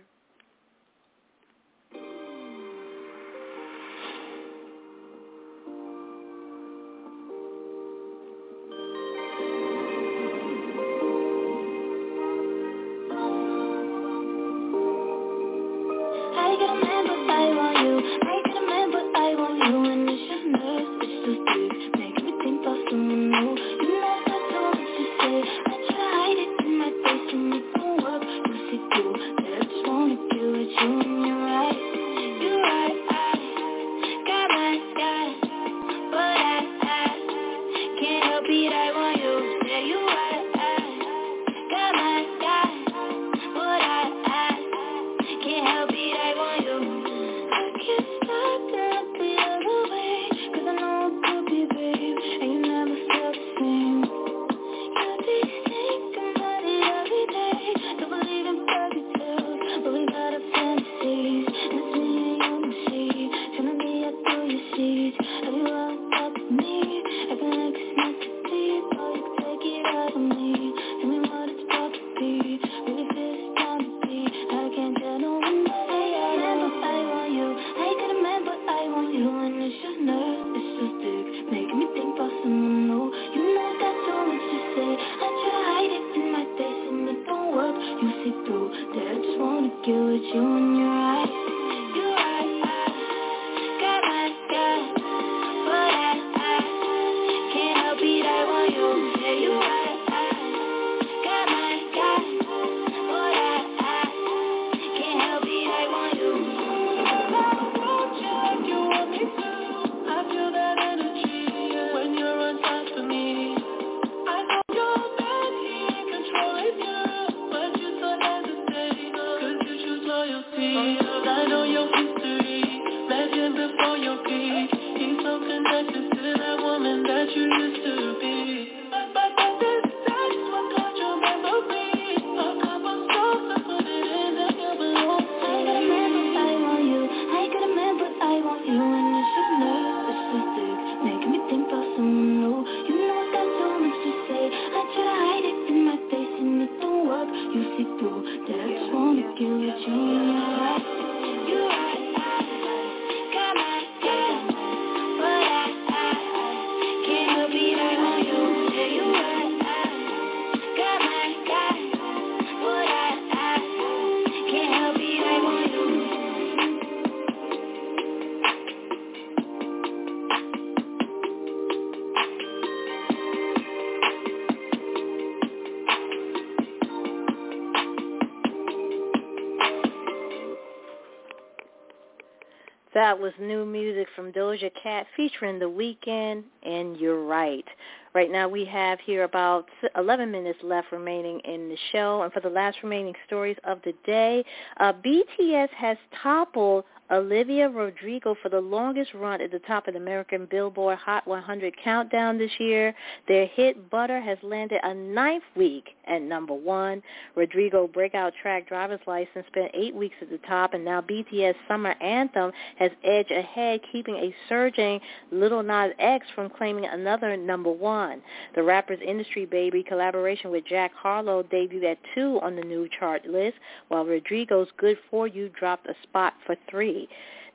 Doja 184.33 184.71
Cat 184.81 185.07
featuring 185.15 185.59
The 185.59 185.65
Weeknd 185.65 186.43
and 186.63 186.97
You're 186.97 187.23
Right. 187.23 187.65
Right 188.13 188.31
now 188.31 188.47
we 188.47 188.65
have 188.65 188.99
here 188.99 189.23
about 189.23 189.67
11 189.95 190.31
minutes 190.31 190.59
left 190.63 190.91
remaining 190.91 191.39
in 191.41 191.69
the 191.69 191.77
show. 191.91 192.23
And 192.23 192.33
for 192.33 192.39
the 192.39 192.49
last 192.49 192.77
remaining 192.81 193.13
stories 193.27 193.57
of 193.63 193.79
the 193.83 193.93
day, 194.05 194.43
uh, 194.79 194.93
BTS 194.93 195.69
has 195.69 195.97
toppled 196.23 196.85
Olivia 197.11 197.67
Rodrigo 197.67 198.35
for 198.39 198.49
the 198.49 198.61
longest 198.61 199.15
run 199.15 199.41
at 199.41 199.49
the 199.49 199.59
top 199.59 199.87
of 199.87 199.95
the 199.95 199.99
American 199.99 200.45
Billboard 200.45 200.99
Hot 200.99 201.25
100 201.27 201.73
countdown 201.83 202.37
this 202.37 202.51
year. 202.59 202.93
Their 203.27 203.47
hit 203.47 203.89
Butter 203.89 204.21
has 204.21 204.37
landed 204.43 204.79
a 204.83 204.93
ninth 204.93 205.43
week 205.55 205.89
at 206.07 206.21
number 206.21 206.53
one. 206.53 207.01
Rodrigo 207.35 207.87
breakout 207.87 208.33
track 208.39 208.67
Driver's 208.67 208.99
License 209.07 209.47
spent 209.47 209.71
eight 209.73 209.95
weeks 209.95 210.15
at 210.21 210.29
the 210.29 210.37
top, 210.47 210.75
and 210.75 210.85
now 210.85 211.01
BTS 211.01 211.55
Summer 211.67 211.95
Anthem 211.99 212.51
has 212.77 212.91
edged 213.03 213.31
ahead, 213.31 213.81
keeping 213.91 214.15
a 214.15 214.35
surging 214.47 214.99
Lil 215.31 215.63
Nas 215.63 215.93
X 215.97 216.27
from 216.35 216.49
claiming 216.49 216.85
another 216.85 217.35
number 217.35 217.71
one. 217.71 218.21
The 218.53 218.61
rapper's 218.61 218.99
Industry 219.03 219.45
Baby 219.45 219.81
collaboration 219.81 220.51
with 220.51 220.65
Jack 220.65 220.93
Harlow 220.93 221.41
debuted 221.41 221.91
at 221.91 221.97
two 222.13 222.39
on 222.43 222.55
the 222.55 222.61
new 222.61 222.87
chart 222.99 223.25
list, 223.25 223.57
while 223.87 224.05
Rodrigo's 224.05 224.67
Good 224.77 224.97
For 225.09 225.27
You 225.27 225.49
dropped 225.49 225.87
a 225.87 225.95
spot 226.03 226.33
for 226.45 226.55
three. 226.69 226.98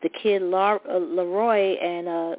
The 0.02 0.08
kid 0.08 0.42
uh, 0.42 0.78
Laroi 0.88 1.82
and 1.82 2.08
uh, 2.08 2.36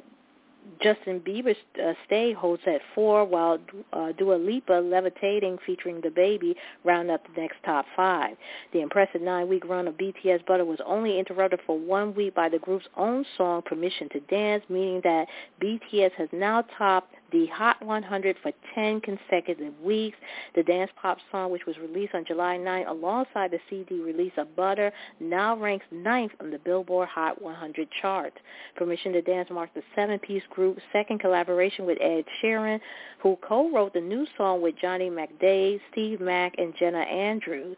Justin 0.82 1.20
Bieber's 1.20 1.56
uh, 1.82 1.92
Stay 2.06 2.32
holds 2.32 2.62
at 2.66 2.80
four, 2.94 3.24
while 3.24 3.58
uh, 3.92 4.12
Dua 4.12 4.36
Lipa 4.36 4.72
Levitating 4.72 5.58
featuring 5.64 6.00
DaBaby 6.00 6.54
round 6.84 7.10
up 7.10 7.22
the 7.34 7.40
next 7.40 7.56
top 7.64 7.86
five. 7.94 8.36
The 8.72 8.80
impressive 8.80 9.22
nine-week 9.22 9.64
run 9.64 9.86
of 9.88 9.96
BTS 9.96 10.44
Butter 10.46 10.64
was 10.64 10.78
only 10.84 11.18
interrupted 11.18 11.60
for 11.66 11.78
one 11.78 12.14
week 12.14 12.34
by 12.34 12.48
the 12.48 12.58
group's 12.58 12.86
own 12.96 13.24
song 13.36 13.62
Permission 13.62 14.08
to 14.10 14.20
Dance, 14.20 14.64
meaning 14.68 15.00
that 15.04 15.26
BTS 15.62 16.12
has 16.12 16.28
now 16.32 16.62
topped 16.76 17.14
the 17.32 17.46
Hot 17.46 17.84
100 17.84 18.36
for 18.42 18.52
10 18.74 19.00
consecutive 19.00 19.78
weeks. 19.80 20.16
The 20.54 20.62
dance 20.62 20.90
pop 21.00 21.18
song, 21.30 21.50
which 21.50 21.66
was 21.66 21.76
released 21.78 22.14
on 22.14 22.24
July 22.24 22.56
9 22.56 22.86
alongside 22.86 23.50
the 23.50 23.58
CD 23.68 24.00
release 24.00 24.32
of 24.36 24.54
Butter, 24.56 24.92
now 25.20 25.56
ranks 25.56 25.86
ninth 25.90 26.32
on 26.40 26.50
the 26.50 26.58
Billboard 26.58 27.08
Hot 27.08 27.40
100 27.40 27.88
chart. 28.00 28.32
Permission 28.76 29.12
to 29.12 29.22
Dance 29.22 29.48
marks 29.50 29.72
the 29.74 29.82
seven-piece 29.94 30.42
group's 30.50 30.82
second 30.92 31.20
collaboration 31.20 31.86
with 31.86 31.98
Ed 32.00 32.24
Sheeran, 32.42 32.80
who 33.22 33.36
co-wrote 33.46 33.94
the 33.94 34.00
new 34.00 34.26
song 34.36 34.62
with 34.62 34.74
Johnny 34.80 35.10
McDaid, 35.10 35.80
Steve 35.92 36.20
Mack, 36.20 36.54
and 36.58 36.74
Jenna 36.78 36.98
Andrews. 36.98 37.76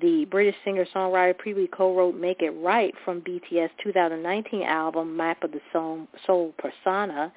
The 0.00 0.26
British 0.26 0.56
singer-songwriter 0.62 1.38
previously 1.38 1.68
co-wrote 1.68 2.16
Make 2.16 2.42
It 2.42 2.50
Right 2.50 2.92
from 3.04 3.22
BTS' 3.22 3.70
2019 3.82 4.62
album 4.62 5.16
Map 5.16 5.42
of 5.42 5.52
the 5.52 5.60
Soul, 5.72 6.52
Persona. 6.58 7.32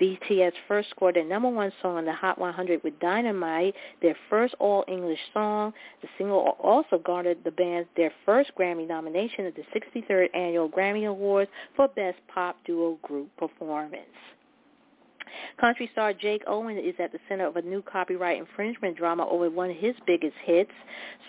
BTS 0.00 0.52
first 0.68 0.90
scored 0.90 1.16
their 1.16 1.24
number 1.24 1.48
one 1.48 1.72
song 1.82 1.96
on 1.96 2.04
the 2.04 2.12
Hot 2.12 2.38
100 2.38 2.84
with 2.84 2.98
Dynamite, 3.00 3.74
their 4.00 4.16
first 4.30 4.54
all-English 4.60 5.18
song. 5.32 5.72
The 6.02 6.08
single 6.16 6.56
also 6.62 6.98
garnered 6.98 7.38
the 7.42 7.50
band 7.50 7.86
their 7.96 8.12
first 8.24 8.52
Grammy 8.56 8.86
nomination 8.86 9.46
at 9.46 9.56
the 9.56 9.64
63rd 9.74 10.28
Annual 10.34 10.68
Grammy 10.70 11.08
Awards 11.08 11.50
for 11.74 11.88
Best 11.88 12.18
Pop 12.28 12.56
Duo 12.64 12.96
Group 13.02 13.28
Performance. 13.36 14.06
Country 15.60 15.88
star 15.92 16.12
Jake 16.12 16.42
Owen 16.46 16.78
is 16.78 16.94
at 16.98 17.12
the 17.12 17.18
center 17.28 17.46
of 17.46 17.56
a 17.56 17.62
new 17.62 17.82
copyright 17.82 18.38
infringement 18.38 18.96
drama 18.96 19.28
over 19.28 19.50
one 19.50 19.70
of 19.70 19.76
his 19.76 19.94
biggest 20.06 20.34
hits. 20.44 20.70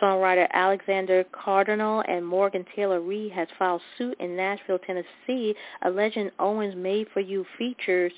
Songwriter 0.01 0.49
Alexander 0.51 1.23
Cardinal 1.31 2.03
and 2.07 2.25
Morgan 2.25 2.65
Taylor 2.75 3.01
Reid 3.01 3.31
has 3.31 3.47
filed 3.57 3.81
suit 3.97 4.15
in 4.19 4.35
Nashville, 4.35 4.79
Tennessee, 4.79 5.55
alleging 5.83 6.29
Owen's 6.39 6.75
Made 6.75 7.07
for 7.13 7.19
You 7.19 7.45
features 7.57 8.11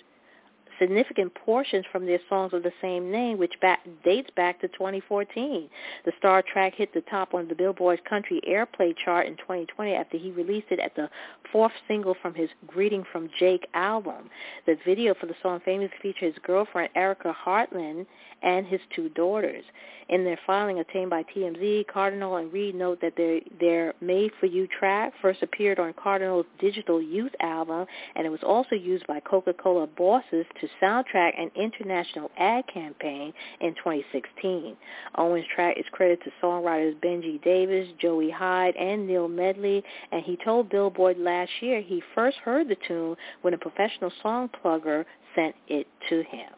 significant 0.79 1.33
portions 1.33 1.85
from 1.91 2.05
their 2.05 2.19
songs 2.29 2.53
of 2.53 2.63
the 2.63 2.71
same 2.81 3.11
name, 3.11 3.37
which 3.37 3.53
back, 3.61 3.79
dates 4.03 4.29
back 4.35 4.59
to 4.61 4.67
2014. 4.69 5.69
The 6.05 6.11
star 6.17 6.41
track 6.41 6.73
hit 6.75 6.93
the 6.93 7.01
top 7.01 7.33
on 7.33 7.47
the 7.47 7.55
Billboard 7.55 8.03
Country 8.05 8.41
Airplay 8.47 8.95
chart 9.03 9.27
in 9.27 9.37
2020 9.37 9.93
after 9.93 10.17
he 10.17 10.31
released 10.31 10.67
it 10.71 10.79
at 10.79 10.95
the 10.95 11.09
fourth 11.51 11.71
single 11.87 12.15
from 12.21 12.33
his 12.33 12.49
Greeting 12.67 13.03
from 13.11 13.29
Jake 13.39 13.67
album. 13.73 14.29
The 14.65 14.77
video 14.85 15.13
for 15.13 15.25
the 15.25 15.35
song 15.41 15.61
famously 15.63 15.97
features 16.01 16.33
his 16.33 16.43
girlfriend 16.43 16.89
Erica 16.95 17.33
Hartlein 17.33 18.05
and 18.41 18.65
his 18.65 18.81
two 18.95 19.09
daughters. 19.09 19.63
In 20.09 20.23
their 20.23 20.39
filing 20.47 20.79
obtained 20.79 21.09
by 21.09 21.23
TMZ, 21.23 21.87
Cardinal 21.87 22.37
and 22.37 22.51
Reid 22.53 22.75
note 22.75 23.01
that 23.01 23.17
their, 23.17 23.41
their 23.59 23.93
Made 23.99 24.31
For 24.39 24.45
You 24.45 24.65
track 24.67 25.11
first 25.21 25.43
appeared 25.43 25.79
on 25.79 25.93
Cardinal's 26.01 26.45
digital 26.59 27.01
youth 27.01 27.33
album, 27.41 27.85
and 28.15 28.25
it 28.25 28.29
was 28.29 28.43
also 28.43 28.75
used 28.75 29.05
by 29.05 29.19
Coca-Cola 29.19 29.87
bosses 29.87 30.45
to 30.61 30.67
soundtrack 30.81 31.37
an 31.37 31.51
international 31.55 32.31
ad 32.37 32.63
campaign 32.73 33.33
in 33.59 33.75
2016. 33.75 34.77
Owen's 35.17 35.45
track 35.53 35.77
is 35.77 35.85
credited 35.91 36.23
to 36.23 36.45
songwriters 36.45 36.95
Benjy 37.01 37.41
Davis, 37.43 37.89
Joey 37.99 38.31
Hyde, 38.31 38.77
and 38.77 39.07
Neil 39.07 39.27
Medley, 39.27 39.83
and 40.13 40.23
he 40.23 40.37
told 40.37 40.69
Billboard 40.69 41.17
last 41.19 41.51
year 41.59 41.81
he 41.81 42.01
first 42.15 42.37
heard 42.37 42.69
the 42.69 42.77
tune 42.87 43.17
when 43.41 43.53
a 43.53 43.57
professional 43.57 44.11
song 44.21 44.49
plugger 44.63 45.03
sent 45.35 45.55
it 45.67 45.87
to 46.09 46.23
him. 46.23 46.49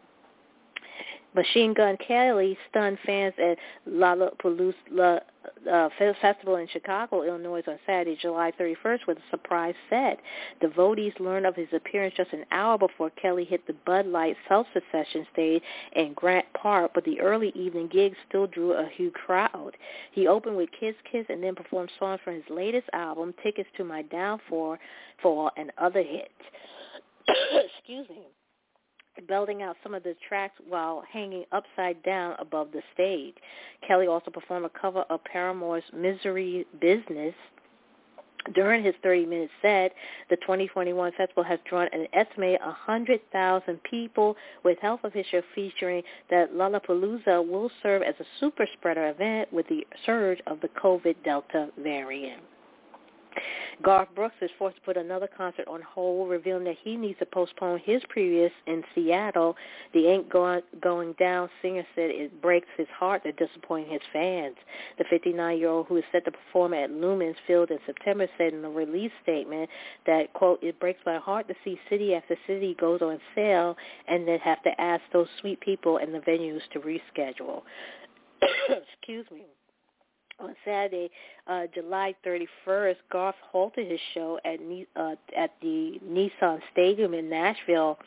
Machine 1.35 1.73
Gun 1.73 1.95
Kelly 2.05 2.57
stunned 2.69 2.97
fans 3.05 3.33
at 3.37 3.57
Lollapalooza 3.87 5.21
uh, 5.71 5.89
Festival 6.21 6.55
in 6.55 6.67
Chicago, 6.67 7.23
Illinois 7.23 7.61
on 7.67 7.77
Saturday, 7.85 8.17
July 8.19 8.51
31st 8.59 9.07
with 9.07 9.17
a 9.17 9.29
surprise 9.29 9.75
set. 9.89 10.19
Devotees 10.59 11.13
learned 11.19 11.45
of 11.45 11.55
his 11.55 11.67
appearance 11.73 12.15
just 12.17 12.33
an 12.33 12.45
hour 12.51 12.77
before 12.77 13.09
Kelly 13.11 13.45
hit 13.45 13.65
the 13.67 13.73
Bud 13.85 14.07
Light 14.07 14.35
self-secession 14.47 15.27
stage 15.31 15.61
in 15.95 16.13
Grant 16.13 16.45
Park, 16.53 16.91
but 16.95 17.05
the 17.05 17.19
early 17.21 17.51
evening 17.55 17.89
gig 17.91 18.13
still 18.27 18.47
drew 18.47 18.73
a 18.73 18.89
huge 18.95 19.13
crowd. 19.13 19.71
He 20.11 20.27
opened 20.27 20.57
with 20.57 20.69
Kiss 20.79 20.95
Kiss 21.11 21.25
and 21.29 21.43
then 21.43 21.55
performed 21.55 21.91
songs 21.99 22.19
from 22.23 22.35
his 22.35 22.43
latest 22.49 22.89
album, 22.93 23.33
Tickets 23.43 23.69
to 23.77 23.83
My 23.83 24.01
Downfall, 24.03 24.77
and 25.57 25.71
other 25.77 26.01
hits. 26.01 26.29
Excuse 27.77 28.09
me 28.09 28.27
belting 29.27 29.61
out 29.61 29.75
some 29.83 29.93
of 29.93 30.03
the 30.03 30.15
tracks 30.27 30.55
while 30.67 31.03
hanging 31.11 31.45
upside 31.51 32.01
down 32.03 32.35
above 32.39 32.71
the 32.71 32.81
stage. 32.93 33.35
Kelly 33.87 34.07
also 34.07 34.31
performed 34.31 34.65
a 34.65 34.79
cover 34.79 35.03
of 35.09 35.23
Paramore's 35.23 35.83
Misery 35.93 36.65
Business. 36.79 37.33
During 38.53 38.83
his 38.83 38.95
30-minute 39.03 39.49
set, 39.61 39.93
the 40.29 40.37
2021 40.37 41.11
festival 41.17 41.43
has 41.43 41.59
drawn 41.69 41.87
an 41.91 42.07
estimated 42.13 42.61
100,000 42.61 43.83
people, 43.83 44.37
with 44.63 44.79
health 44.79 45.01
officials 45.03 45.43
featuring 45.53 46.01
that 46.29 46.53
Lollapalooza 46.53 47.47
will 47.47 47.69
serve 47.83 48.01
as 48.01 48.15
a 48.19 48.25
super 48.39 48.65
spreader 48.77 49.09
event 49.09 49.51
with 49.51 49.67
the 49.67 49.85
surge 50.05 50.39
of 50.47 50.61
the 50.61 50.69
COVID 50.69 51.15
Delta 51.23 51.69
variant. 51.77 52.41
Garth 53.81 54.09
Brooks 54.13 54.35
is 54.41 54.49
forced 54.57 54.75
to 54.77 54.81
put 54.81 54.97
another 54.97 55.27
concert 55.37 55.67
on 55.67 55.81
hold, 55.81 56.29
revealing 56.29 56.65
that 56.65 56.75
he 56.83 56.97
needs 56.97 57.17
to 57.19 57.25
postpone 57.25 57.79
his 57.79 58.01
previous 58.09 58.51
in 58.67 58.83
Seattle. 58.93 59.55
The 59.93 60.07
Ain't 60.07 60.29
Going, 60.29 60.61
going 60.81 61.13
Down 61.13 61.49
singer 61.61 61.85
said 61.95 62.09
it 62.09 62.41
breaks 62.41 62.67
his 62.75 62.87
heart 62.89 63.23
to 63.23 63.31
disappoint 63.31 63.89
his 63.89 64.01
fans. 64.11 64.55
The 64.97 65.05
59-year-old 65.05 65.87
who 65.87 65.97
is 65.97 66.03
set 66.11 66.25
to 66.25 66.31
perform 66.31 66.73
at 66.73 66.91
Lumen's 66.91 67.37
Field 67.47 67.71
in 67.71 67.79
September 67.85 68.27
said 68.37 68.53
in 68.53 68.65
a 68.65 68.69
release 68.69 69.11
statement 69.23 69.69
that, 70.05 70.33
quote, 70.33 70.61
it 70.61 70.79
breaks 70.79 70.99
my 71.05 71.17
heart 71.17 71.47
to 71.47 71.55
see 71.63 71.79
city 71.89 72.13
after 72.13 72.35
city 72.47 72.75
goes 72.79 73.01
on 73.01 73.19
sale 73.33 73.77
and 74.07 74.27
then 74.27 74.39
have 74.39 74.61
to 74.63 74.81
ask 74.81 75.01
those 75.13 75.27
sweet 75.39 75.59
people 75.61 75.97
in 75.97 76.11
the 76.11 76.19
venues 76.19 76.61
to 76.73 76.79
reschedule. 76.79 77.61
Excuse 78.69 79.25
me 79.31 79.45
on 80.39 80.55
Saturday, 80.65 81.09
uh, 81.47 81.63
July 81.73 82.15
31st, 82.25 82.95
Garth 83.11 83.35
halted 83.51 83.89
his 83.89 83.99
show 84.13 84.39
at 84.45 84.59
uh, 84.95 85.15
at 85.37 85.51
the 85.61 85.99
Nissan 86.05 86.59
Stadium 86.71 87.13
in 87.13 87.29
Nashville 87.29 87.97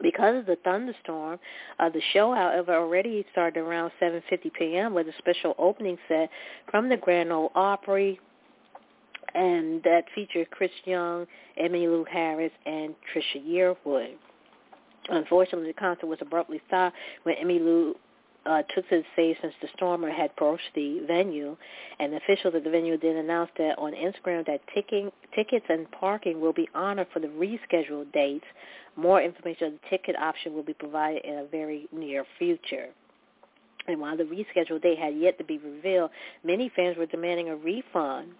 because 0.00 0.36
of 0.36 0.46
the 0.46 0.56
thunderstorm. 0.64 1.38
Uh, 1.78 1.88
the 1.88 2.02
show, 2.12 2.34
however, 2.34 2.74
already 2.74 3.24
started 3.32 3.60
around 3.60 3.92
7:50 4.00 4.52
p.m. 4.52 4.94
with 4.94 5.06
a 5.08 5.12
special 5.18 5.54
opening 5.58 5.98
set 6.08 6.30
from 6.70 6.88
the 6.88 6.96
Grand 6.96 7.32
Ole 7.32 7.52
Opry, 7.54 8.18
and 9.34 9.82
that 9.82 10.04
featured 10.14 10.50
Chris 10.50 10.70
Young, 10.84 11.26
Emmylou 11.60 12.06
Harris, 12.08 12.52
and 12.66 12.94
Trisha 13.12 13.46
Yearwood. 13.46 14.14
Unfortunately, 15.08 15.66
the 15.66 15.74
concert 15.74 16.06
was 16.06 16.18
abruptly 16.20 16.60
stopped 16.68 16.96
when 17.24 17.34
Emmylou 17.36 17.94
uh, 18.46 18.62
took 18.74 18.88
to 18.88 18.96
the 18.96 19.04
stage 19.12 19.36
since 19.40 19.54
the 19.62 19.68
stormer 19.76 20.10
had 20.10 20.30
approached 20.30 20.70
the 20.74 21.00
venue, 21.06 21.56
and 21.98 22.14
officials 22.14 22.54
at 22.54 22.64
the 22.64 22.70
venue 22.70 22.98
then 22.98 23.16
announced 23.16 23.52
that 23.58 23.78
on 23.78 23.92
Instagram 23.92 24.46
that 24.46 24.60
ticking, 24.74 25.10
tickets 25.34 25.66
and 25.68 25.90
parking 25.92 26.40
will 26.40 26.52
be 26.52 26.68
honored 26.74 27.06
for 27.12 27.20
the 27.20 27.28
rescheduled 27.28 28.12
dates. 28.12 28.44
More 28.96 29.22
information 29.22 29.68
on 29.68 29.72
the 29.72 29.88
ticket 29.88 30.16
option 30.16 30.54
will 30.54 30.62
be 30.62 30.74
provided 30.74 31.24
in 31.24 31.38
a 31.38 31.44
very 31.44 31.88
near 31.92 32.24
future. 32.38 32.88
And 33.86 34.00
while 34.00 34.16
the 34.16 34.24
rescheduled 34.24 34.82
date 34.82 34.98
had 34.98 35.16
yet 35.16 35.38
to 35.38 35.44
be 35.44 35.58
revealed, 35.58 36.10
many 36.44 36.70
fans 36.74 36.96
were 36.96 37.06
demanding 37.06 37.48
a 37.48 37.56
refund. 37.56 38.32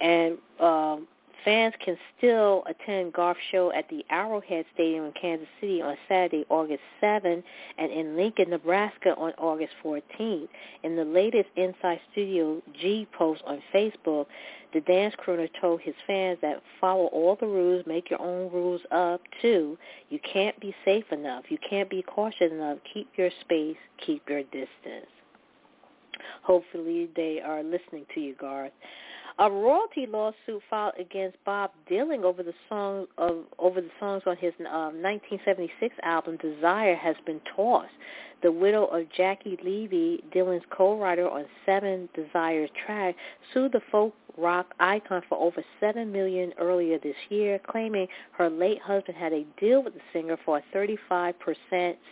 And 0.00 0.38
um, 0.60 1.06
Fans 1.44 1.74
can 1.84 1.96
still 2.16 2.64
attend 2.66 3.12
Garth's 3.12 3.40
show 3.50 3.72
at 3.72 3.88
the 3.88 4.04
Arrowhead 4.10 4.64
Stadium 4.74 5.06
in 5.06 5.12
Kansas 5.12 5.48
City 5.60 5.82
on 5.82 5.96
Saturday, 6.08 6.44
August 6.48 6.82
7, 7.00 7.42
and 7.78 7.92
in 7.92 8.16
Lincoln, 8.16 8.50
Nebraska 8.50 9.14
on 9.16 9.32
August 9.38 9.72
14th. 9.84 10.48
In 10.82 10.96
the 10.96 11.04
latest 11.04 11.48
Inside 11.56 12.00
Studio 12.12 12.62
G 12.80 13.06
post 13.16 13.42
on 13.46 13.62
Facebook, 13.74 14.26
the 14.72 14.80
dance 14.80 15.14
crooner 15.24 15.48
told 15.60 15.80
his 15.82 15.94
fans 16.06 16.38
that 16.42 16.62
follow 16.80 17.06
all 17.06 17.36
the 17.38 17.46
rules, 17.46 17.84
make 17.86 18.10
your 18.10 18.20
own 18.20 18.50
rules 18.52 18.80
up 18.90 19.20
too. 19.40 19.78
You 20.10 20.18
can't 20.32 20.58
be 20.60 20.74
safe 20.84 21.04
enough. 21.12 21.44
You 21.48 21.58
can't 21.68 21.88
be 21.88 22.02
cautious 22.02 22.50
enough. 22.50 22.78
Keep 22.92 23.08
your 23.16 23.30
space. 23.42 23.76
Keep 24.04 24.28
your 24.28 24.42
distance. 24.44 25.10
Hopefully 26.42 27.08
they 27.16 27.40
are 27.40 27.62
listening 27.62 28.06
to 28.14 28.20
you, 28.20 28.34
Garth. 28.34 28.72
A 29.36 29.50
royalty 29.50 30.06
lawsuit 30.06 30.62
filed 30.70 30.94
against 30.96 31.38
Bob 31.44 31.72
Dylan 31.90 32.22
over 32.22 32.44
the 32.44 32.54
song 32.68 33.06
of 33.18 33.44
over 33.58 33.80
the 33.80 33.90
songs 33.98 34.22
on 34.26 34.36
his 34.36 34.52
um, 34.60 35.02
1976 35.02 35.96
album 36.04 36.36
Desire 36.36 36.94
has 36.94 37.16
been 37.26 37.40
tossed. 37.56 37.90
The 38.44 38.52
widow 38.52 38.84
of 38.84 39.10
Jackie 39.16 39.58
Levy, 39.64 40.22
Dylan's 40.30 40.66
co-writer 40.68 41.26
on 41.26 41.46
seven 41.64 42.10
Desire 42.14 42.68
track, 42.84 43.16
sued 43.54 43.72
the 43.72 43.80
folk 43.90 44.14
rock 44.36 44.74
icon 44.78 45.22
for 45.30 45.38
over 45.38 45.64
seven 45.80 46.12
million 46.12 46.52
earlier 46.60 46.98
this 46.98 47.16
year, 47.30 47.58
claiming 47.66 48.06
her 48.32 48.50
late 48.50 48.82
husband 48.82 49.16
had 49.16 49.32
a 49.32 49.46
deal 49.58 49.82
with 49.82 49.94
the 49.94 50.00
singer 50.12 50.36
for 50.44 50.58
a 50.58 50.76
35% 50.76 51.32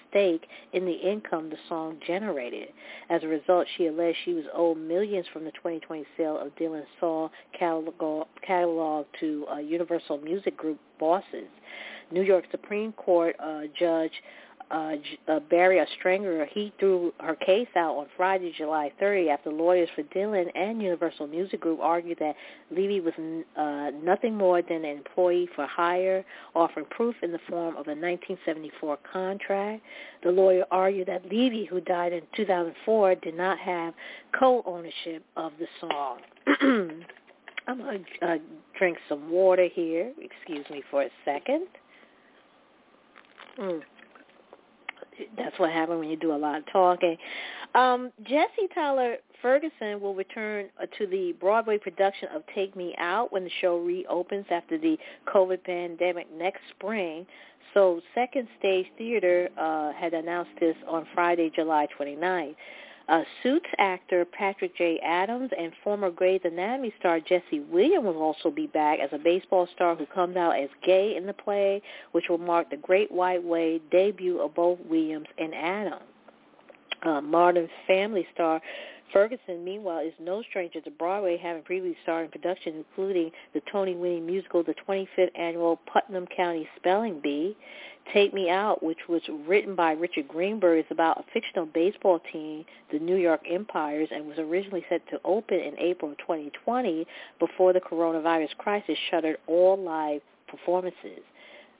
stake 0.08 0.46
in 0.72 0.86
the 0.86 0.92
income 0.92 1.50
the 1.50 1.58
song 1.68 1.98
generated. 2.06 2.68
As 3.10 3.22
a 3.24 3.28
result, 3.28 3.66
she 3.76 3.88
alleged 3.88 4.16
she 4.24 4.32
was 4.32 4.46
owed 4.54 4.78
millions 4.78 5.26
from 5.34 5.44
the 5.44 5.52
2020 5.52 6.06
sale 6.16 6.38
of 6.38 6.56
Dylan's 6.56 6.86
song 6.98 7.28
catalog, 7.52 8.26
catalog 8.40 9.04
to 9.20 9.44
uh, 9.52 9.58
Universal 9.58 10.16
Music 10.16 10.56
Group 10.56 10.78
bosses. 10.98 11.50
New 12.10 12.22
York 12.22 12.44
Supreme 12.50 12.92
Court 12.92 13.34
uh, 13.38 13.62
Judge 13.78 14.12
uh, 14.72 14.94
uh, 15.28 15.40
Barry 15.50 15.84
Ostrager, 15.84 16.46
he 16.50 16.72
threw 16.80 17.12
her 17.20 17.34
case 17.36 17.68
out 17.76 17.94
on 17.96 18.06
Friday, 18.16 18.54
July 18.56 18.90
30, 18.98 19.28
after 19.28 19.50
lawyers 19.50 19.88
for 19.94 20.02
Dylan 20.04 20.46
and 20.54 20.80
Universal 20.80 21.26
Music 21.26 21.60
Group 21.60 21.78
argued 21.80 22.18
that 22.20 22.34
Levy 22.70 23.00
was 23.00 23.12
uh, 23.56 23.90
nothing 24.02 24.34
more 24.34 24.62
than 24.62 24.84
an 24.84 24.96
employee 24.96 25.48
for 25.54 25.66
hire, 25.66 26.24
offering 26.54 26.86
proof 26.86 27.14
in 27.22 27.32
the 27.32 27.38
form 27.50 27.76
of 27.76 27.86
a 27.86 27.94
1974 27.94 28.98
contract. 29.12 29.82
The 30.24 30.30
lawyer 30.30 30.64
argued 30.70 31.08
that 31.08 31.24
Levy, 31.30 31.66
who 31.66 31.80
died 31.82 32.14
in 32.14 32.22
2004, 32.34 33.16
did 33.16 33.36
not 33.36 33.58
have 33.58 33.92
co-ownership 34.38 35.22
of 35.36 35.52
the 35.58 35.66
song. 35.80 36.18
I'm 37.68 37.78
going 37.78 38.04
to 38.20 38.26
uh, 38.26 38.38
drink 38.78 38.96
some 39.08 39.30
water 39.30 39.68
here. 39.72 40.12
Excuse 40.18 40.64
me 40.70 40.82
for 40.90 41.02
a 41.02 41.10
second. 41.24 41.66
Mm 43.58 43.82
that's 45.36 45.58
what 45.58 45.70
happens 45.70 45.98
when 45.98 46.08
you 46.08 46.16
do 46.16 46.34
a 46.34 46.36
lot 46.36 46.58
of 46.58 46.64
talking. 46.72 47.16
Um, 47.74 48.12
Jesse 48.24 48.68
Tyler 48.74 49.16
Ferguson 49.40 50.00
will 50.00 50.14
return 50.14 50.66
uh, 50.80 50.86
to 50.98 51.06
the 51.06 51.34
Broadway 51.40 51.78
production 51.78 52.28
of 52.34 52.42
Take 52.54 52.76
Me 52.76 52.94
Out 52.98 53.32
when 53.32 53.44
the 53.44 53.50
show 53.60 53.78
reopens 53.78 54.46
after 54.50 54.78
the 54.78 54.96
COVID 55.26 55.64
pandemic 55.64 56.26
next 56.36 56.60
spring. 56.76 57.26
So 57.74 58.00
Second 58.14 58.48
Stage 58.58 58.86
Theater 58.98 59.48
uh, 59.58 59.92
had 59.92 60.14
announced 60.14 60.50
this 60.60 60.76
on 60.86 61.06
Friday, 61.14 61.50
July 61.54 61.86
29th. 61.98 62.54
Uh, 63.08 63.22
Suits 63.42 63.66
actor 63.78 64.24
Patrick 64.24 64.76
J. 64.76 64.98
Adams 65.04 65.50
and 65.58 65.72
former 65.82 66.10
Grey's 66.10 66.40
Anatomy 66.44 66.92
star 66.98 67.20
Jesse 67.20 67.60
Williams 67.70 68.06
will 68.06 68.22
also 68.22 68.50
be 68.50 68.66
back 68.68 69.00
as 69.00 69.10
a 69.12 69.18
baseball 69.18 69.68
star 69.74 69.96
who 69.96 70.06
comes 70.06 70.36
out 70.36 70.58
as 70.58 70.68
gay 70.84 71.16
in 71.16 71.26
the 71.26 71.32
play, 71.32 71.82
which 72.12 72.28
will 72.28 72.38
mark 72.38 72.70
the 72.70 72.76
Great 72.76 73.10
White 73.10 73.42
Way 73.42 73.80
debut 73.90 74.40
of 74.40 74.54
both 74.54 74.78
Williams 74.88 75.26
and 75.38 75.54
Adams. 75.54 76.02
Uh, 77.04 77.20
Modern 77.20 77.68
Family 77.88 78.26
star 78.32 78.60
Ferguson, 79.12 79.62
meanwhile, 79.62 79.98
is 79.98 80.14
no 80.18 80.42
stranger 80.42 80.80
to 80.80 80.90
Broadway, 80.90 81.36
having 81.36 81.62
previously 81.62 81.96
starred 82.02 82.24
in 82.26 82.30
productions 82.30 82.84
including 82.88 83.30
the 83.52 83.60
Tony-winning 83.70 84.24
musical 84.26 84.62
The 84.62 84.74
25th 84.88 85.30
Annual 85.34 85.80
Putnam 85.92 86.26
County 86.34 86.68
Spelling 86.76 87.20
Bee. 87.20 87.56
Take 88.12 88.34
Me 88.34 88.50
Out, 88.50 88.82
which 88.82 89.08
was 89.08 89.22
written 89.46 89.74
by 89.74 89.92
Richard 89.92 90.28
Greenberg, 90.28 90.84
is 90.84 90.90
about 90.90 91.18
a 91.18 91.24
fictional 91.32 91.66
baseball 91.66 92.20
team, 92.32 92.64
the 92.90 92.98
New 92.98 93.16
York 93.16 93.40
Empires, 93.50 94.08
and 94.10 94.26
was 94.26 94.38
originally 94.38 94.84
set 94.88 95.06
to 95.10 95.20
open 95.24 95.58
in 95.58 95.78
April 95.78 96.12
of 96.12 96.18
2020 96.18 97.06
before 97.38 97.72
the 97.72 97.80
coronavirus 97.80 98.56
crisis 98.58 98.98
shuttered 99.10 99.36
all 99.46 99.78
live 99.78 100.20
performances. 100.48 101.20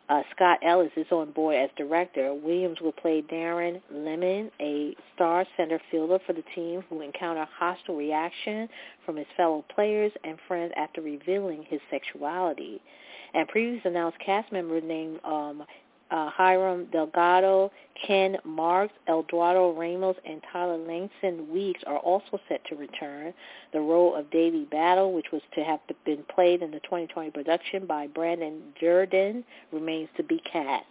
Uh, 0.09 0.23
Scott 0.35 0.59
Ellis 0.62 0.91
is 0.97 1.07
on 1.11 1.31
board 1.33 1.57
as 1.57 1.70
director. 1.77 2.35
Williams 2.35 2.81
will 2.81 2.93
play 2.93 3.23
Darren 3.23 3.81
Lemon, 3.91 4.51
a 4.61 4.95
star 5.14 5.47
center 5.57 5.81
fielder 5.91 6.18
for 6.27 6.33
the 6.33 6.43
team 6.55 6.83
who 6.91 7.01
encounter 7.01 7.47
hostile 7.59 7.97
reaction 7.97 8.68
from 9.07 9.16
his 9.16 9.27
fellow 9.37 9.64
players 9.75 10.12
and 10.25 10.37
friends 10.49 10.73
after 10.77 11.01
revealing 11.01 11.64
his 11.68 11.81
sexuality. 11.91 12.81
And 13.35 13.49
previously 13.49 13.91
announced 13.91 14.18
cast 14.18 14.53
member 14.53 14.81
named 14.81 15.20
um, 15.25 15.64
uh, 16.13 16.31
Hiram 16.31 16.87
Delgado, 16.93 17.73
Ken 18.07 18.37
Marks, 18.45 18.93
Eduardo 19.09 19.73
Ramos, 19.73 20.17
and 20.27 20.43
Tyler 20.53 20.77
Langston 20.77 21.51
Weeks 21.51 21.81
are 21.87 21.99
also 21.99 22.39
set 22.49 22.65
to 22.67 22.77
return. 22.77 23.33
The 23.73 23.81
role 23.81 24.15
of 24.15 24.31
Davy 24.31 24.67
Battle, 24.71 25.13
which 25.13 25.33
was 25.33 25.43
to 25.55 25.65
have 25.65 25.81
been 26.05 26.23
played 26.35 26.63
in 26.63 26.71
the 26.71 26.81
2020 26.81 27.31
production 27.31 27.87
by 27.87 28.07
Brandon 28.07 28.61
Dirden, 28.81 29.43
remains 29.73 30.11
to 30.19 30.23
be 30.23 30.41
cast. 30.41 30.85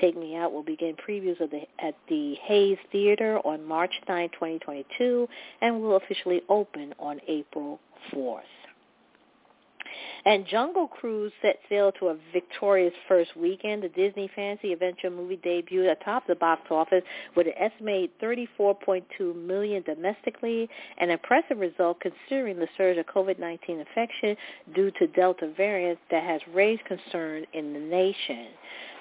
Take 0.00 0.16
Me 0.16 0.36
Out 0.36 0.52
will 0.52 0.62
begin 0.62 0.96
previews 0.96 1.38
the, 1.38 1.62
at 1.84 1.94
the 2.08 2.34
Hayes 2.44 2.78
Theater 2.90 3.38
on 3.44 3.64
March 3.64 3.92
9, 4.08 4.30
2022, 4.30 5.28
and 5.60 5.82
will 5.82 5.96
officially 5.96 6.42
open 6.48 6.94
on 6.98 7.20
April 7.28 7.78
4th. 8.12 8.40
And 10.24 10.46
Jungle 10.46 10.86
Cruise 10.86 11.32
set 11.42 11.58
sail 11.68 11.90
to 11.98 12.08
a 12.08 12.16
victorious 12.32 12.94
first 13.08 13.36
weekend. 13.36 13.82
The 13.82 13.88
Disney 13.88 14.30
fantasy 14.36 14.72
adventure 14.72 15.10
movie 15.10 15.36
debuted 15.44 15.90
atop 15.90 16.28
the 16.28 16.36
box 16.36 16.62
office 16.70 17.02
with 17.34 17.48
an 17.48 17.54
estimated 17.58 18.10
34.2 18.22 19.02
million 19.34 19.82
domestically, 19.82 20.68
an 20.98 21.10
impressive 21.10 21.58
result 21.58 21.98
considering 22.00 22.58
the 22.60 22.68
surge 22.76 22.98
of 22.98 23.06
COVID-19 23.06 23.80
infection 23.80 24.36
due 24.74 24.92
to 24.92 25.08
Delta 25.08 25.52
variant 25.56 25.98
that 26.12 26.22
has 26.22 26.40
raised 26.54 26.84
concern 26.84 27.44
in 27.52 27.72
the 27.72 27.80
nation. 27.80 28.46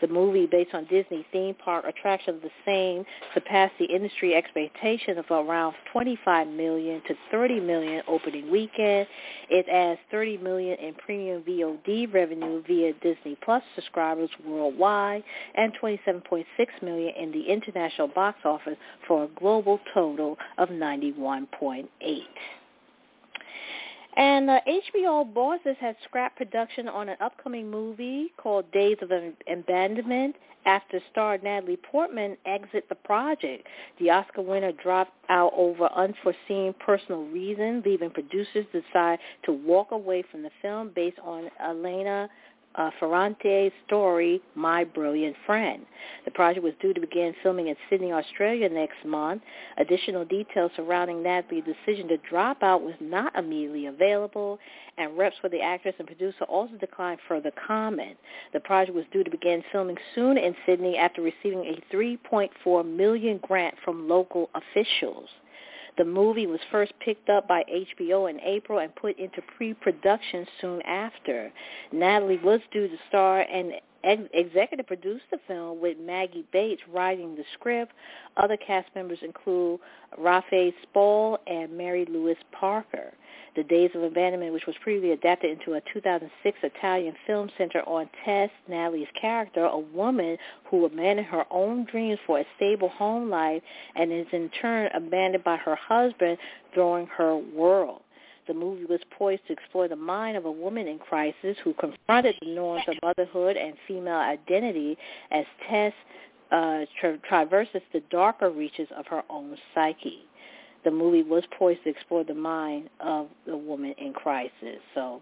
The 0.02 0.08
movie, 0.08 0.48
based 0.48 0.74
on 0.74 0.86
Disney 0.86 1.24
theme 1.32 1.54
park 1.54 1.86
attractions, 1.88 2.42
the 2.42 2.50
same 2.66 3.06
surpassed 3.36 3.76
the 3.78 3.86
industry 3.86 4.34
expectation 4.34 5.20
of 5.20 5.26
around 5.30 5.76
25 5.94 6.48
million 6.48 7.04
to 7.08 7.14
30 7.30 7.60
million 7.60 8.02
opening 8.08 8.50
weekend. 8.50 9.08
It 9.50 9.70
adds 9.70 10.00
30 10.10 10.38
million 10.38 10.80
in 10.80 10.96
premium 11.12 11.44
VOD 11.44 12.14
revenue 12.14 12.64
via 12.66 12.94
Disney 13.02 13.38
Plus 13.44 13.62
subscribers 13.76 14.30
worldwide 14.46 15.24
and 15.56 15.74
27.6 15.84 16.46
million 16.82 17.14
in 17.20 17.34
the 17.34 17.52
international 17.52 18.08
box 18.08 18.38
office 18.46 18.78
for 19.06 19.26
a 19.26 19.28
global 19.38 19.78
total 19.94 20.38
of 20.58 20.70
91.8. 20.70 21.88
And 24.16 24.50
uh, 24.50 24.60
HBO 24.96 25.34
bosses 25.34 25.76
has 25.82 25.98
scrapped 26.06 26.38
production 26.38 26.88
on 26.88 27.10
an 27.10 27.18
upcoming 27.20 27.70
movie 27.70 28.32
called 28.38 28.72
Days 28.72 28.96
of 29.02 29.12
Abandonment 29.52 30.38
after 30.66 31.00
star 31.12 31.38
Natalie 31.38 31.78
Portman 31.78 32.38
exit 32.46 32.86
the 32.90 32.96
project. 32.96 33.68
The 34.00 34.10
Oscar 34.10 34.42
winner 34.42 34.72
dropped 34.72 35.14
out 35.30 35.52
over 35.56 35.90
unforeseen 35.96 36.74
personal 36.86 37.26
reasons, 37.26 37.84
leaving 37.86 38.12
producers 38.12 38.66
decide 38.72 39.20
to 39.46 39.52
walk 39.52 39.92
away 39.92 40.24
from 40.32 40.44
the 40.44 40.52
film 40.62 40.92
based 40.96 41.20
on 41.24 41.50
Elena 41.60 42.30
uh, 42.76 42.90
Ferrante's 43.00 43.74
story, 43.86 44.42
My 44.56 44.84
Brilliant 44.84 45.36
Friend. 45.46 45.86
The 46.26 46.32
project 46.32 46.64
was 46.64 46.74
due 46.82 46.94
to 46.94 47.02
begin 47.02 47.34
filming 47.44 47.68
in 47.68 47.76
Sydney, 47.90 48.12
Australia 48.12 48.70
next 48.70 49.06
month. 49.06 49.42
Additional 49.78 50.26
details 50.26 50.72
surrounding 50.76 51.22
Natalie's 51.22 51.64
decision 51.64 52.08
to 52.10 52.18
drop 52.30 52.64
out 52.64 52.82
was 52.82 52.96
not 53.00 53.36
immediately 53.38 53.88
available, 53.88 54.60
and 54.98 55.18
reps 55.18 55.36
for 55.42 55.50
the 55.50 55.62
actress 55.62 55.96
and 56.00 56.08
producer 56.08 56.44
also 56.46 56.74
declined 56.76 57.20
further 57.28 57.52
comment. 57.68 58.18
The 58.54 58.60
project 58.60 58.96
was 58.96 59.06
due 59.12 59.24
to 59.24 59.32
begin 59.32 59.64
filming 59.72 59.98
soon 60.16 60.38
in 60.38 60.56
Sydney 60.66 60.98
after 60.98 61.22
receiving 61.22 61.66
a 61.66 61.96
3.4 61.96 62.86
million 62.86 63.40
grant 63.42 63.76
from 63.84 64.08
local 64.08 64.50
officials. 64.56 65.30
The 65.98 66.06
movie 66.06 66.48
was 66.48 66.60
first 66.72 66.94
picked 67.00 67.30
up 67.30 67.48
by 67.48 67.64
HBO 67.70 68.30
in 68.30 68.40
April 68.42 68.80
and 68.80 68.96
put 68.96 69.20
into 69.20 69.42
pre-production 69.58 70.48
soon 70.60 70.82
after. 70.84 71.52
Natalie 71.92 72.40
was 72.40 72.62
due 72.72 72.88
to 72.88 72.98
star 73.10 73.42
in 73.42 73.74
ex- 74.04 74.22
executive 74.34 74.88
produced 74.88 75.26
the 75.32 75.40
film 75.48 75.80
with 75.80 75.98
Maggie 76.00 76.46
Betts 76.52 76.82
writing 76.92 77.36
the 77.36 77.44
script. 77.54 77.94
Other 78.38 78.58
cast 78.58 78.88
members 78.96 79.20
include 79.22 79.80
Rafe 80.18 80.74
Spall 80.84 81.40
and 81.48 81.78
Mary 81.78 82.06
Louise 82.10 82.38
Parker. 82.52 83.14
The 83.56 83.64
Days 83.64 83.92
of 83.96 84.04
Abandonment, 84.04 84.54
which 84.54 84.66
was 84.66 84.78
previously 84.82 85.12
adapted 85.12 85.52
into 85.52 85.74
a 85.74 85.82
2006 85.94 86.58
Italian 86.64 87.14
film 87.28 87.50
center 87.58 87.82
on 87.82 88.10
Tess, 88.24 88.50
Natalie's 88.70 89.10
character, 89.20 89.66
a 89.66 89.78
woman 89.78 90.38
who 90.70 90.86
abandoned 90.86 91.28
her 91.28 91.44
own 91.52 91.86
dreams 91.92 92.18
for 92.26 92.40
a 92.40 92.46
stable 92.56 92.88
home 92.88 93.30
life 93.30 93.62
and 93.96 94.12
is 94.12 94.28
in 94.32 94.50
turn 94.62 94.90
abandoned 94.94 95.44
by 95.44 95.58
her 95.58 95.76
husband, 95.76 96.38
throwing 96.74 97.08
her 97.08 97.36
world. 97.36 98.02
The 98.48 98.54
movie 98.54 98.86
was 98.86 99.00
poised 99.18 99.46
to 99.48 99.54
explore 99.54 99.88
the 99.88 99.96
mind 99.96 100.38
of 100.38 100.46
a 100.46 100.52
woman 100.52 100.88
in 100.88 101.00
crisis 101.00 101.58
who 101.64 101.74
confronted 101.74 102.36
the 102.42 102.54
norms 102.54 102.84
of 102.88 102.96
motherhood 103.04 103.56
and 103.56 103.74
female 103.88 104.16
identity 104.16 104.98
as 105.32 105.46
Tess 105.70 105.94
uh, 106.52 106.86
tra- 107.00 107.18
traverses 107.20 107.82
the 107.94 108.02
darker 108.10 108.50
reaches 108.50 108.88
of 108.98 109.06
her 109.08 109.24
own 109.30 109.56
psyche. 109.74 110.26
The 110.84 110.92
movie 110.92 111.24
was 111.24 111.44
poised 111.58 111.84
to 111.84 111.90
explore 111.90 112.24
the 112.24 112.34
mind 112.34 112.90
of 113.00 113.28
the 113.46 113.56
woman 113.56 113.94
in 113.98 114.14
crisis. 114.14 114.80
So, 114.96 115.22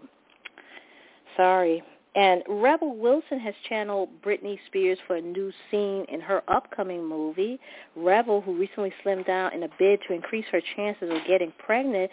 sorry. 1.36 1.82
And 2.16 2.42
Rebel 2.48 2.96
Wilson 2.96 3.38
has 3.38 3.54
channeled 3.68 4.08
Britney 4.20 4.58
Spears 4.66 4.98
for 5.06 5.16
a 5.16 5.20
new 5.20 5.52
scene 5.70 6.04
in 6.08 6.20
her 6.20 6.42
upcoming 6.48 7.06
movie. 7.06 7.60
Rebel, 7.94 8.40
who 8.40 8.58
recently 8.58 8.92
slimmed 9.04 9.26
down 9.26 9.52
in 9.52 9.62
a 9.62 9.68
bid 9.78 10.00
to 10.08 10.14
increase 10.14 10.46
her 10.50 10.60
chances 10.74 11.08
of 11.08 11.18
getting 11.28 11.52
pregnant, 11.58 12.10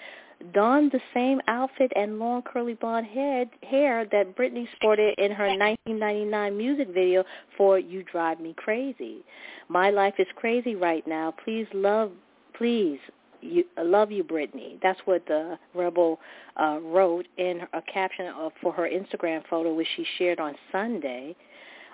donned 0.53 0.91
the 0.91 1.01
same 1.13 1.41
outfit 1.47 1.91
and 1.95 2.19
long 2.19 2.41
curly 2.41 2.75
blonde 2.75 3.07
head, 3.07 3.49
hair 3.63 4.05
that 4.11 4.35
Britney 4.35 4.67
sported 4.75 5.15
in 5.17 5.31
her 5.31 5.47
1999 5.47 6.57
music 6.57 6.87
video 6.93 7.23
for 7.57 7.79
You 7.79 8.03
Drive 8.03 8.39
Me 8.39 8.53
Crazy. 8.57 9.23
My 9.67 9.89
life 9.89 10.15
is 10.19 10.27
crazy 10.35 10.75
right 10.75 11.05
now. 11.07 11.33
Please 11.43 11.67
love, 11.73 12.11
please 12.57 12.99
you, 13.41 13.63
I 13.77 13.83
love 13.83 14.11
you, 14.11 14.23
Britney. 14.23 14.81
That's 14.81 14.99
what 15.05 15.25
the 15.27 15.57
Rebel 15.73 16.19
uh, 16.59 16.79
wrote 16.81 17.27
in 17.37 17.61
a 17.73 17.81
caption 17.81 18.27
of, 18.27 18.51
for 18.61 18.71
her 18.73 18.89
Instagram 18.89 19.43
photo, 19.49 19.73
which 19.73 19.87
she 19.95 20.05
shared 20.17 20.39
on 20.39 20.55
Sunday. 20.71 21.35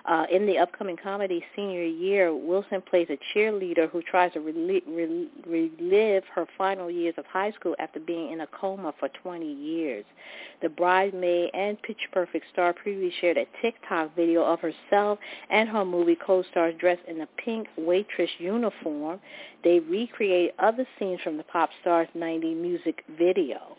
Uh, 0.06 0.26
in 0.30 0.44
the 0.44 0.58
upcoming 0.58 0.98
comedy 1.02 1.42
Senior 1.56 1.84
Year, 1.84 2.34
Wilson 2.34 2.82
plays 2.82 3.08
a 3.08 3.18
cheerleader 3.32 3.88
who 3.88 4.02
tries 4.02 4.32
to 4.34 4.40
relive, 4.40 4.82
relive 5.46 6.24
her 6.34 6.46
final 6.58 6.90
years 6.90 7.14
of 7.16 7.24
high 7.24 7.50
school 7.52 7.74
after 7.78 8.00
being 8.00 8.30
in 8.30 8.42
a 8.42 8.46
coma 8.48 8.92
for 9.00 9.08
20 9.22 9.50
years. 9.50 10.04
The 10.60 10.68
bridesmaid 10.68 11.50
and 11.54 11.80
Pitch 11.82 12.08
Perfect 12.12 12.44
star 12.52 12.74
previously 12.74 13.14
shared 13.18 13.38
a 13.38 13.46
TikTok 13.62 14.14
video 14.14 14.44
of 14.44 14.60
herself 14.60 15.18
and 15.48 15.70
her 15.70 15.86
movie 15.86 16.16
co-stars 16.16 16.74
dressed 16.78 17.02
in 17.08 17.22
a 17.22 17.28
pink 17.42 17.66
waitress 17.78 18.30
uniform. 18.38 19.20
They 19.62 19.80
recreate 19.80 20.52
other 20.58 20.86
scenes 20.98 21.20
from 21.22 21.38
the 21.38 21.44
pop 21.44 21.70
star's 21.80 22.08
90 22.14 22.54
music 22.54 23.04
video. 23.18 23.76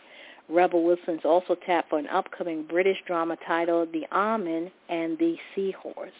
Rebel 0.49 0.83
Wilson's 0.83 1.25
also 1.25 1.55
tapped 1.65 1.89
for 1.89 1.99
an 1.99 2.07
upcoming 2.07 2.63
British 2.63 2.97
drama 3.07 3.37
titled 3.47 3.91
The 3.91 4.05
Almond 4.11 4.71
and 4.89 5.17
the 5.17 5.35
Seahorse. 5.53 6.11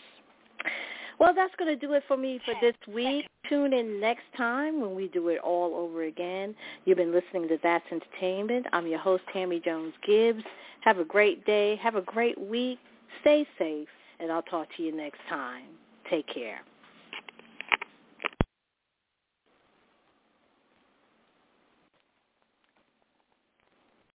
Well, 1.20 1.34
that's 1.34 1.54
going 1.58 1.78
to 1.78 1.88
do 1.88 1.94
it 1.94 2.04
for 2.08 2.18
me 2.18 2.42
for 2.44 2.54
this 2.62 2.76
week. 2.94 3.26
Tune 3.50 3.74
in 3.74 4.02
next 4.02 4.24
time 4.36 4.82
when 4.82 4.96
we 4.96 5.08
do 5.08 5.30
it 5.30 5.40
all 5.40 5.76
over 5.76 6.04
again. 6.04 6.56
You've 6.84 6.98
been 6.98 7.14
listening 7.14 7.48
to 7.50 7.58
That's 7.64 7.86
Entertainment. 7.92 8.66
I'm 8.74 8.88
your 8.88 9.00
host, 9.00 9.24
Tammy 9.32 9.62
Jones 9.64 9.94
Gibbs. 10.06 10.44
Have 10.82 11.00
a 11.00 11.06
great 11.06 11.46
day. 11.46 11.78
Have 11.78 11.96
a 11.96 12.02
great 12.02 12.40
week. 12.40 12.80
Stay 13.22 13.48
safe, 13.58 13.88
and 14.20 14.32
I'll 14.32 14.42
talk 14.42 14.68
to 14.76 14.84
you 14.84 14.96
next 14.96 15.20
time. 15.30 15.66
Take 16.10 16.28
care. 16.28 16.60